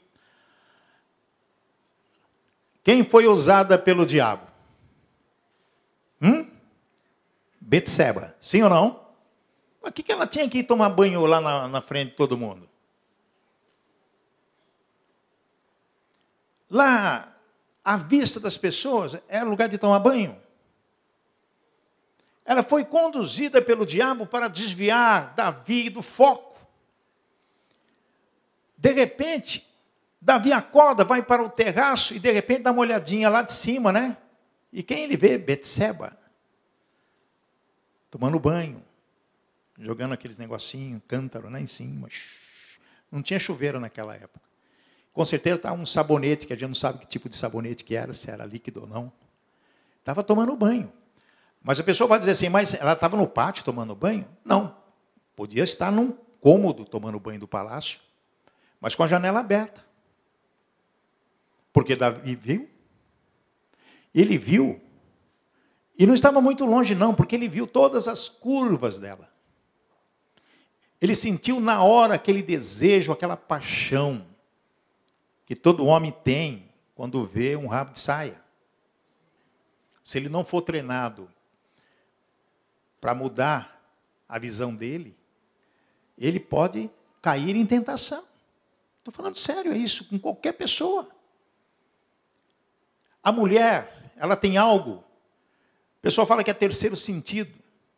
Quem 2.88 3.04
foi 3.04 3.26
usada 3.26 3.78
pelo 3.78 4.06
diabo? 4.06 4.50
Hum? 6.22 6.50
Betseba, 7.60 8.34
sim 8.40 8.62
ou 8.62 8.70
não? 8.70 9.06
Mas 9.82 9.90
o 9.90 9.92
que, 9.92 10.10
ela 10.10 10.26
tinha 10.26 10.48
que 10.48 10.60
ir 10.60 10.64
tomar 10.64 10.88
banho 10.88 11.26
lá 11.26 11.38
na, 11.38 11.68
na 11.68 11.82
frente 11.82 12.12
de 12.12 12.16
todo 12.16 12.38
mundo? 12.38 12.66
Lá, 16.70 17.36
à 17.84 17.98
vista 17.98 18.40
das 18.40 18.56
pessoas, 18.56 19.20
era 19.28 19.44
lugar 19.44 19.68
de 19.68 19.76
tomar 19.76 19.98
banho. 19.98 20.40
Ela 22.42 22.62
foi 22.62 22.86
conduzida 22.86 23.60
pelo 23.60 23.84
diabo 23.84 24.24
para 24.24 24.48
desviar 24.48 25.34
Davi 25.34 25.90
do 25.90 26.00
foco. 26.00 26.56
De 28.78 28.92
repente, 28.92 29.67
Davi 30.20 30.52
acorda, 30.52 31.04
vai 31.04 31.22
para 31.22 31.42
o 31.42 31.48
terraço 31.48 32.14
e 32.14 32.18
de 32.18 32.30
repente 32.30 32.62
dá 32.62 32.72
uma 32.72 32.80
olhadinha 32.80 33.28
lá 33.28 33.42
de 33.42 33.52
cima, 33.52 33.92
né? 33.92 34.16
E 34.72 34.82
quem 34.82 35.04
ele 35.04 35.16
vê? 35.16 35.38
Betseba 35.38 36.18
tomando 38.10 38.38
banho, 38.38 38.82
jogando 39.78 40.12
aqueles 40.14 40.38
negocinhos, 40.38 41.02
cântaro 41.06 41.48
lá 41.48 41.60
em 41.60 41.66
cima. 41.66 42.08
Não 43.10 43.22
tinha 43.22 43.38
chuveiro 43.38 43.78
naquela 43.78 44.14
época. 44.14 44.40
Com 45.12 45.24
certeza 45.24 45.56
estava 45.56 45.80
um 45.80 45.86
sabonete, 45.86 46.46
que 46.46 46.52
a 46.52 46.56
gente 46.56 46.68
não 46.68 46.74
sabe 46.74 47.00
que 47.00 47.06
tipo 47.06 47.28
de 47.28 47.36
sabonete 47.36 47.84
que 47.84 47.94
era, 47.94 48.12
se 48.12 48.30
era 48.30 48.44
líquido 48.44 48.82
ou 48.82 48.86
não. 48.86 49.12
Estava 49.98 50.22
tomando 50.22 50.54
banho. 50.56 50.92
Mas 51.62 51.80
a 51.80 51.84
pessoa 51.84 52.08
vai 52.08 52.18
dizer 52.18 52.32
assim, 52.32 52.48
mas 52.48 52.74
ela 52.74 52.92
estava 52.92 53.16
no 53.16 53.26
pátio 53.26 53.64
tomando 53.64 53.94
banho? 53.94 54.26
Não. 54.44 54.76
Podia 55.34 55.64
estar 55.64 55.90
num 55.90 56.12
cômodo 56.40 56.84
tomando 56.84 57.18
banho 57.18 57.40
do 57.40 57.48
palácio, 57.48 58.00
mas 58.80 58.94
com 58.94 59.02
a 59.02 59.08
janela 59.08 59.40
aberta. 59.40 59.84
Porque 61.72 61.96
Davi 61.96 62.34
viu. 62.34 62.68
Ele 64.14 64.38
viu 64.38 64.80
e 65.98 66.06
não 66.06 66.14
estava 66.14 66.40
muito 66.40 66.64
longe, 66.64 66.94
não, 66.94 67.12
porque 67.12 67.34
ele 67.34 67.48
viu 67.48 67.66
todas 67.66 68.06
as 68.06 68.28
curvas 68.28 69.00
dela. 69.00 69.28
Ele 71.00 71.14
sentiu 71.14 71.58
na 71.60 71.82
hora 71.82 72.14
aquele 72.14 72.40
desejo, 72.40 73.10
aquela 73.10 73.36
paixão 73.36 74.24
que 75.44 75.56
todo 75.56 75.86
homem 75.86 76.12
tem 76.12 76.70
quando 76.94 77.26
vê 77.26 77.56
um 77.56 77.66
rabo 77.66 77.92
de 77.92 77.98
saia. 77.98 78.40
Se 80.04 80.18
ele 80.18 80.28
não 80.28 80.44
for 80.44 80.62
treinado 80.62 81.28
para 83.00 83.12
mudar 83.12 83.82
a 84.28 84.38
visão 84.38 84.74
dele, 84.74 85.16
ele 86.16 86.38
pode 86.38 86.88
cair 87.20 87.56
em 87.56 87.66
tentação. 87.66 88.22
Estou 88.98 89.12
falando 89.12 89.36
sério, 89.36 89.72
é 89.72 89.76
isso, 89.76 90.04
com 90.04 90.18
qualquer 90.18 90.52
pessoa. 90.52 91.08
A 93.22 93.32
mulher, 93.32 94.12
ela 94.16 94.36
tem 94.36 94.56
algo 94.56 95.04
o 95.98 96.00
pessoal 96.00 96.26
fala 96.26 96.44
que 96.44 96.50
é 96.50 96.54
terceiro 96.54 96.96
sentido. 96.96 97.52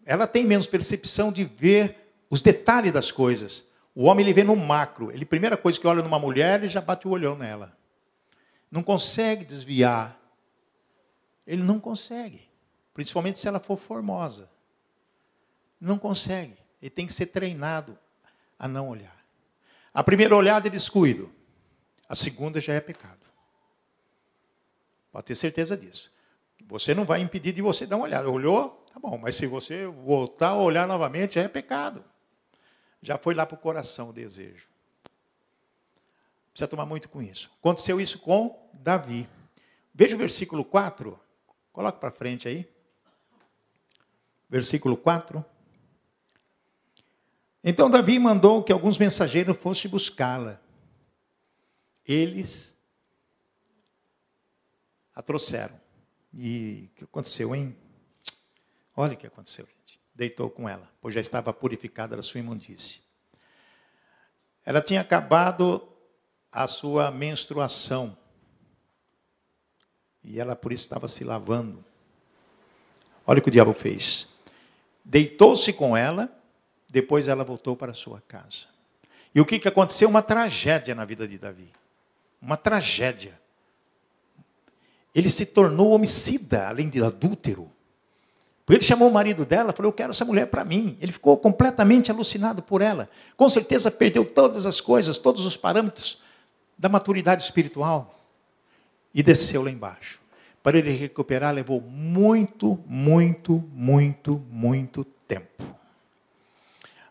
Ela 0.06 0.26
tem 0.26 0.44
menos 0.44 0.66
percepção 0.66 1.30
de 1.30 1.44
ver 1.44 1.96
os 2.30 2.40
detalhes 2.40 2.92
das 2.92 3.12
coisas. 3.12 3.64
O 3.94 4.04
homem 4.04 4.24
ele 4.24 4.32
vê 4.32 4.42
no 4.42 4.56
macro. 4.56 5.12
Ele 5.12 5.24
primeira 5.24 5.56
coisa 5.56 5.78
que 5.78 5.86
olha 5.86 6.02
numa 6.02 6.18
mulher, 6.18 6.60
ele 6.60 6.68
já 6.68 6.80
bate 6.80 7.06
o 7.06 7.10
olhão 7.10 7.36
nela. 7.36 7.76
Não 8.70 8.82
consegue 8.82 9.44
desviar. 9.44 10.18
Ele 11.46 11.62
não 11.62 11.78
consegue. 11.78 12.48
Principalmente 12.94 13.38
se 13.38 13.46
ela 13.46 13.60
for 13.60 13.76
formosa. 13.76 14.50
Não 15.78 15.98
consegue. 15.98 16.56
Ele 16.80 16.90
tem 16.90 17.06
que 17.06 17.12
ser 17.12 17.26
treinado 17.26 17.98
a 18.58 18.66
não 18.66 18.88
olhar. 18.88 19.16
A 19.92 20.02
primeira 20.02 20.34
olhada 20.34 20.68
é 20.68 20.70
descuido. 20.70 21.30
A 22.08 22.14
segunda 22.14 22.60
já 22.60 22.72
é 22.72 22.80
pecado. 22.80 23.20
Pode 25.12 25.24
ter 25.26 25.34
certeza 25.34 25.76
disso. 25.76 26.12
Você 26.66 26.94
não 26.94 27.04
vai 27.04 27.20
impedir 27.20 27.52
de 27.52 27.62
você 27.62 27.86
dar 27.86 27.96
uma 27.96 28.04
olhada. 28.04 28.28
Olhou? 28.28 28.86
Tá 28.92 28.98
bom, 29.00 29.18
mas 29.18 29.36
se 29.36 29.46
você 29.46 29.86
voltar 29.86 30.50
a 30.50 30.56
olhar 30.56 30.86
novamente, 30.86 31.38
é 31.38 31.48
pecado. 31.48 32.04
Já 33.02 33.16
foi 33.16 33.34
lá 33.34 33.46
para 33.46 33.54
o 33.54 33.58
coração 33.58 34.10
o 34.10 34.12
desejo. 34.12 34.68
Precisa 36.52 36.68
tomar 36.68 36.86
muito 36.86 37.08
com 37.08 37.22
isso. 37.22 37.50
Aconteceu 37.60 38.00
isso 38.00 38.18
com 38.18 38.68
Davi. 38.74 39.28
Veja 39.94 40.16
o 40.16 40.18
versículo 40.18 40.64
4. 40.64 41.18
Coloca 41.72 41.98
para 41.98 42.10
frente 42.10 42.48
aí. 42.48 42.68
Versículo 44.48 44.96
4. 44.96 45.44
Então 47.62 47.88
Davi 47.88 48.18
mandou 48.18 48.62
que 48.62 48.72
alguns 48.72 48.98
mensageiros 48.98 49.56
fossem 49.56 49.90
buscá-la. 49.90 50.60
Eles 52.06 52.76
a 55.14 55.22
trouxeram. 55.22 55.78
E 56.32 56.90
o 56.92 56.94
que 56.96 57.04
aconteceu, 57.04 57.54
hein? 57.54 57.76
Olha 58.96 59.14
o 59.14 59.16
que 59.16 59.26
aconteceu, 59.26 59.66
gente. 59.66 60.00
Deitou 60.14 60.50
com 60.50 60.68
ela, 60.68 60.88
pois 61.00 61.14
já 61.14 61.20
estava 61.20 61.52
purificada 61.52 62.16
da 62.16 62.22
sua 62.22 62.40
imundície. 62.40 63.00
Ela 64.64 64.80
tinha 64.80 65.00
acabado 65.00 65.86
a 66.52 66.66
sua 66.66 67.10
menstruação. 67.10 68.16
E 70.22 70.38
ela 70.38 70.54
por 70.54 70.72
isso 70.72 70.84
estava 70.84 71.08
se 71.08 71.24
lavando. 71.24 71.84
Olha 73.26 73.38
o 73.38 73.42
que 73.42 73.48
o 73.48 73.52
diabo 73.52 73.72
fez. 73.72 74.28
Deitou-se 75.04 75.72
com 75.72 75.96
ela, 75.96 76.30
depois 76.88 77.28
ela 77.28 77.44
voltou 77.44 77.76
para 77.76 77.94
sua 77.94 78.20
casa. 78.20 78.66
E 79.34 79.40
o 79.40 79.46
que, 79.46 79.58
que 79.58 79.68
aconteceu? 79.68 80.08
Uma 80.08 80.22
tragédia 80.22 80.94
na 80.94 81.04
vida 81.04 81.26
de 81.26 81.38
Davi. 81.38 81.72
Uma 82.42 82.56
tragédia 82.56 83.40
ele 85.14 85.28
se 85.28 85.46
tornou 85.46 85.90
homicida, 85.90 86.68
além 86.68 86.88
de 86.88 87.02
adúltero. 87.02 87.70
Ele 88.68 88.82
chamou 88.82 89.08
o 89.08 89.12
marido 89.12 89.44
dela, 89.44 89.72
falou: 89.72 89.88
Eu 89.88 89.92
quero 89.92 90.12
essa 90.12 90.24
mulher 90.24 90.46
para 90.46 90.64
mim. 90.64 90.96
Ele 91.00 91.10
ficou 91.10 91.36
completamente 91.36 92.10
alucinado 92.10 92.62
por 92.62 92.80
ela. 92.80 93.10
Com 93.36 93.50
certeza 93.50 93.90
perdeu 93.90 94.24
todas 94.24 94.64
as 94.64 94.80
coisas, 94.80 95.18
todos 95.18 95.44
os 95.44 95.56
parâmetros 95.56 96.20
da 96.78 96.88
maturidade 96.88 97.42
espiritual 97.42 98.18
e 99.12 99.22
desceu 99.22 99.62
lá 99.62 99.70
embaixo. 99.70 100.20
Para 100.62 100.78
ele 100.78 100.90
recuperar, 100.90 101.54
levou 101.54 101.80
muito, 101.80 102.78
muito, 102.86 103.64
muito, 103.72 104.42
muito 104.50 105.04
tempo. 105.26 105.64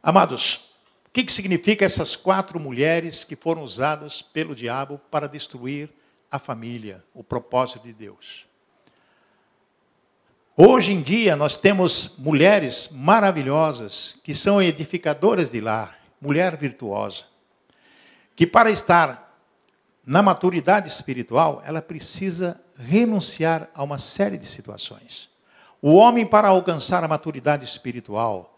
Amados, 0.01 0.73
o 1.07 1.09
que, 1.11 1.29
significa 1.31 1.83
essas 1.83 2.15
quatro 2.15 2.59
mulheres 2.59 3.23
que 3.23 3.35
foram 3.35 3.63
usadas 3.63 4.21
pelo 4.21 4.55
diabo 4.55 4.99
para 5.11 5.27
destruir 5.27 5.89
a 6.31 6.37
família, 6.39 7.03
o 7.13 7.23
propósito 7.23 7.83
de 7.83 7.93
Deus? 7.93 8.47
Hoje 10.55 10.91
em 10.91 11.01
dia 11.01 11.35
nós 11.35 11.55
temos 11.55 12.15
mulheres 12.17 12.89
maravilhosas 12.91 14.17
que 14.23 14.35
são 14.35 14.61
edificadoras 14.61 15.49
de 15.49 15.61
lar, 15.61 15.97
mulher 16.21 16.57
virtuosa, 16.57 17.23
que 18.35 18.45
para 18.45 18.69
estar 18.69 19.29
na 20.05 20.23
maturidade 20.23 20.87
espiritual, 20.87 21.61
ela 21.63 21.83
precisa 21.83 22.59
renunciar 22.75 23.69
a 23.75 23.83
uma 23.83 23.99
série 23.99 24.37
de 24.39 24.45
situações. 24.47 25.29
O 25.81 25.93
homem 25.93 26.25
para 26.25 26.47
alcançar 26.47 27.03
a 27.03 27.07
maturidade 27.07 27.63
espiritual 27.63 28.57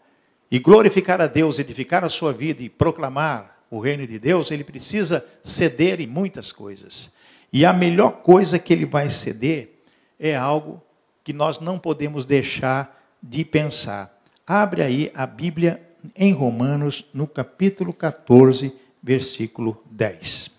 e 0.50 0.58
glorificar 0.58 1.20
a 1.20 1.26
Deus, 1.26 1.58
edificar 1.58 2.04
a 2.04 2.08
sua 2.08 2.32
vida 2.32 2.62
e 2.62 2.70
proclamar 2.70 3.58
o 3.70 3.78
reino 3.78 4.06
de 4.06 4.18
Deus, 4.18 4.50
ele 4.50 4.64
precisa 4.64 5.26
ceder 5.42 6.00
em 6.00 6.06
muitas 6.06 6.52
coisas. 6.52 7.12
E 7.52 7.66
a 7.66 7.72
melhor 7.72 8.22
coisa 8.22 8.58
que 8.58 8.72
ele 8.72 8.86
vai 8.86 9.08
ceder 9.10 9.84
é 10.18 10.34
algo 10.34 10.80
que 11.22 11.32
nós 11.32 11.60
não 11.60 11.78
podemos 11.78 12.24
deixar 12.24 12.98
de 13.22 13.44
pensar. 13.44 14.22
Abre 14.46 14.82
aí 14.82 15.12
a 15.14 15.26
Bíblia 15.26 15.80
em 16.16 16.32
Romanos, 16.32 17.04
no 17.12 17.26
capítulo 17.26 17.92
14, 17.92 18.74
versículo 19.02 19.82
10. 19.90 20.50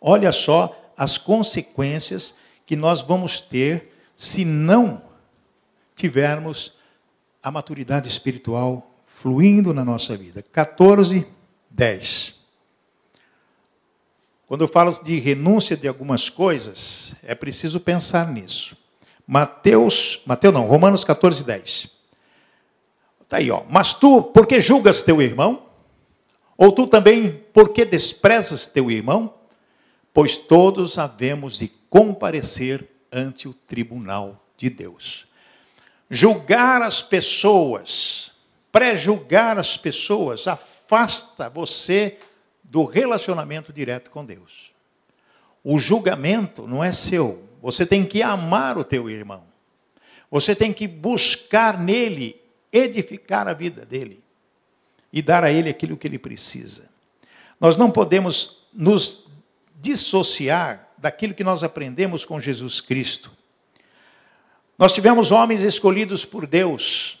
Olha 0.00 0.32
só 0.32 0.92
as 0.96 1.18
consequências 1.18 2.34
que 2.64 2.74
nós 2.74 3.02
vamos 3.02 3.40
ter 3.40 3.92
se 4.16 4.44
não 4.44 5.02
tivermos 5.94 6.74
a 7.42 7.50
maturidade 7.50 8.08
espiritual 8.08 8.94
fluindo 9.04 9.72
na 9.72 9.84
nossa 9.84 10.16
vida. 10.16 10.42
14, 10.42 11.26
10. 11.70 12.34
Quando 14.46 14.62
eu 14.62 14.68
falo 14.68 14.92
de 15.02 15.18
renúncia 15.18 15.76
de 15.76 15.88
algumas 15.88 16.30
coisas, 16.30 17.14
é 17.24 17.34
preciso 17.34 17.80
pensar 17.80 18.32
nisso. 18.32 18.76
Mateus, 19.26 20.20
Mateus 20.24 20.54
não, 20.54 20.66
Romanos 20.66 21.02
14, 21.02 21.42
10. 21.42 21.90
Está 23.22 23.38
aí, 23.38 23.50
ó. 23.50 23.64
Mas 23.68 23.92
tu, 23.92 24.22
por 24.22 24.46
que 24.46 24.60
julgas 24.60 25.02
teu 25.02 25.20
irmão? 25.20 25.66
Ou 26.56 26.70
tu 26.70 26.86
também, 26.86 27.44
por 27.52 27.70
que 27.70 27.84
desprezas 27.84 28.68
teu 28.68 28.88
irmão? 28.88 29.34
Pois 30.14 30.36
todos 30.36 30.96
havemos 30.96 31.58
de 31.58 31.68
comparecer 31.90 32.88
ante 33.10 33.48
o 33.48 33.52
tribunal 33.52 34.46
de 34.56 34.70
Deus. 34.70 35.26
Julgar 36.08 36.82
as 36.82 37.02
pessoas, 37.02 38.30
pré-julgar 38.70 39.58
as 39.58 39.76
pessoas, 39.76 40.46
afasta 40.46 41.50
você 41.50 42.16
do 42.70 42.84
relacionamento 42.84 43.72
direto 43.72 44.10
com 44.10 44.24
Deus. 44.24 44.72
O 45.62 45.78
julgamento 45.78 46.66
não 46.66 46.82
é 46.82 46.92
seu, 46.92 47.42
você 47.60 47.84
tem 47.84 48.04
que 48.04 48.22
amar 48.22 48.78
o 48.78 48.84
teu 48.84 49.10
irmão. 49.10 49.42
Você 50.30 50.54
tem 50.54 50.72
que 50.72 50.86
buscar 50.86 51.78
nele 51.78 52.40
edificar 52.72 53.48
a 53.48 53.54
vida 53.54 53.86
dele 53.86 54.22
e 55.12 55.22
dar 55.22 55.44
a 55.44 55.50
ele 55.50 55.70
aquilo 55.70 55.96
que 55.96 56.06
ele 56.06 56.18
precisa. 56.18 56.88
Nós 57.60 57.76
não 57.76 57.90
podemos 57.90 58.66
nos 58.72 59.26
dissociar 59.80 60.88
daquilo 60.98 61.34
que 61.34 61.44
nós 61.44 61.62
aprendemos 61.62 62.24
com 62.24 62.40
Jesus 62.40 62.80
Cristo. 62.80 63.32
Nós 64.78 64.92
tivemos 64.92 65.30
homens 65.30 65.62
escolhidos 65.62 66.24
por 66.24 66.46
Deus. 66.46 67.18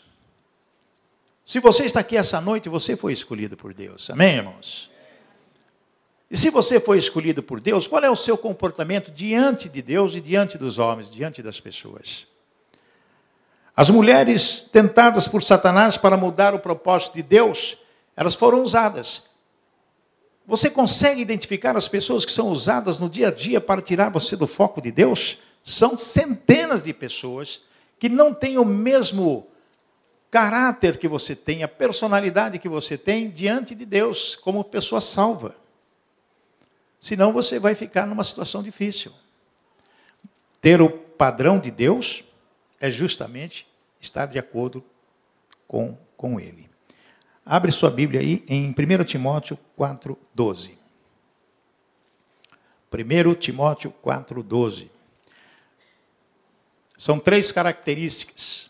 Se 1.44 1.60
você 1.60 1.84
está 1.84 2.00
aqui 2.00 2.16
essa 2.16 2.40
noite, 2.40 2.68
você 2.68 2.96
foi 2.96 3.12
escolhido 3.12 3.56
por 3.56 3.72
Deus. 3.72 4.10
Amém, 4.10 4.36
irmãos? 4.36 4.90
E 6.30 6.36
se 6.36 6.50
você 6.50 6.80
foi 6.80 6.98
escolhido 6.98 7.42
por 7.42 7.60
Deus, 7.60 7.86
qual 7.86 8.02
é 8.02 8.10
o 8.10 8.16
seu 8.16 8.36
comportamento 8.36 9.10
diante 9.12 9.68
de 9.68 9.80
Deus 9.80 10.14
e 10.14 10.20
diante 10.20 10.58
dos 10.58 10.78
homens, 10.78 11.10
diante 11.10 11.42
das 11.42 11.60
pessoas? 11.60 12.26
As 13.76 13.90
mulheres 13.90 14.66
tentadas 14.72 15.28
por 15.28 15.42
Satanás 15.42 15.96
para 15.96 16.16
mudar 16.16 16.54
o 16.54 16.58
propósito 16.58 17.14
de 17.14 17.22
Deus, 17.22 17.76
elas 18.16 18.34
foram 18.34 18.62
usadas. 18.62 19.24
Você 20.46 20.70
consegue 20.70 21.20
identificar 21.20 21.76
as 21.76 21.86
pessoas 21.86 22.24
que 22.24 22.32
são 22.32 22.48
usadas 22.48 22.98
no 22.98 23.08
dia 23.08 23.28
a 23.28 23.30
dia 23.30 23.60
para 23.60 23.82
tirar 23.82 24.10
você 24.10 24.34
do 24.36 24.46
foco 24.46 24.80
de 24.80 24.90
Deus? 24.90 25.38
São 25.62 25.98
centenas 25.98 26.84
de 26.84 26.92
pessoas 26.92 27.60
que 27.98 28.08
não 28.08 28.32
têm 28.32 28.56
o 28.56 28.64
mesmo 28.64 29.46
caráter 30.30 30.96
que 30.98 31.06
você 31.06 31.36
tem, 31.36 31.62
a 31.62 31.68
personalidade 31.68 32.58
que 32.58 32.68
você 32.68 32.96
tem 32.96 33.28
diante 33.28 33.74
de 33.74 33.84
Deus, 33.84 34.36
como 34.36 34.64
pessoa 34.64 35.00
salva. 35.00 35.65
Senão 37.06 37.32
você 37.32 37.60
vai 37.60 37.76
ficar 37.76 38.04
numa 38.04 38.24
situação 38.24 38.64
difícil. 38.64 39.12
Ter 40.60 40.82
o 40.82 40.90
padrão 40.90 41.56
de 41.56 41.70
Deus 41.70 42.24
é 42.80 42.90
justamente 42.90 43.64
estar 44.00 44.26
de 44.26 44.40
acordo 44.40 44.84
com, 45.68 45.96
com 46.16 46.40
Ele. 46.40 46.68
Abre 47.44 47.70
sua 47.70 47.92
Bíblia 47.92 48.20
aí 48.20 48.44
em 48.48 48.70
1 48.70 49.04
Timóteo 49.04 49.56
4,12. 49.78 50.72
1 52.92 53.34
Timóteo 53.36 53.94
4,12. 54.04 54.90
São 56.98 57.20
três 57.20 57.52
características 57.52 58.68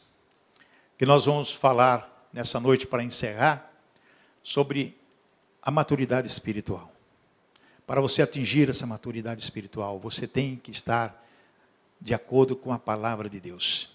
que 0.98 1.06
nós 1.06 1.24
vamos 1.24 1.52
falar 1.52 2.28
nessa 2.34 2.60
noite 2.60 2.86
para 2.86 3.02
encerrar 3.02 3.72
sobre 4.42 4.94
a 5.62 5.70
maturidade 5.70 6.26
espiritual. 6.26 6.95
Para 7.86 8.00
você 8.00 8.20
atingir 8.20 8.68
essa 8.68 8.86
maturidade 8.86 9.40
espiritual, 9.40 9.98
você 9.98 10.26
tem 10.26 10.56
que 10.56 10.70
estar 10.70 11.24
de 12.00 12.12
acordo 12.12 12.56
com 12.56 12.72
a 12.72 12.78
palavra 12.78 13.28
de 13.28 13.38
Deus. 13.38 13.88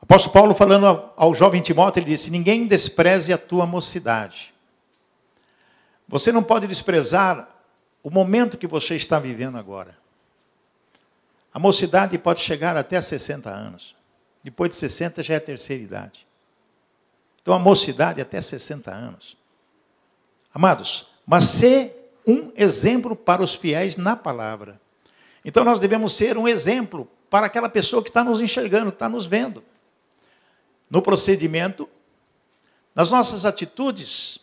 Apóstolo 0.00 0.32
Paulo, 0.32 0.54
falando 0.54 1.12
ao, 1.16 1.32
jovem 1.32 1.62
Timóteo, 1.62 2.00
ele 2.00 2.10
disse: 2.10 2.30
Ninguém 2.30 2.66
despreze 2.66 3.32
a 3.32 3.38
tua 3.38 3.64
mocidade. 3.66 4.52
Você 6.08 6.32
não 6.32 6.42
pode 6.42 6.66
desprezar 6.66 7.48
o 8.02 8.10
momento 8.10 8.58
que 8.58 8.66
você 8.66 8.96
está 8.96 9.20
vivendo 9.20 9.56
agora. 9.56 9.96
A 11.54 11.58
mocidade 11.58 12.18
pode 12.18 12.40
chegar 12.40 12.76
até 12.76 13.00
60 13.00 13.48
anos. 13.48 13.94
Depois 14.42 14.70
de 14.70 14.76
60 14.76 15.22
já 15.22 15.34
é 15.34 15.40
terceira 15.40 15.82
idade. 15.82 16.26
Então 17.40 17.54
a 17.54 17.58
mocidade 17.58 18.18
é 18.18 18.22
até 18.22 18.40
60 18.40 18.90
anos. 18.90 19.36
Amados, 20.52 21.06
mas 21.26 21.44
ser 21.44 22.20
um 22.26 22.52
exemplo 22.56 23.16
para 23.16 23.42
os 23.42 23.54
fiéis 23.54 23.96
na 23.96 24.16
palavra. 24.16 24.80
Então 25.44 25.64
nós 25.64 25.78
devemos 25.78 26.14
ser 26.14 26.38
um 26.38 26.46
exemplo 26.46 27.08
para 27.28 27.46
aquela 27.46 27.68
pessoa 27.68 28.02
que 28.02 28.10
está 28.10 28.22
nos 28.22 28.40
enxergando, 28.40 28.90
está 28.90 29.08
nos 29.08 29.26
vendo. 29.26 29.64
No 30.90 31.00
procedimento, 31.00 31.88
nas 32.94 33.10
nossas 33.10 33.44
atitudes, 33.44 34.38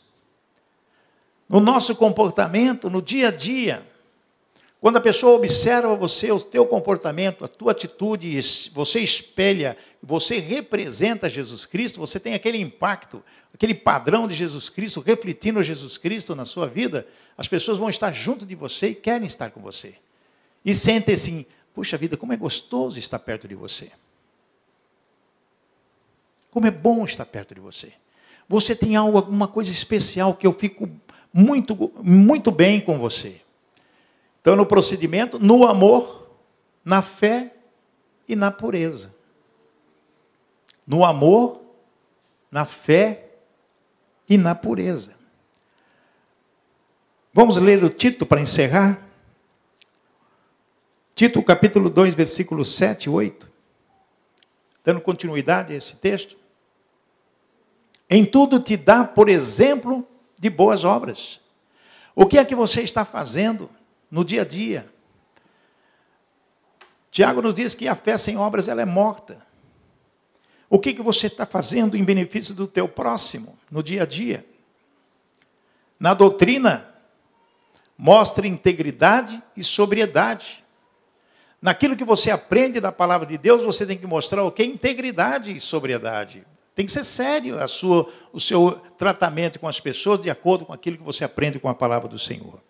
no 1.47 1.59
nosso 1.59 1.95
comportamento, 1.95 2.89
no 2.89 3.01
dia 3.01 3.29
a 3.29 3.31
dia. 3.31 3.87
Quando 4.81 4.95
a 4.95 5.01
pessoa 5.01 5.35
observa 5.35 5.93
você, 5.93 6.31
o 6.31 6.39
teu 6.39 6.65
comportamento, 6.65 7.43
a 7.43 7.49
tua 7.49 7.73
atitude, 7.73 8.39
você 8.71 9.01
espelha, 9.01 9.77
você 10.01 10.39
representa 10.39 11.29
Jesus 11.29 11.65
Cristo, 11.65 11.99
você 11.99 12.17
tem 12.17 12.33
aquele 12.33 12.57
impacto, 12.57 13.21
aquele 13.53 13.75
padrão 13.75 14.25
de 14.25 14.33
Jesus 14.33 14.69
Cristo, 14.69 15.01
refletindo 15.01 15.61
Jesus 15.61 15.97
Cristo 15.97 16.33
na 16.33 16.45
sua 16.45 16.65
vida, 16.65 17.05
as 17.37 17.47
pessoas 17.47 17.77
vão 17.77 17.89
estar 17.89 18.11
junto 18.13 18.45
de 18.45 18.55
você 18.55 18.89
e 18.89 18.95
querem 18.95 19.27
estar 19.27 19.51
com 19.51 19.59
você. 19.59 19.95
E 20.63 20.73
sentem 20.73 21.13
assim, 21.15 21.45
puxa 21.73 21.97
vida, 21.97 22.15
como 22.15 22.31
é 22.31 22.37
gostoso 22.37 22.97
estar 22.97 23.19
perto 23.19 23.49
de 23.49 23.55
você. 23.55 23.91
Como 26.51 26.67
é 26.67 26.71
bom 26.71 27.03
estar 27.03 27.25
perto 27.25 27.53
de 27.53 27.59
você. 27.59 27.91
Você 28.47 28.73
tem 28.73 28.95
algo, 28.95 29.17
alguma 29.17 29.47
coisa 29.47 29.71
especial 29.71 30.33
que 30.33 30.47
eu 30.47 30.53
fico 30.53 30.89
muito, 31.33 31.91
muito 32.01 32.49
bem 32.49 32.79
com 32.79 32.97
você. 32.97 33.41
Então, 34.41 34.55
no 34.55 34.65
procedimento, 34.65 35.37
no 35.39 35.67
amor, 35.67 36.29
na 36.83 37.01
fé 37.01 37.55
e 38.27 38.35
na 38.35 38.51
pureza. 38.51 39.13
No 40.87 41.03
amor, 41.03 41.61
na 42.51 42.65
fé 42.65 43.29
e 44.27 44.37
na 44.37 44.55
pureza. 44.55 45.15
Vamos 47.33 47.57
ler 47.57 47.83
o 47.83 47.89
Tito 47.89 48.25
para 48.25 48.41
encerrar? 48.41 49.07
Tito, 51.13 51.43
capítulo 51.43 51.89
2, 51.89 52.15
versículos 52.15 52.73
7 52.75 53.05
e 53.05 53.09
8. 53.09 53.49
Dando 54.83 55.01
continuidade 55.01 55.73
a 55.73 55.75
esse 55.75 55.97
texto. 55.97 56.37
Em 58.09 58.25
tudo 58.25 58.59
te 58.59 58.75
dá 58.75 59.03
por 59.03 59.29
exemplo 59.29 60.07
de 60.39 60.49
boas 60.49 60.83
obras 60.83 61.39
O 62.15 62.25
que 62.25 62.39
é 62.39 62.45
que 62.45 62.55
você 62.55 62.81
está 62.81 63.05
fazendo 63.05 63.69
no 64.09 64.23
dia 64.23 64.41
a 64.41 64.45
dia? 64.45 64.91
Tiago 67.11 67.41
nos 67.41 67.53
diz 67.53 67.75
que 67.75 67.87
a 67.87 67.95
fé 67.95 68.17
sem 68.17 68.37
obras 68.37 68.67
ela 68.67 68.81
é 68.81 68.85
morta. 68.85 69.45
O 70.69 70.77
que, 70.77 70.93
que 70.93 71.01
você 71.01 71.27
está 71.27 71.45
fazendo 71.45 71.97
em 71.97 72.03
benefício 72.03 72.53
do 72.53 72.67
teu 72.67 72.87
próximo 72.87 73.57
no 73.71 73.81
dia 73.81 74.03
a 74.03 74.05
dia? 74.05 74.45
Na 75.99 76.13
doutrina, 76.13 76.87
mostre 77.97 78.47
integridade 78.47 79.41
e 79.57 79.63
sobriedade. 79.63 80.63
Naquilo 81.61 81.97
que 81.97 82.05
você 82.05 82.31
aprende 82.31 82.79
da 82.79 82.91
palavra 82.91 83.27
de 83.27 83.37
Deus, 83.37 83.65
você 83.65 83.85
tem 83.85 83.97
que 83.97 84.07
mostrar 84.07 84.43
o 84.43 84.51
que? 84.51 84.63
Integridade 84.63 85.51
e 85.51 85.59
sobriedade. 85.59 86.45
Tem 86.73 86.85
que 86.85 86.91
ser 86.91 87.03
sério 87.03 87.59
a 87.59 87.67
sua, 87.67 88.07
o 88.31 88.39
seu 88.39 88.81
tratamento 88.97 89.59
com 89.59 89.67
as 89.67 89.81
pessoas 89.81 90.21
de 90.21 90.29
acordo 90.29 90.65
com 90.65 90.71
aquilo 90.71 90.97
que 90.97 91.03
você 91.03 91.25
aprende 91.25 91.59
com 91.59 91.67
a 91.67 91.75
palavra 91.75 92.07
do 92.07 92.17
Senhor. 92.17 92.61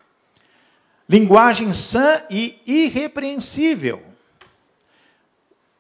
Linguagem 1.10 1.74
sã 1.74 2.22
e 2.30 2.62
irrepreensível. 2.68 4.00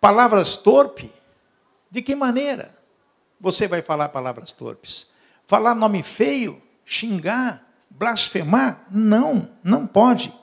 Palavras 0.01 0.57
torpe, 0.57 1.13
de 1.91 2.01
que 2.01 2.15
maneira 2.15 2.75
você 3.39 3.67
vai 3.67 3.83
falar 3.83 4.09
palavras 4.09 4.51
torpes? 4.51 5.05
Falar 5.45 5.75
nome 5.75 6.01
feio, 6.01 6.59
xingar, 6.83 7.63
blasfemar? 7.91 8.83
Não, 8.89 9.51
não 9.63 9.85
pode. 9.85 10.33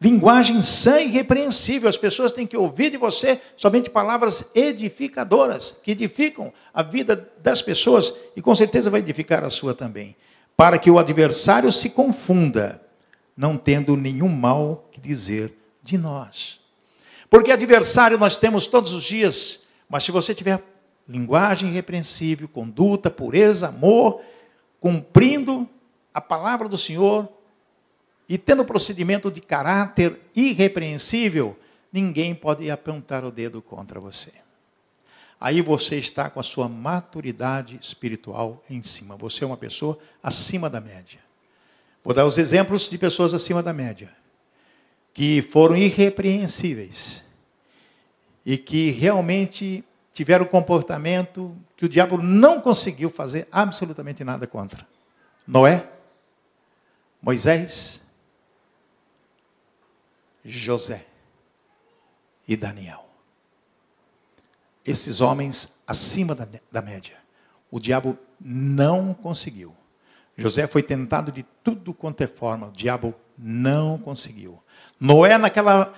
Linguagem 0.00 0.62
sã 0.62 1.00
e 1.00 1.08
repreensível. 1.08 1.88
As 1.88 1.96
pessoas 1.96 2.30
têm 2.30 2.46
que 2.46 2.56
ouvir 2.56 2.90
de 2.90 2.96
você 2.96 3.40
somente 3.56 3.90
palavras 3.90 4.48
edificadoras, 4.54 5.74
que 5.82 5.90
edificam 5.90 6.52
a 6.72 6.84
vida 6.84 7.28
das 7.42 7.60
pessoas 7.60 8.14
e 8.36 8.40
com 8.40 8.54
certeza 8.54 8.88
vai 8.88 9.00
edificar 9.00 9.42
a 9.42 9.50
sua 9.50 9.74
também. 9.74 10.14
Para 10.56 10.78
que 10.78 10.90
o 10.92 10.98
adversário 10.98 11.72
se 11.72 11.90
confunda, 11.90 12.87
não 13.38 13.56
tendo 13.56 13.96
nenhum 13.96 14.28
mal 14.28 14.88
que 14.90 15.00
dizer 15.00 15.56
de 15.80 15.96
nós. 15.96 16.60
Porque 17.30 17.52
adversário 17.52 18.18
nós 18.18 18.36
temos 18.36 18.66
todos 18.66 18.92
os 18.92 19.04
dias, 19.04 19.60
mas 19.88 20.02
se 20.02 20.10
você 20.10 20.34
tiver 20.34 20.60
linguagem 21.08 21.70
irrepreensível, 21.70 22.48
conduta, 22.48 23.08
pureza, 23.08 23.68
amor, 23.68 24.20
cumprindo 24.80 25.68
a 26.12 26.20
palavra 26.20 26.68
do 26.68 26.76
Senhor, 26.76 27.28
e 28.28 28.36
tendo 28.36 28.64
procedimento 28.64 29.30
de 29.30 29.40
caráter 29.40 30.20
irrepreensível, 30.34 31.56
ninguém 31.92 32.34
pode 32.34 32.68
apontar 32.70 33.24
o 33.24 33.30
dedo 33.30 33.62
contra 33.62 33.98
você. 34.00 34.32
Aí 35.40 35.62
você 35.62 35.96
está 35.96 36.28
com 36.28 36.40
a 36.40 36.42
sua 36.42 36.68
maturidade 36.68 37.78
espiritual 37.80 38.62
em 38.68 38.82
cima. 38.82 39.16
Você 39.16 39.44
é 39.44 39.46
uma 39.46 39.56
pessoa 39.56 39.96
acima 40.20 40.68
da 40.68 40.80
média. 40.80 41.27
Vou 42.08 42.14
dar 42.14 42.24
os 42.24 42.38
exemplos 42.38 42.88
de 42.88 42.96
pessoas 42.96 43.34
acima 43.34 43.62
da 43.62 43.74
média, 43.74 44.10
que 45.12 45.42
foram 45.42 45.76
irrepreensíveis 45.76 47.22
e 48.46 48.56
que 48.56 48.92
realmente 48.92 49.84
tiveram 50.10 50.46
comportamento 50.46 51.54
que 51.76 51.84
o 51.84 51.88
diabo 51.88 52.16
não 52.16 52.62
conseguiu 52.62 53.10
fazer 53.10 53.46
absolutamente 53.52 54.24
nada 54.24 54.46
contra. 54.46 54.88
Noé, 55.46 55.86
Moisés, 57.20 58.00
José 60.42 61.04
e 62.48 62.56
Daniel. 62.56 63.04
Esses 64.82 65.20
homens 65.20 65.70
acima 65.86 66.34
da, 66.34 66.48
da 66.72 66.80
média. 66.80 67.18
O 67.70 67.78
diabo 67.78 68.18
não 68.40 69.12
conseguiu. 69.12 69.77
José 70.40 70.66
foi 70.66 70.82
tentado 70.82 71.32
de 71.32 71.42
tudo 71.64 71.92
quanto 71.92 72.22
é 72.22 72.26
forma, 72.26 72.68
o 72.68 72.72
diabo 72.72 73.14
não 73.36 73.98
conseguiu. 73.98 74.58
Noé, 74.98 75.36
naquela 75.36 75.92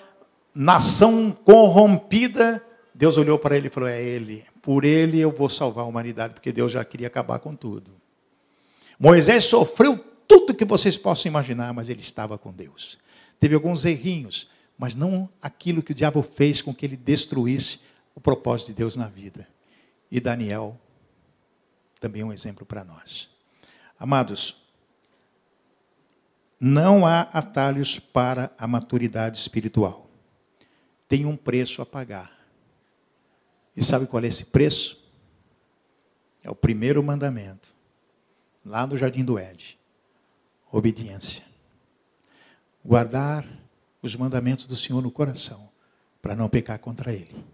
nação 0.54 1.30
corrompida, 1.30 2.64
Deus 2.94 3.16
olhou 3.16 3.38
para 3.38 3.56
ele 3.56 3.68
e 3.68 3.70
falou: 3.70 3.88
É 3.88 4.02
ele, 4.02 4.44
por 4.62 4.84
ele 4.84 5.20
eu 5.20 5.30
vou 5.30 5.48
salvar 5.48 5.84
a 5.84 5.88
humanidade, 5.88 6.34
porque 6.34 6.50
Deus 6.50 6.72
já 6.72 6.84
queria 6.84 7.06
acabar 7.06 7.38
com 7.38 7.54
tudo. 7.54 7.92
Moisés 8.98 9.44
sofreu 9.44 9.98
tudo 10.26 10.54
que 10.54 10.64
vocês 10.64 10.96
possam 10.96 11.30
imaginar, 11.30 11.72
mas 11.72 11.88
ele 11.88 12.00
estava 12.00 12.36
com 12.36 12.50
Deus 12.52 12.98
teve 13.40 13.54
alguns 13.54 13.86
errinhos, 13.86 14.48
mas 14.78 14.94
não 14.94 15.28
aquilo 15.40 15.82
que 15.82 15.92
o 15.92 15.94
diabo 15.94 16.22
fez 16.22 16.60
com 16.60 16.74
que 16.74 16.84
ele 16.84 16.96
destruísse 16.96 17.80
o 18.14 18.20
propósito 18.20 18.68
de 18.68 18.74
Deus 18.74 18.94
na 18.94 19.08
vida. 19.08 19.48
E 20.10 20.20
Daniel 20.20 20.78
também 21.98 22.22
um 22.22 22.32
exemplo 22.32 22.66
para 22.66 22.84
nós. 22.84 23.30
Amados, 24.00 24.60
não 26.58 27.06
há 27.06 27.20
atalhos 27.20 28.00
para 28.00 28.52
a 28.58 28.66
maturidade 28.66 29.38
espiritual. 29.38 30.10
Tem 31.06 31.24
um 31.24 31.36
preço 31.36 31.80
a 31.80 31.86
pagar. 31.86 32.32
E 33.76 33.84
sabe 33.84 34.06
qual 34.06 34.24
é 34.24 34.26
esse 34.26 34.46
preço? 34.46 35.00
É 36.42 36.50
o 36.50 36.54
primeiro 36.54 37.02
mandamento, 37.02 37.68
lá 38.64 38.86
no 38.86 38.96
Jardim 38.96 39.24
do 39.24 39.38
Éden: 39.38 39.76
obediência 40.72 41.50
guardar 42.84 43.46
os 44.02 44.16
mandamentos 44.16 44.66
do 44.66 44.76
Senhor 44.76 45.02
no 45.02 45.10
coração, 45.10 45.68
para 46.22 46.34
não 46.34 46.48
pecar 46.48 46.78
contra 46.78 47.12
Ele. 47.12 47.44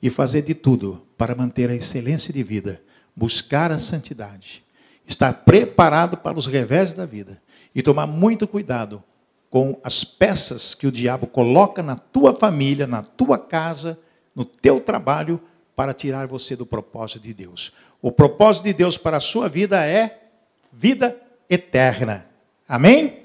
E 0.00 0.10
fazer 0.10 0.42
de 0.42 0.54
tudo 0.54 1.06
para 1.16 1.34
manter 1.34 1.70
a 1.70 1.74
excelência 1.74 2.32
de 2.32 2.42
vida, 2.42 2.82
buscar 3.16 3.72
a 3.72 3.78
santidade, 3.78 4.64
estar 5.08 5.32
preparado 5.32 6.18
para 6.18 6.38
os 6.38 6.46
revés 6.46 6.92
da 6.92 7.06
vida 7.06 7.40
e 7.74 7.82
tomar 7.82 8.06
muito 8.06 8.46
cuidado 8.46 9.02
com 9.48 9.80
as 9.82 10.04
peças 10.04 10.74
que 10.74 10.86
o 10.86 10.92
diabo 10.92 11.26
coloca 11.26 11.82
na 11.82 11.96
tua 11.96 12.34
família, 12.34 12.86
na 12.86 13.02
tua 13.02 13.38
casa, 13.38 13.98
no 14.34 14.44
teu 14.44 14.78
trabalho, 14.78 15.40
para 15.74 15.94
tirar 15.94 16.26
você 16.26 16.54
do 16.54 16.66
propósito 16.66 17.20
de 17.20 17.32
Deus. 17.32 17.72
O 18.02 18.12
propósito 18.12 18.64
de 18.64 18.74
Deus 18.74 18.98
para 18.98 19.16
a 19.16 19.20
sua 19.20 19.48
vida 19.48 19.82
é 19.86 20.28
vida 20.70 21.18
eterna. 21.48 22.28
Amém? 22.68 23.22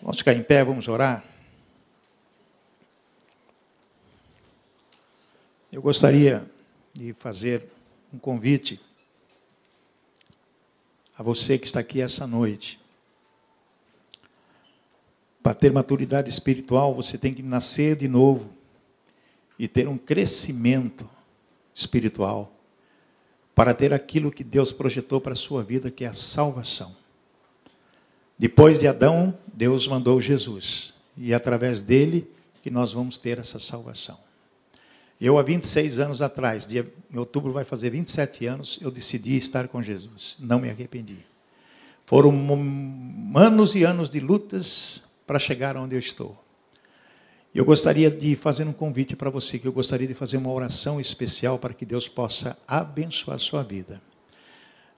Vamos 0.00 0.18
ficar 0.18 0.34
em 0.34 0.42
pé, 0.42 0.64
vamos 0.64 0.86
orar. 0.86 1.24
Eu 5.72 5.82
gostaria 5.82 6.44
de 6.92 7.12
fazer 7.12 7.64
um 8.14 8.18
convite 8.18 8.78
a 11.16 11.22
você 11.22 11.58
que 11.58 11.66
está 11.66 11.80
aqui 11.80 12.00
essa 12.00 12.26
noite. 12.26 12.80
Para 15.42 15.54
ter 15.54 15.72
maturidade 15.72 16.28
espiritual, 16.28 16.94
você 16.94 17.18
tem 17.18 17.34
que 17.34 17.42
nascer 17.42 17.96
de 17.96 18.08
novo 18.08 18.50
e 19.58 19.66
ter 19.68 19.88
um 19.88 19.98
crescimento 19.98 21.08
espiritual 21.74 22.52
para 23.54 23.74
ter 23.74 23.92
aquilo 23.92 24.32
que 24.32 24.44
Deus 24.44 24.72
projetou 24.72 25.20
para 25.20 25.32
a 25.32 25.36
sua 25.36 25.62
vida, 25.62 25.90
que 25.90 26.04
é 26.04 26.08
a 26.08 26.14
salvação. 26.14 26.94
Depois 28.38 28.80
de 28.80 28.86
Adão, 28.86 29.38
Deus 29.52 29.86
mandou 29.86 30.20
Jesus. 30.20 30.94
E 31.16 31.32
é 31.32 31.34
através 31.34 31.82
dele 31.82 32.28
que 32.62 32.70
nós 32.70 32.92
vamos 32.92 33.18
ter 33.18 33.38
essa 33.38 33.58
salvação. 33.58 34.18
Eu, 35.24 35.38
há 35.38 35.42
26 35.44 36.00
anos 36.00 36.20
atrás, 36.20 36.66
dia, 36.66 36.92
em 37.08 37.16
outubro 37.16 37.52
vai 37.52 37.64
fazer 37.64 37.90
27 37.90 38.44
anos, 38.44 38.80
eu 38.82 38.90
decidi 38.90 39.36
estar 39.36 39.68
com 39.68 39.80
Jesus. 39.80 40.34
Não 40.40 40.58
me 40.58 40.68
arrependi. 40.68 41.18
Foram 42.04 42.34
anos 43.36 43.76
e 43.76 43.84
anos 43.84 44.10
de 44.10 44.18
lutas 44.18 45.04
para 45.24 45.38
chegar 45.38 45.76
onde 45.76 45.94
eu 45.94 46.00
estou. 46.00 46.36
Eu 47.54 47.64
gostaria 47.64 48.10
de 48.10 48.34
fazer 48.34 48.64
um 48.64 48.72
convite 48.72 49.14
para 49.14 49.30
você, 49.30 49.60
que 49.60 49.68
eu 49.68 49.72
gostaria 49.72 50.08
de 50.08 50.14
fazer 50.14 50.38
uma 50.38 50.50
oração 50.50 51.00
especial 51.00 51.56
para 51.56 51.72
que 51.72 51.86
Deus 51.86 52.08
possa 52.08 52.58
abençoar 52.66 53.36
a 53.36 53.38
sua 53.38 53.62
vida. 53.62 54.02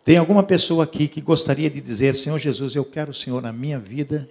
Tem 0.03 0.17
alguma 0.17 0.43
pessoa 0.43 0.85
aqui 0.85 1.07
que 1.07 1.21
gostaria 1.21 1.69
de 1.69 1.83
dizer: 1.83 2.15
Senhor 2.15 2.39
Jesus, 2.39 2.75
eu 2.75 2.85
quero 2.87 3.11
o 3.11 3.15
Senhor 3.15 3.43
na 3.43 3.53
minha 3.53 3.79
vida 3.79 4.27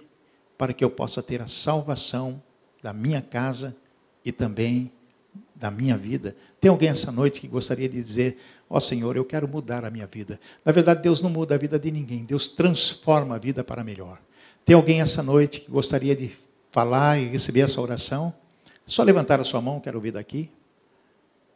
para 0.58 0.72
que 0.72 0.84
eu 0.84 0.90
possa 0.90 1.22
ter 1.22 1.40
a 1.40 1.46
salvação 1.46 2.42
da 2.82 2.92
minha 2.92 3.22
casa 3.22 3.76
e 4.24 4.32
também 4.32 4.90
da 5.54 5.70
minha 5.70 5.96
vida. 5.96 6.36
Tem 6.60 6.70
alguém 6.70 6.88
essa 6.88 7.12
noite 7.12 7.40
que 7.40 7.48
gostaria 7.48 7.88
de 7.88 8.02
dizer: 8.02 8.38
Ó 8.68 8.76
oh, 8.76 8.80
Senhor, 8.80 9.16
eu 9.16 9.24
quero 9.24 9.46
mudar 9.46 9.84
a 9.84 9.90
minha 9.90 10.06
vida. 10.06 10.40
Na 10.64 10.72
verdade, 10.72 11.02
Deus 11.02 11.22
não 11.22 11.30
muda 11.30 11.54
a 11.54 11.58
vida 11.58 11.78
de 11.78 11.90
ninguém, 11.90 12.24
Deus 12.24 12.48
transforma 12.48 13.36
a 13.36 13.38
vida 13.38 13.62
para 13.62 13.84
melhor. 13.84 14.20
Tem 14.64 14.74
alguém 14.74 15.00
essa 15.00 15.22
noite 15.22 15.60
que 15.60 15.70
gostaria 15.70 16.16
de 16.16 16.32
falar 16.70 17.20
e 17.20 17.28
receber 17.28 17.60
essa 17.60 17.80
oração? 17.80 18.34
Só 18.86 19.02
levantar 19.02 19.40
a 19.40 19.44
sua 19.44 19.60
mão, 19.60 19.80
quero 19.80 19.96
ouvir 19.96 20.10
daqui. 20.10 20.50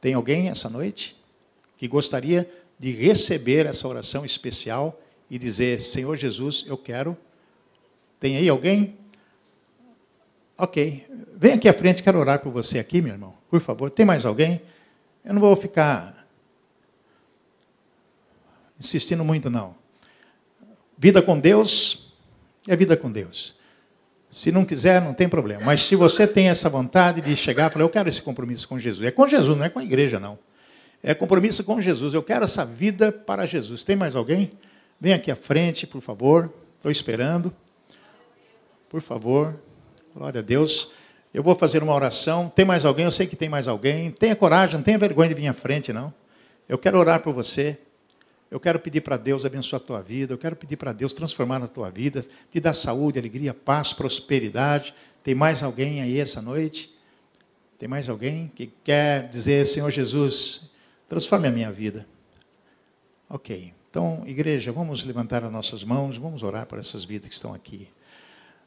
Tem 0.01 0.15
alguém 0.15 0.49
essa 0.49 0.69
noite 0.69 1.17
que 1.77 1.89
gostaria 1.89 2.49
de 2.79 2.93
receber 2.93 3.67
essa 3.67 3.89
oração 3.89 4.25
especial 4.25 5.01
e 5.31 5.39
dizer: 5.39 5.81
Senhor 5.81 6.17
Jesus, 6.17 6.65
eu 6.67 6.77
quero. 6.77 7.17
Tem 8.21 8.37
aí 8.37 8.49
alguém? 8.49 8.97
Ok. 10.59 11.07
Vem 11.37 11.53
aqui 11.53 11.69
à 11.69 11.73
frente, 11.73 12.03
quero 12.03 12.19
orar 12.19 12.41
por 12.41 12.53
você 12.53 12.81
aqui, 12.81 13.01
meu 13.01 13.13
irmão. 13.13 13.33
Por 13.49 13.61
favor. 13.61 13.91
Tem 13.91 14.05
mais 14.05 14.27
alguém? 14.27 14.61
Eu 15.25 15.33
não 15.33 15.41
vou 15.41 15.55
ficar 15.55 16.27
insistindo 18.79 19.25
muito, 19.25 19.49
não. 19.49 19.77
Vida 20.99 21.23
com 21.23 21.39
Deus 21.39 22.13
é 22.67 22.75
vida 22.75 22.97
com 22.97 23.11
Deus. 23.11 23.57
Se 24.31 24.51
não 24.51 24.65
quiser, 24.65 25.01
não 25.01 25.15
tem 25.15 25.29
problema. 25.29 25.65
Mas 25.65 25.83
se 25.83 25.95
você 25.95 26.27
tem 26.27 26.49
essa 26.49 26.69
vontade 26.69 27.21
de 27.21 27.35
chegar 27.37 27.71
e 27.71 27.73
falar, 27.73 27.85
eu 27.85 27.89
quero 27.89 28.09
esse 28.09 28.21
compromisso 28.21 28.69
com 28.69 28.79
Jesus. 28.79 29.07
É 29.07 29.11
com 29.11 29.27
Jesus, 29.27 29.57
não 29.57 29.65
é 29.65 29.69
com 29.69 29.79
a 29.79 29.85
igreja, 29.85 30.19
não. 30.19 30.39
É 31.03 31.15
compromisso 31.15 31.63
com 31.63 31.81
Jesus. 31.81 32.13
Eu 32.13 32.23
quero 32.23 32.45
essa 32.45 32.65
vida 32.65 33.13
para 33.13 33.47
Jesus. 33.47 33.85
Tem 33.85 33.95
mais 33.95 34.17
alguém? 34.17 34.51
Vem 35.01 35.13
aqui 35.13 35.31
à 35.31 35.37
frente, 35.37 35.87
por 35.87 36.03
favor. 36.03 36.53
Estou 36.75 36.91
esperando. 36.91 37.55
Por 38.91 39.01
favor. 39.01 39.55
Glória 40.19 40.41
a 40.41 40.43
Deus. 40.43 40.91
Eu 41.33 41.45
vou 41.45 41.55
fazer 41.55 41.81
uma 41.81 41.95
oração. 41.95 42.49
Tem 42.49 42.65
mais 42.65 42.85
alguém? 42.85 43.05
Eu 43.05 43.13
sei 43.13 43.29
que 43.29 43.37
tem 43.37 43.49
mais 43.49 43.69
alguém. 43.69 44.11
Tenha 44.11 44.35
coragem, 44.35 44.75
não 44.75 44.83
tenha 44.83 44.99
vergonha 44.99 45.29
de 45.29 45.35
vir 45.37 45.47
à 45.47 45.55
frente, 45.55 45.93
não. 45.93 46.13
Eu 46.69 46.77
quero 46.77 46.99
orar 46.99 47.23
por 47.23 47.33
você. 47.33 47.79
Eu 48.51 48.59
quero 48.59 48.81
pedir 48.81 49.01
para 49.01 49.17
Deus 49.17 49.47
abençoar 49.47 49.81
a 49.81 49.85
tua 49.85 50.03
vida. 50.03 50.35
Eu 50.35 50.39
quero 50.39 50.57
pedir 50.57 50.77
para 50.77 50.93
Deus 50.93 51.13
transformar 51.13 51.63
a 51.63 51.69
tua 51.69 51.89
vida, 51.89 52.27
te 52.51 52.59
dar 52.59 52.73
saúde, 52.73 53.17
alegria, 53.17 53.55
paz, 53.55 53.93
prosperidade. 53.93 54.93
Tem 55.23 55.37
mais 55.37 55.63
alguém 55.63 56.03
aí 56.03 56.19
essa 56.19 56.43
noite? 56.43 56.93
Tem 57.79 57.89
mais 57.89 58.09
alguém 58.09 58.51
que 58.57 58.73
quer 58.83 59.29
dizer, 59.29 59.65
Senhor 59.69 59.93
Jesus, 59.93 60.69
transforme 61.07 61.47
a 61.47 61.53
minha 61.53 61.71
vida? 61.71 62.09
Ok. 63.31 63.73
Então, 63.89 64.25
igreja, 64.27 64.73
vamos 64.73 65.05
levantar 65.05 65.45
as 65.45 65.53
nossas 65.53 65.85
mãos, 65.85 66.17
vamos 66.17 66.43
orar 66.43 66.67
por 66.67 66.77
essas 66.77 67.05
vidas 67.05 67.29
que 67.29 67.35
estão 67.37 67.55
aqui. 67.55 67.87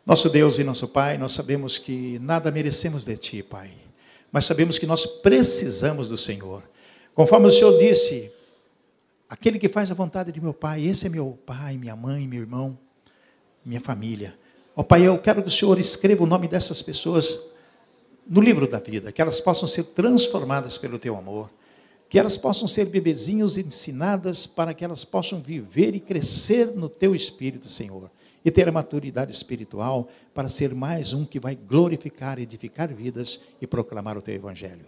Nosso 0.05 0.29
Deus 0.29 0.57
e 0.59 0.63
nosso 0.63 0.87
Pai, 0.87 1.17
nós 1.17 1.31
sabemos 1.31 1.77
que 1.77 2.19
nada 2.19 2.51
merecemos 2.51 3.05
de 3.05 3.15
Ti, 3.17 3.43
Pai, 3.43 3.71
mas 4.31 4.45
sabemos 4.45 4.79
que 4.79 4.85
nós 4.85 5.05
precisamos 5.05 6.09
do 6.09 6.17
Senhor. 6.17 6.63
Conforme 7.13 7.47
o 7.47 7.51
Senhor 7.51 7.77
disse, 7.77 8.31
Aquele 9.31 9.57
que 9.57 9.69
faz 9.69 9.89
a 9.89 9.93
vontade 9.93 10.29
de 10.29 10.41
meu 10.41 10.53
Pai, 10.53 10.83
esse 10.85 11.07
é 11.07 11.09
meu 11.09 11.39
pai, 11.45 11.77
minha 11.77 11.95
mãe, 11.95 12.27
meu 12.27 12.41
irmão, 12.41 12.77
minha 13.63 13.79
família. 13.79 14.37
Ó 14.75 14.83
Pai, 14.83 15.07
eu 15.07 15.17
quero 15.19 15.41
que 15.41 15.47
o 15.47 15.51
Senhor 15.51 15.79
escreva 15.79 16.21
o 16.21 16.27
nome 16.27 16.49
dessas 16.49 16.81
pessoas 16.81 17.39
no 18.27 18.41
livro 18.41 18.67
da 18.67 18.77
vida, 18.77 19.09
que 19.09 19.21
elas 19.21 19.39
possam 19.39 19.69
ser 19.69 19.83
transformadas 19.85 20.77
pelo 20.77 20.99
teu 20.99 21.15
amor, 21.15 21.49
que 22.09 22.19
elas 22.19 22.35
possam 22.35 22.67
ser 22.67 22.87
bebezinhos 22.87 23.57
ensinadas 23.57 24.45
para 24.45 24.73
que 24.73 24.83
elas 24.83 25.05
possam 25.05 25.41
viver 25.41 25.95
e 25.95 26.01
crescer 26.01 26.67
no 26.75 26.89
teu 26.89 27.15
espírito, 27.15 27.69
Senhor, 27.69 28.11
e 28.43 28.51
ter 28.51 28.67
a 28.67 28.71
maturidade 28.71 29.31
espiritual 29.31 30.07
para 30.33 30.49
ser 30.49 30.73
mais 30.73 31.13
um 31.13 31.25
que 31.25 31.39
vai 31.39 31.55
glorificar, 31.55 32.39
edificar 32.39 32.93
vidas 32.93 33.41
e 33.61 33.67
proclamar 33.67 34.17
o 34.17 34.21
teu 34.21 34.33
evangelho. 34.33 34.85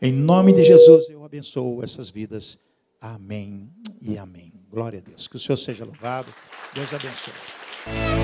Em 0.00 0.12
nome 0.12 0.52
de 0.52 0.62
Jesus, 0.62 1.08
eu 1.08 1.24
abençoo 1.24 1.82
essas 1.82 2.10
vidas. 2.10 2.58
Amém 3.00 3.70
e 4.00 4.16
amém. 4.16 4.52
Glória 4.70 4.98
a 4.98 5.02
Deus. 5.02 5.28
Que 5.28 5.36
o 5.36 5.38
Senhor 5.38 5.56
seja 5.56 5.84
louvado. 5.84 6.32
Deus 6.74 6.92
abençoe. 6.92 8.23